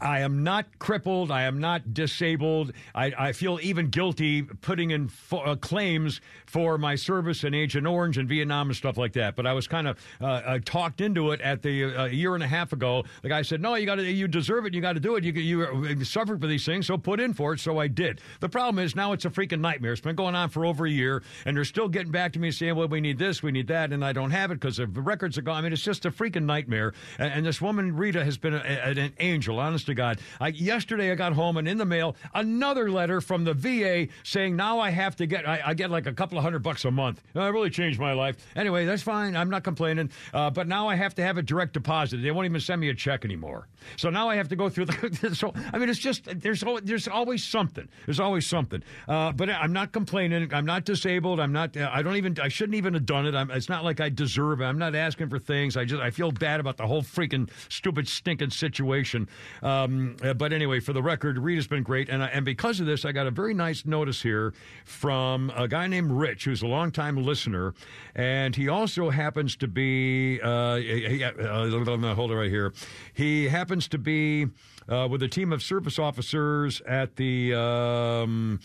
[0.02, 1.30] I am not crippled.
[1.30, 2.74] I am not disabled.
[2.96, 8.18] I, I feel even guilty putting in uh, claims for my service in Agent Orange
[8.18, 9.36] and Vietnam and stuff like that.
[9.36, 12.34] But I was kind of uh, uh, talked into it at the uh, a year
[12.34, 13.04] and a half ago.
[13.22, 14.74] The guy said, "No, you got to, you deserve it.
[14.74, 15.24] You got to do it.
[15.24, 18.20] You you suffered for these things, so put in for it." So I did.
[18.40, 19.92] The problem is now it's a freaking nightmare.
[19.92, 22.50] It's been going on for over a year, and they're still getting back to me
[22.50, 24.88] saying, "Well, we need this, we need that," and I don't have it because the
[24.88, 25.58] records are gone.
[25.58, 26.94] I mean, it's just a freaking nightmare.
[27.20, 30.20] And, and this woman Rita has been a, a- an angel, honest to God.
[30.40, 34.56] I, yesterday I got home and in the mail another letter from the VA saying
[34.56, 36.92] now I have to get I, I get like a couple of hundred bucks a
[36.92, 37.22] month.
[37.36, 38.38] Uh, It really changed my life.
[38.56, 39.36] Anyway, that's fine.
[39.36, 40.10] I'm not complaining.
[40.34, 42.18] Uh, but now I have to have a direct deposit.
[42.18, 43.68] They won't even send me a check anymore.
[43.98, 45.36] So now I have to go through the.
[45.36, 47.88] so I mean, it's just there's there's always something.
[48.06, 48.82] There's always something.
[49.08, 50.54] Uh, but I'm not complaining.
[50.54, 51.40] I'm not disabled.
[51.40, 51.76] I'm not.
[51.78, 52.40] I don't even.
[52.40, 53.36] I shouldn't even have done it.
[53.36, 54.66] I'm, it's not like I deserve it.
[54.66, 55.78] I'm not asking for things.
[55.78, 59.28] I just I feel bad about the whole freaking stupid, stinking situation.
[59.64, 62.10] Um, uh, but anyway, for the record, Reed has been great.
[62.10, 64.54] And, I, and because of this, I got a very nice notice here
[64.86, 67.74] from a guy named Rich, who's a longtime listener.
[68.16, 72.74] And he also happens to be, uh, he- uh, hold it right here.
[73.14, 74.48] He happens to be
[74.88, 77.54] uh, with a team of service officers at the.
[77.54, 78.60] Um,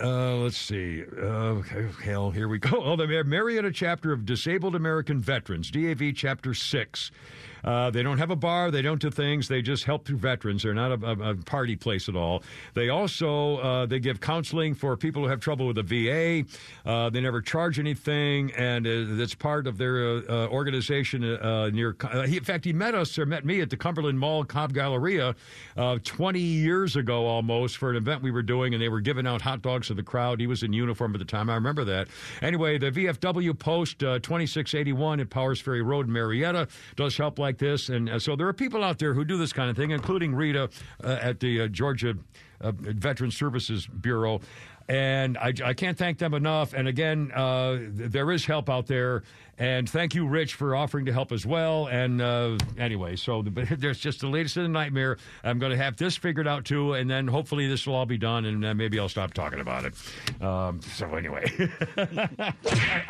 [0.00, 1.04] uh, let's see.
[1.20, 1.62] Uh,
[2.04, 2.70] hell, here we go.
[2.90, 7.10] Oh, the Mar- Marietta chapter of Disabled American Veterans, DAV chapter 6.
[7.64, 8.70] Uh, they don't have a bar.
[8.70, 9.48] They don't do things.
[9.48, 10.62] They just help through veterans.
[10.62, 12.42] They're not a, a, a party place at all.
[12.74, 16.44] They also uh, they give counseling for people who have trouble with the VA.
[16.88, 21.68] Uh, they never charge anything, and uh, it's part of their uh, uh, organization uh,
[21.70, 21.96] near.
[22.00, 24.72] Uh, he, in fact, he met us or met me at the Cumberland Mall Cobb
[24.72, 25.34] Galleria
[25.76, 29.26] uh, 20 years ago almost for an event we were doing, and they were giving
[29.26, 30.40] out hot dogs to the crowd.
[30.40, 31.50] He was in uniform at the time.
[31.50, 32.08] I remember that.
[32.42, 37.88] Anyway, the VFW post uh, 2681 at Powers Ferry Road Marietta does help like this,
[37.88, 40.34] and uh, so there are people out there who do this kind of thing, including
[40.34, 40.70] Rita
[41.02, 42.16] uh, at the uh, Georgia
[42.60, 44.40] Veteran Services Bureau.
[44.88, 46.74] And I, I can't thank them enough.
[46.74, 49.22] And again, th- there is help out there.
[49.60, 51.86] And thank you, Rich, for offering to help as well.
[51.86, 55.18] And uh, anyway, so the, there's just the latest in the nightmare.
[55.44, 58.16] I'm going to have this figured out too, and then hopefully this will all be
[58.18, 59.94] done, and uh, maybe I'll stop talking about it.
[60.42, 61.44] Um, so anyway,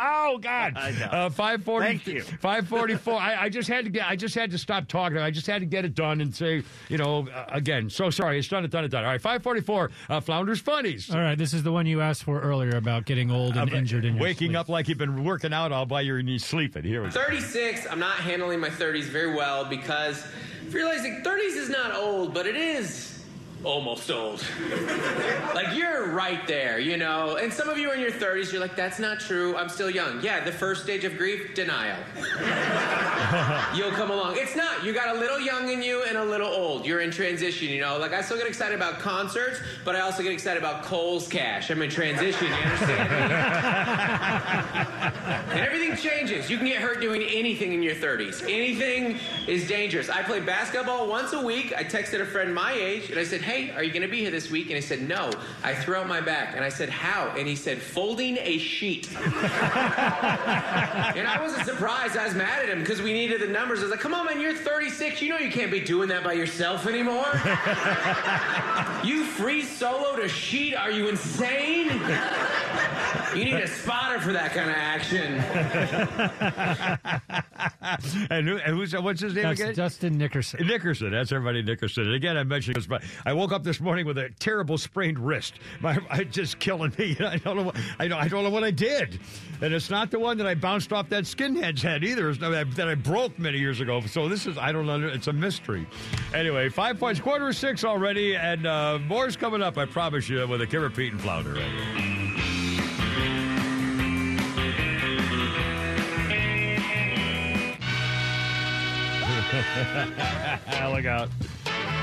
[0.01, 1.87] oh God, I uh, five forty.
[1.87, 2.23] Thank you.
[2.23, 3.15] Five forty-four.
[3.15, 4.09] I, I just had to get.
[4.09, 5.19] I just had to stop talking.
[5.19, 7.89] I just had to get it done and say, you know, uh, again.
[7.91, 8.39] So sorry.
[8.39, 8.65] It's done.
[8.65, 8.85] It's done.
[8.85, 9.05] It's done.
[9.05, 9.21] All right.
[9.21, 9.91] Five forty-four.
[10.09, 11.11] Uh, Flounders funnies.
[11.11, 13.77] All right, this is the one you asked for earlier about getting old and Uh,
[13.77, 14.59] injured in waking sleep.
[14.59, 16.03] up like you've been working out all while
[16.41, 16.85] you're sleeping.
[16.85, 17.13] Here we go.
[17.13, 20.25] 36, I'm not handling my 30s very well because
[20.71, 23.20] realizing 30s is not old, but it is
[23.65, 24.45] almost old.
[25.55, 27.37] like you're right there, you know.
[27.37, 29.57] And some of you are in your 30s, you're like, that's not true.
[29.57, 30.23] I'm still young.
[30.23, 31.99] Yeah, the first stage of grief, denial.
[33.77, 34.37] You'll come along.
[34.37, 34.85] It's not.
[34.85, 36.87] You got a little young in you and a little old.
[36.87, 37.99] You're in transition, you know.
[37.99, 41.71] Like I still get excited about concerts, but I also get excited about Kohl's Cash.
[41.71, 42.49] I'm in transition.
[42.49, 43.17] You understand me?
[45.51, 46.51] and everything changes.
[46.51, 48.43] You can get hurt doing anything in your 30s.
[48.43, 50.09] Anything is dangerous.
[50.09, 51.75] I play basketball once a week.
[51.77, 54.21] I texted a friend my age and I said, Hey, are you going to be
[54.21, 54.67] here this week?
[54.67, 55.29] And he said, No.
[55.65, 57.35] I threw out my back and I said, How?
[57.37, 59.11] And he said, Folding a sheet.
[59.11, 59.27] and
[61.27, 62.17] I wasn't surprised.
[62.17, 63.81] I was mad at him because we needed the numbers.
[63.81, 65.21] I was like, Come on, man, you're 36.
[65.21, 67.27] You know you can't be doing that by yourself anymore.
[69.05, 70.77] you free soloed a sheet?
[70.77, 71.89] Are you insane?
[73.35, 75.35] You need a spotter for that kind of action.
[78.31, 79.75] and, who, and who's what's his name That's again?
[79.75, 80.67] Justin Nickerson.
[80.67, 81.11] Nickerson.
[81.13, 82.07] That's everybody Nickerson.
[82.07, 85.19] And again, I mentioned this, but I woke up this morning with a terrible sprained
[85.19, 85.55] wrist.
[85.81, 87.17] My, it's just killing me.
[87.21, 87.63] I don't know.
[87.65, 88.21] What, I don't.
[88.21, 89.21] I don't know what I did.
[89.63, 92.31] And it's not the one that I bounced off that skinhead's head either.
[92.31, 94.01] It's not that that I broke many years ago.
[94.03, 94.59] So this is.
[94.59, 95.07] I don't know.
[95.07, 95.87] It's a mystery.
[96.35, 99.79] Anyway, five points, quarter six already, and uh, more's coming up.
[99.79, 101.55] I promise you with a Kimmer Pete and Flounder.
[101.55, 102.20] Right
[110.95, 111.29] Look out.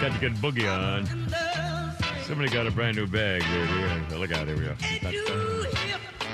[0.02, 1.06] Got the good boogie on.
[2.24, 3.41] Somebody got a brand new bag.
[3.41, 4.18] Yeah.
[4.18, 4.48] Look out.
[4.48, 4.76] Here we go.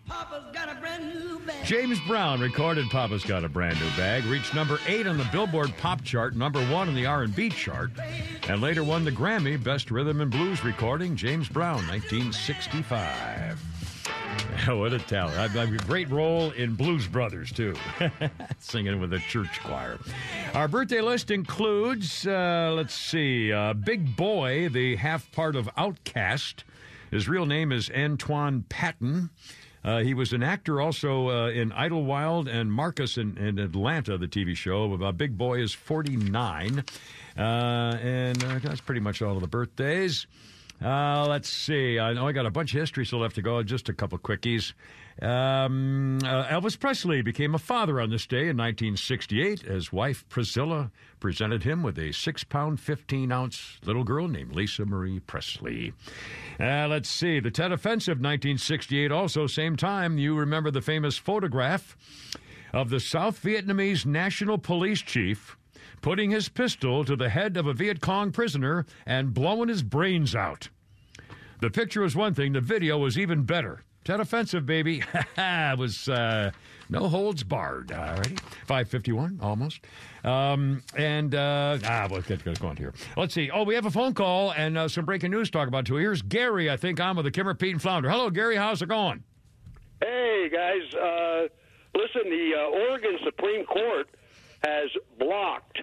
[1.63, 5.75] James Brown recorded "Papa's Got a Brand New Bag," reached number eight on the Billboard
[5.77, 7.91] Pop Chart, number one on the R&B chart,
[8.47, 11.15] and later won the Grammy Best Rhythm and Blues Recording.
[11.15, 13.76] James Brown, 1965.
[14.67, 15.37] what a talent!
[15.37, 17.75] I've, I've a great role in Blues Brothers too,
[18.59, 19.97] singing with a church choir.
[20.53, 26.63] Our birthday list includes, uh, let's see, uh, Big Boi, the half part of OutKast.
[27.11, 29.29] His real name is Antoine Patton.
[29.83, 34.27] Uh, he was an actor also uh, in Idlewild and Marcus in, in Atlanta, the
[34.27, 34.93] TV show.
[35.01, 36.83] Uh, Big Boi is 49.
[37.37, 40.27] Uh, and uh, that's pretty much all of the birthdays.
[40.83, 41.97] Uh, let's see.
[41.97, 43.63] I know I got a bunch of history still left to go.
[43.63, 44.73] Just a couple quickies.
[45.19, 50.91] Um, uh, Elvis Presley became a father on this day in 1968 as wife Priscilla
[51.19, 55.93] presented him with a six pound, 15 ounce little girl named Lisa Marie Presley.
[56.59, 57.39] Uh, let's see.
[57.39, 60.19] The Tet Offensive, 1968, also, same time.
[60.19, 61.97] You remember the famous photograph
[62.71, 65.56] of the South Vietnamese National Police Chief
[66.07, 70.33] putting his pistol to the head of a Viet Cong prisoner and blowing his brains
[70.33, 70.69] out.
[71.59, 73.83] The picture was one thing, the video was even better.
[74.05, 75.03] That offensive, baby?
[75.37, 76.51] it was uh,
[76.89, 77.91] no holds barred.
[77.91, 78.37] All righty.
[78.67, 79.81] 551, almost.
[80.23, 82.93] Um, and, uh, ah, we'll get, get going here.
[83.17, 83.51] Let's see.
[83.51, 85.97] Oh, we have a phone call and uh, some breaking news to talk about, too.
[85.97, 88.09] Here's Gary, I think, on with the Kimmer, Pete, and Flounder.
[88.09, 88.55] Hello, Gary.
[88.55, 89.25] How's it going?
[90.01, 90.93] Hey, guys.
[90.93, 91.47] Uh,
[91.93, 94.07] listen, the uh, Oregon Supreme Court
[94.63, 94.89] has
[95.19, 95.81] blocked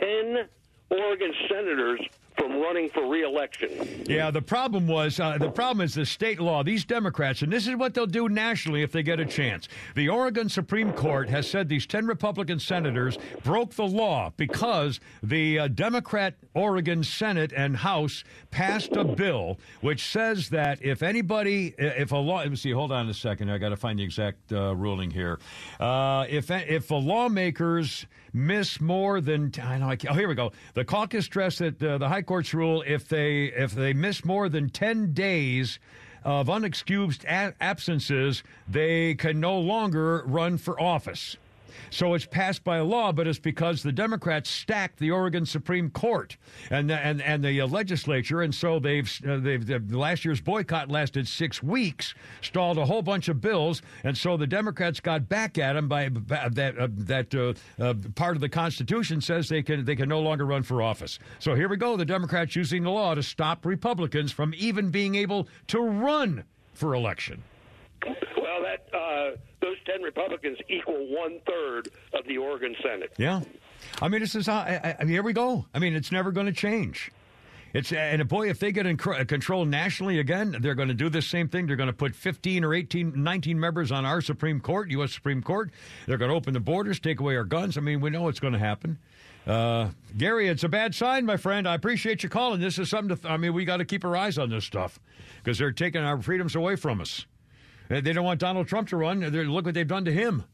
[0.00, 0.48] 10
[0.90, 2.00] Oregon senators
[2.36, 4.04] from running for reelection.
[4.06, 6.62] Yeah, the problem was uh, the problem is the state law.
[6.62, 9.68] These Democrats, and this is what they'll do nationally if they get a chance.
[9.94, 15.60] The Oregon Supreme Court has said these ten Republican senators broke the law because the
[15.60, 22.12] uh, Democrat Oregon Senate and House passed a bill which says that if anybody, if
[22.12, 24.52] a law, let me see, hold on a second, I got to find the exact
[24.52, 25.38] uh, ruling here.
[25.78, 30.52] Uh, if if the lawmakers miss more than I know, I oh here we go.
[30.74, 34.48] The caucus stressed that uh, the High Court's rule if they if they miss more
[34.48, 35.78] than ten days
[36.24, 41.36] of unexcused a- absences, they can no longer run for office.
[41.90, 46.36] So it's passed by law, but it's because the Democrats stacked the Oregon Supreme Court
[46.70, 50.40] and the, and and the uh, legislature, and so they've uh, they've the, last year's
[50.40, 55.28] boycott lasted six weeks, stalled a whole bunch of bills, and so the Democrats got
[55.28, 59.48] back at them by, by that uh, that uh, uh, part of the Constitution says
[59.48, 61.18] they can they can no longer run for office.
[61.38, 65.14] So here we go, the Democrats using the law to stop Republicans from even being
[65.14, 66.44] able to run
[66.74, 67.42] for election.
[68.06, 73.12] Well, that uh, those 10 Republicans equal one third of the Oregon Senate.
[73.16, 73.42] Yeah,
[74.00, 74.48] I mean, this is.
[74.48, 75.66] I, I, here we go.
[75.74, 77.10] I mean, it's never going to change.
[77.74, 81.22] It's and boy, if they get in control nationally again, they're going to do the
[81.22, 81.66] same thing.
[81.66, 85.12] They're going to put 15 or 18, 19 members on our Supreme Court, U.S.
[85.12, 85.70] Supreme Court.
[86.06, 87.78] They're going to open the borders, take away our guns.
[87.78, 88.98] I mean, we know it's going to happen.
[89.46, 91.66] Uh, Gary, it's a bad sign, my friend.
[91.66, 92.60] I appreciate you calling.
[92.60, 93.22] This is something to.
[93.22, 95.00] Th- I mean, we got to keep our eyes on this stuff
[95.42, 97.24] because they're taking our freedoms away from us.
[97.88, 99.20] They they don't want Donald Trump to run.
[99.20, 100.44] They're, look what they've done to him.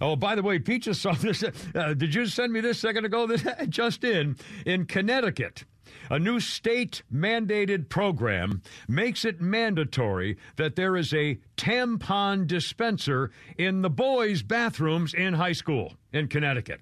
[0.00, 1.44] Oh, by the way, just saw this.
[1.74, 3.28] Uh, did you send me this second ago?
[3.68, 4.36] Just in
[4.66, 5.64] in Connecticut.
[6.10, 13.80] A new state mandated program makes it mandatory that there is a tampon dispenser in
[13.82, 16.80] the boys' bathrooms in high school in Connecticut.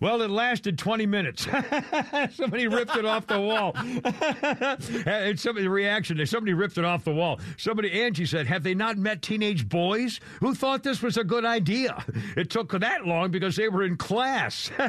[0.00, 1.46] Well, it lasted 20 minutes.
[2.34, 3.72] somebody ripped it off the wall.
[5.06, 7.40] and somebody, reaction, somebody ripped it off the wall.
[7.56, 11.44] Somebody, Angie said, Have they not met teenage boys who thought this was a good
[11.44, 12.04] idea?
[12.36, 14.70] It took that long because they were in class.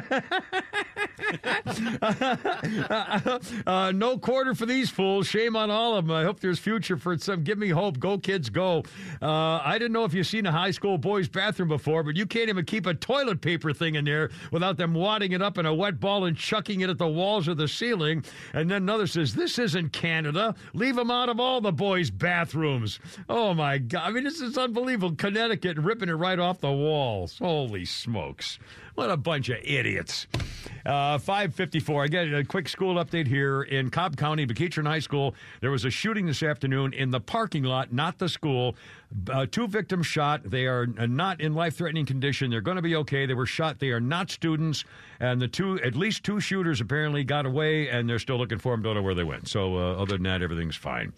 [3.66, 5.26] uh, no quarter for these fools.
[5.26, 6.16] Shame on all of them.
[6.16, 7.42] I hope there's future for some.
[7.44, 7.98] Give me hope.
[7.98, 8.84] Go, kids, go.
[9.20, 12.26] Uh, I didn't know if you've seen a high school boys' bathroom before, but you
[12.26, 15.66] can't even keep a toilet paper thing in there without them wadding it up in
[15.66, 18.24] a wet ball and chucking it at the walls or the ceiling.
[18.52, 20.54] And then another says, This isn't Canada.
[20.74, 22.98] Leave them out of all the boys' bathrooms.
[23.28, 24.02] Oh, my God.
[24.08, 25.16] I mean, this is unbelievable.
[25.16, 27.38] Connecticut ripping it right off the walls.
[27.38, 28.58] Holy smokes.
[28.94, 30.26] What a bunch of idiots.
[30.86, 32.04] Uh, 554.
[32.04, 35.34] Again, a quick school update here in Cobb County, Bekeatron High School.
[35.60, 38.76] There was a shooting this afternoon in the parking lot, not the school.
[39.30, 40.42] Uh, two victims shot.
[40.44, 42.50] They are not in life threatening condition.
[42.50, 43.26] They're going to be okay.
[43.26, 43.78] They were shot.
[43.78, 44.84] They are not students.
[45.20, 48.72] And the two, at least two shooters apparently got away, and they're still looking for
[48.72, 48.82] them.
[48.82, 49.48] Don't know where they went.
[49.48, 51.12] So, uh, other than that, everything's fine.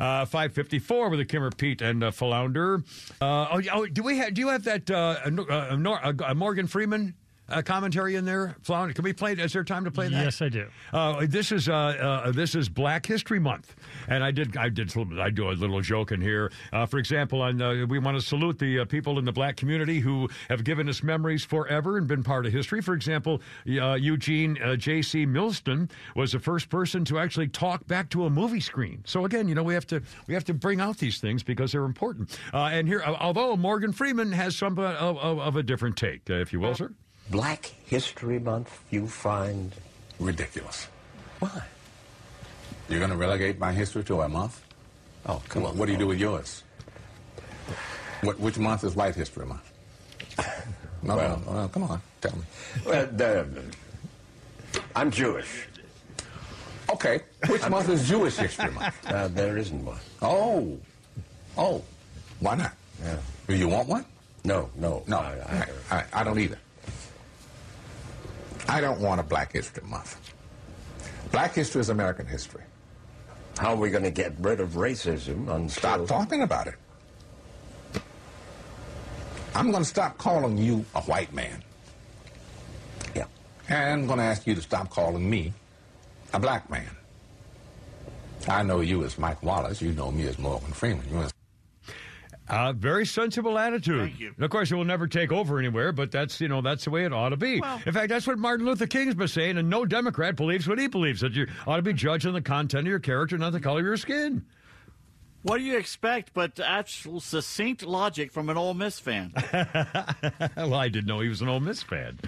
[0.00, 2.82] Uh, 554 with a Kimmer Pete and uh, Flounder.
[3.20, 6.66] Uh, oh, oh, do we have, do you have that uh, uh, Nor- uh, Morgan
[6.66, 7.14] Freeman?
[7.48, 8.94] Uh, commentary in there, Flounder?
[8.94, 9.32] Can we play?
[9.32, 10.24] Is there time to play that?
[10.24, 10.68] Yes, I do.
[10.92, 13.74] Uh, this is uh, uh, this is Black History Month,
[14.08, 16.50] and I did I did I do a little joke in here.
[16.72, 19.56] Uh, for example, on uh, we want to salute the uh, people in the black
[19.56, 22.80] community who have given us memories forever and been part of history.
[22.80, 25.26] For example, uh, Eugene uh, J.C.
[25.26, 29.02] Milston was the first person to actually talk back to a movie screen.
[29.06, 31.72] So again, you know, we have to we have to bring out these things because
[31.72, 32.38] they're important.
[32.52, 36.28] Uh, and here, although Morgan Freeman has some uh, of, of, of a different take,
[36.30, 36.92] uh, if you will, sir.
[37.30, 39.72] Black History Month you find
[40.20, 40.86] ridiculous.
[41.40, 41.62] Why?
[42.88, 44.62] You're going to relegate my history to a month?
[45.26, 45.78] Oh, come What, on.
[45.78, 46.62] what do you do with yours?
[48.22, 49.72] What, which month is White History Month?
[51.02, 52.42] No, Well- no, no, come on, tell me.
[52.84, 53.46] Well, the,
[54.94, 55.66] I'm Jewish.
[56.90, 58.94] Okay, which month is Jewish History Month?
[59.06, 59.98] Uh, there isn't one.
[60.22, 60.78] Oh,
[61.58, 61.82] oh,
[62.40, 62.72] why not?
[63.02, 63.16] Yeah.
[63.48, 64.04] Do you want one?
[64.44, 65.02] No, no.
[65.08, 66.58] No, I, I, I, I don't either.
[68.68, 70.32] I don't want a Black History Month.
[71.30, 72.62] Black history is American history.
[73.58, 75.68] how are we going to get rid of racism until...
[75.68, 76.74] Stop talking about it.
[79.54, 81.62] I'm going to stop calling you a white man.
[83.14, 83.26] Yeah.
[83.68, 85.52] And I'm going to ask you to stop calling me
[86.34, 86.90] a black man.
[88.48, 89.80] I know you as Mike Wallace.
[89.80, 91.06] You know me as Morgan Freeman.
[91.10, 91.26] You
[92.48, 94.00] Uh, very sensible attitude.
[94.10, 94.32] Thank you.
[94.36, 96.90] And of course, it will never take over anywhere, but that's you know that's the
[96.90, 97.60] way it ought to be.
[97.60, 100.78] Well- In fact, that's what Martin Luther King's been saying, and no Democrat believes what
[100.78, 103.52] he believes that you ought to be judged on the content of your character, not
[103.52, 104.44] the color of your skin.
[105.42, 109.32] What do you expect but actual succinct logic from an Ole Miss fan?
[110.56, 112.18] well, I didn't know he was an Ole Miss fan.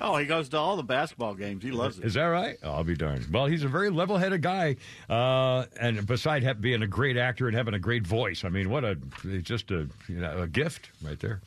[0.00, 1.62] Oh, he goes to all the basketball games.
[1.62, 2.04] He loves it.
[2.04, 2.56] Is that right?
[2.62, 3.32] Oh, I'll be darned.
[3.32, 4.76] Well, he's a very level-headed guy,
[5.08, 8.84] uh, and beside being a great actor and having a great voice, I mean, what
[8.84, 8.96] a
[9.42, 11.40] just a you know a gift right there.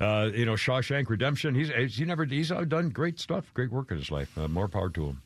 [0.00, 1.54] Uh, you know, Shawshank Redemption.
[1.54, 4.36] He's he never he's done great stuff, great work in his life.
[4.36, 5.22] Uh, more power to him.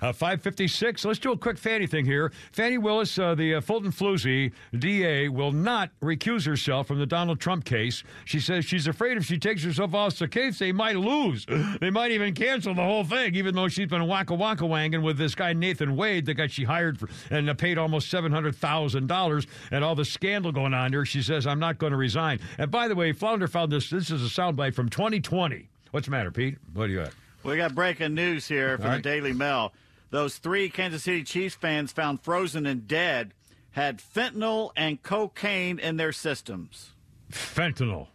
[0.00, 1.04] Uh, 556.
[1.04, 2.32] Let's do a quick Fani thing here.
[2.52, 7.40] Fani Willis, uh, the uh, Fulton Floozy DA, will not recuse herself from the Donald
[7.40, 8.02] Trump case.
[8.24, 11.46] She says she's afraid if she takes herself off the case, they might lose.
[11.80, 15.18] They might even cancel the whole thing, even though she's been waka waka wanging with
[15.18, 18.54] this guy Nathan Wade, the guy she hired for and uh, paid almost seven hundred
[18.54, 21.04] thousand dollars, and all the scandal going on there.
[21.04, 22.40] She says I'm not going to resign.
[22.58, 23.90] And by the way, Flounder found this.
[23.90, 25.68] This is a soundbite from 2020.
[25.90, 26.58] What's the matter, Pete?
[26.72, 27.12] What do you got?
[27.44, 29.02] We got breaking news here from All the.
[29.02, 29.72] Daily Mail.
[30.10, 33.34] Those three Kansas City Chiefs fans found frozen and dead
[33.72, 36.90] had fentanyl and cocaine in their systems.
[37.30, 38.08] fentanyl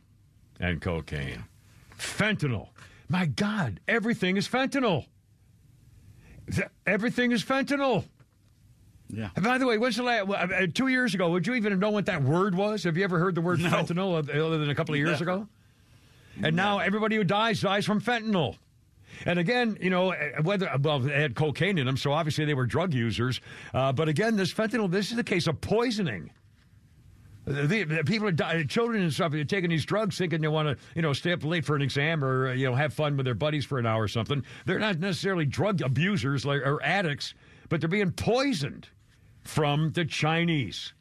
[0.60, 1.44] and cocaine.
[1.98, 2.70] Fentanyl.
[3.10, 5.06] My God, everything is fentanyl.
[6.88, 8.06] Everything is fentanyl.
[9.10, 9.30] Yeah.
[9.36, 11.90] And by the way, when's the last, uh, two years ago, would you even know
[11.90, 12.84] what that word was?
[12.84, 13.70] Have you ever heard the word No.
[13.70, 15.48] fentanyl other than a couple of years ago?
[16.42, 18.58] And now everybody who dies dies from fentanyl.
[19.26, 22.54] And again, you know, uh, whether well, they had cocaine in them, so obviously they
[22.54, 23.42] were drug users.
[23.74, 26.32] Uh, but again, this fentanyl, this is a case of poisoning.
[27.46, 30.68] The, the people are dying, children and stuff are taking these drugs thinking they want
[30.68, 33.18] to, you know, stay up late for an exam or, uh, you know, have fun
[33.18, 34.44] with their buddies for an hour or something.
[34.66, 37.34] They're not necessarily drug abusers or addicts,
[37.70, 38.88] but they're being poisoned
[39.44, 40.94] from the Chinese.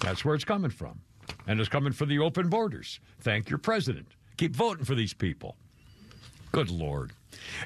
[0.00, 1.00] That's where it's coming from.
[1.46, 3.00] And it's coming for the open borders.
[3.20, 4.08] Thank your president.
[4.36, 5.56] Keep voting for these people.
[6.52, 7.12] Good Lord.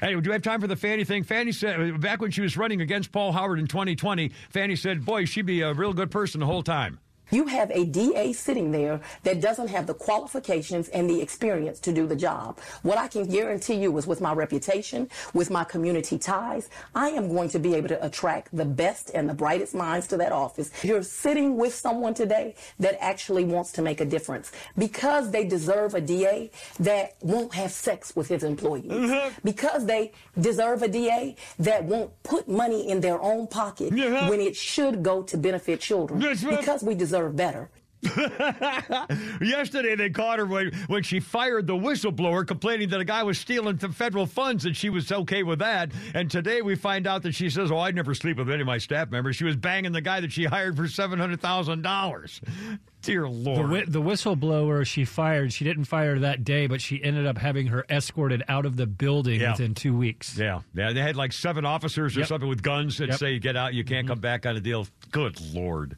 [0.01, 1.23] Anyway, do we have time for the Fani thing?
[1.23, 5.05] Fani said, uh, back when she was running against Paul Howard in 2020, Fani said,
[5.05, 6.99] boy, she'd be a real good person the whole time.
[7.31, 11.93] You have a DA sitting there that doesn't have the qualifications and the experience to
[11.93, 12.59] do the job.
[12.81, 17.29] What I can guarantee you is with my reputation, with my community ties, I am
[17.29, 20.71] going to be able to attract the best and the brightest minds to that office.
[20.83, 25.93] You're sitting with someone today that actually wants to make a difference because they deserve
[25.93, 28.91] a DA that won't have sex with his employees.
[28.91, 29.39] Mm-hmm.
[29.43, 34.29] Because they deserve a DA that won't put money in their own pocket mm-hmm.
[34.29, 36.21] when it should go to benefit children.
[36.21, 37.69] Yes, because we deserve better.
[39.41, 43.37] Yesterday, they caught her when, when she fired the whistleblower, complaining that a guy was
[43.37, 45.91] stealing the federal funds, and she was okay with that.
[46.13, 48.67] And today, we find out that she says, "Oh, I'd never sleep with any of
[48.67, 51.81] my staff members." She was banging the guy that she hired for seven hundred thousand
[51.81, 52.39] dollars.
[53.01, 53.69] Dear The, Lord.
[53.69, 57.67] whi- the whistleblower she fired, she didn't fire that day, but she ended up having
[57.67, 59.51] her escorted out of the building Yeah.
[59.51, 60.37] within two weeks.
[60.37, 60.91] Yeah, yeah.
[60.91, 62.27] They had like seven officers or Yep.
[62.29, 63.15] something with guns that Yep.
[63.15, 63.25] Mm-hmm.
[63.25, 64.85] say you get out, you can't come back on a deal.
[65.11, 65.95] Good lord.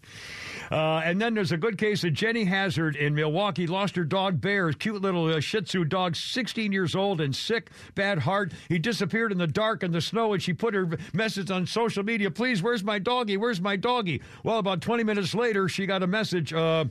[0.71, 3.67] Uh, and then there's a good case of Jenny Hazard in Milwaukee.
[3.67, 7.69] Lost her dog Bear, cute little uh, Shih Tzu dog, 16 years old and sick,
[7.93, 8.53] bad heart.
[8.69, 12.03] He disappeared in the dark and the snow, and she put her message on social
[12.03, 12.31] media.
[12.31, 13.35] Please, where's my doggy?
[13.35, 14.21] Where's my doggy?
[14.43, 16.53] Well, about 20 minutes later, she got a message.
[16.53, 16.85] Uh,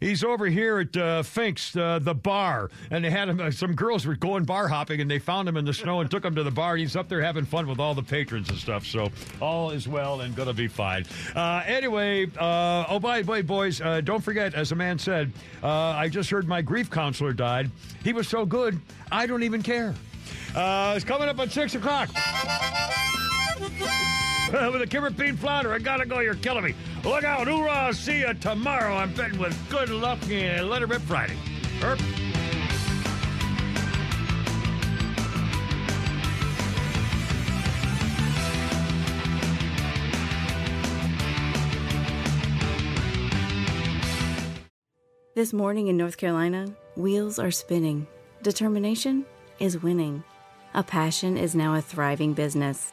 [0.00, 3.40] He's over here at uh, Fink's, uh, the bar, and they had him.
[3.40, 6.10] Uh, some girls were going bar hopping, and they found him in the snow and
[6.10, 6.76] took him to the bar.
[6.76, 8.84] He's up there having fun with all the patrons and stuff.
[8.86, 9.10] So
[9.40, 11.04] all is well and gonna be fine.
[11.34, 15.32] Uh, anyway, uh, oh by the way, boys, uh, don't forget, as a man said,
[15.62, 17.70] I just heard my grief counselor died.
[18.04, 19.94] He was so good, I don't even care.
[20.54, 22.10] It's coming up at six o'clock.
[24.72, 25.72] with a Kimmer Bean flounder.
[25.72, 26.20] I gotta go.
[26.20, 26.74] You're killing me.
[27.04, 27.48] Look out.
[27.48, 27.92] Hoorah.
[27.94, 28.94] See you tomorrow.
[28.94, 31.36] I'm betting with good luck and let her rip Friday.
[31.80, 32.00] Herp.
[45.34, 48.06] This morning in North Carolina, wheels are spinning.
[48.42, 49.26] Determination
[49.58, 50.24] is winning.
[50.72, 52.92] A passion is now a thriving business,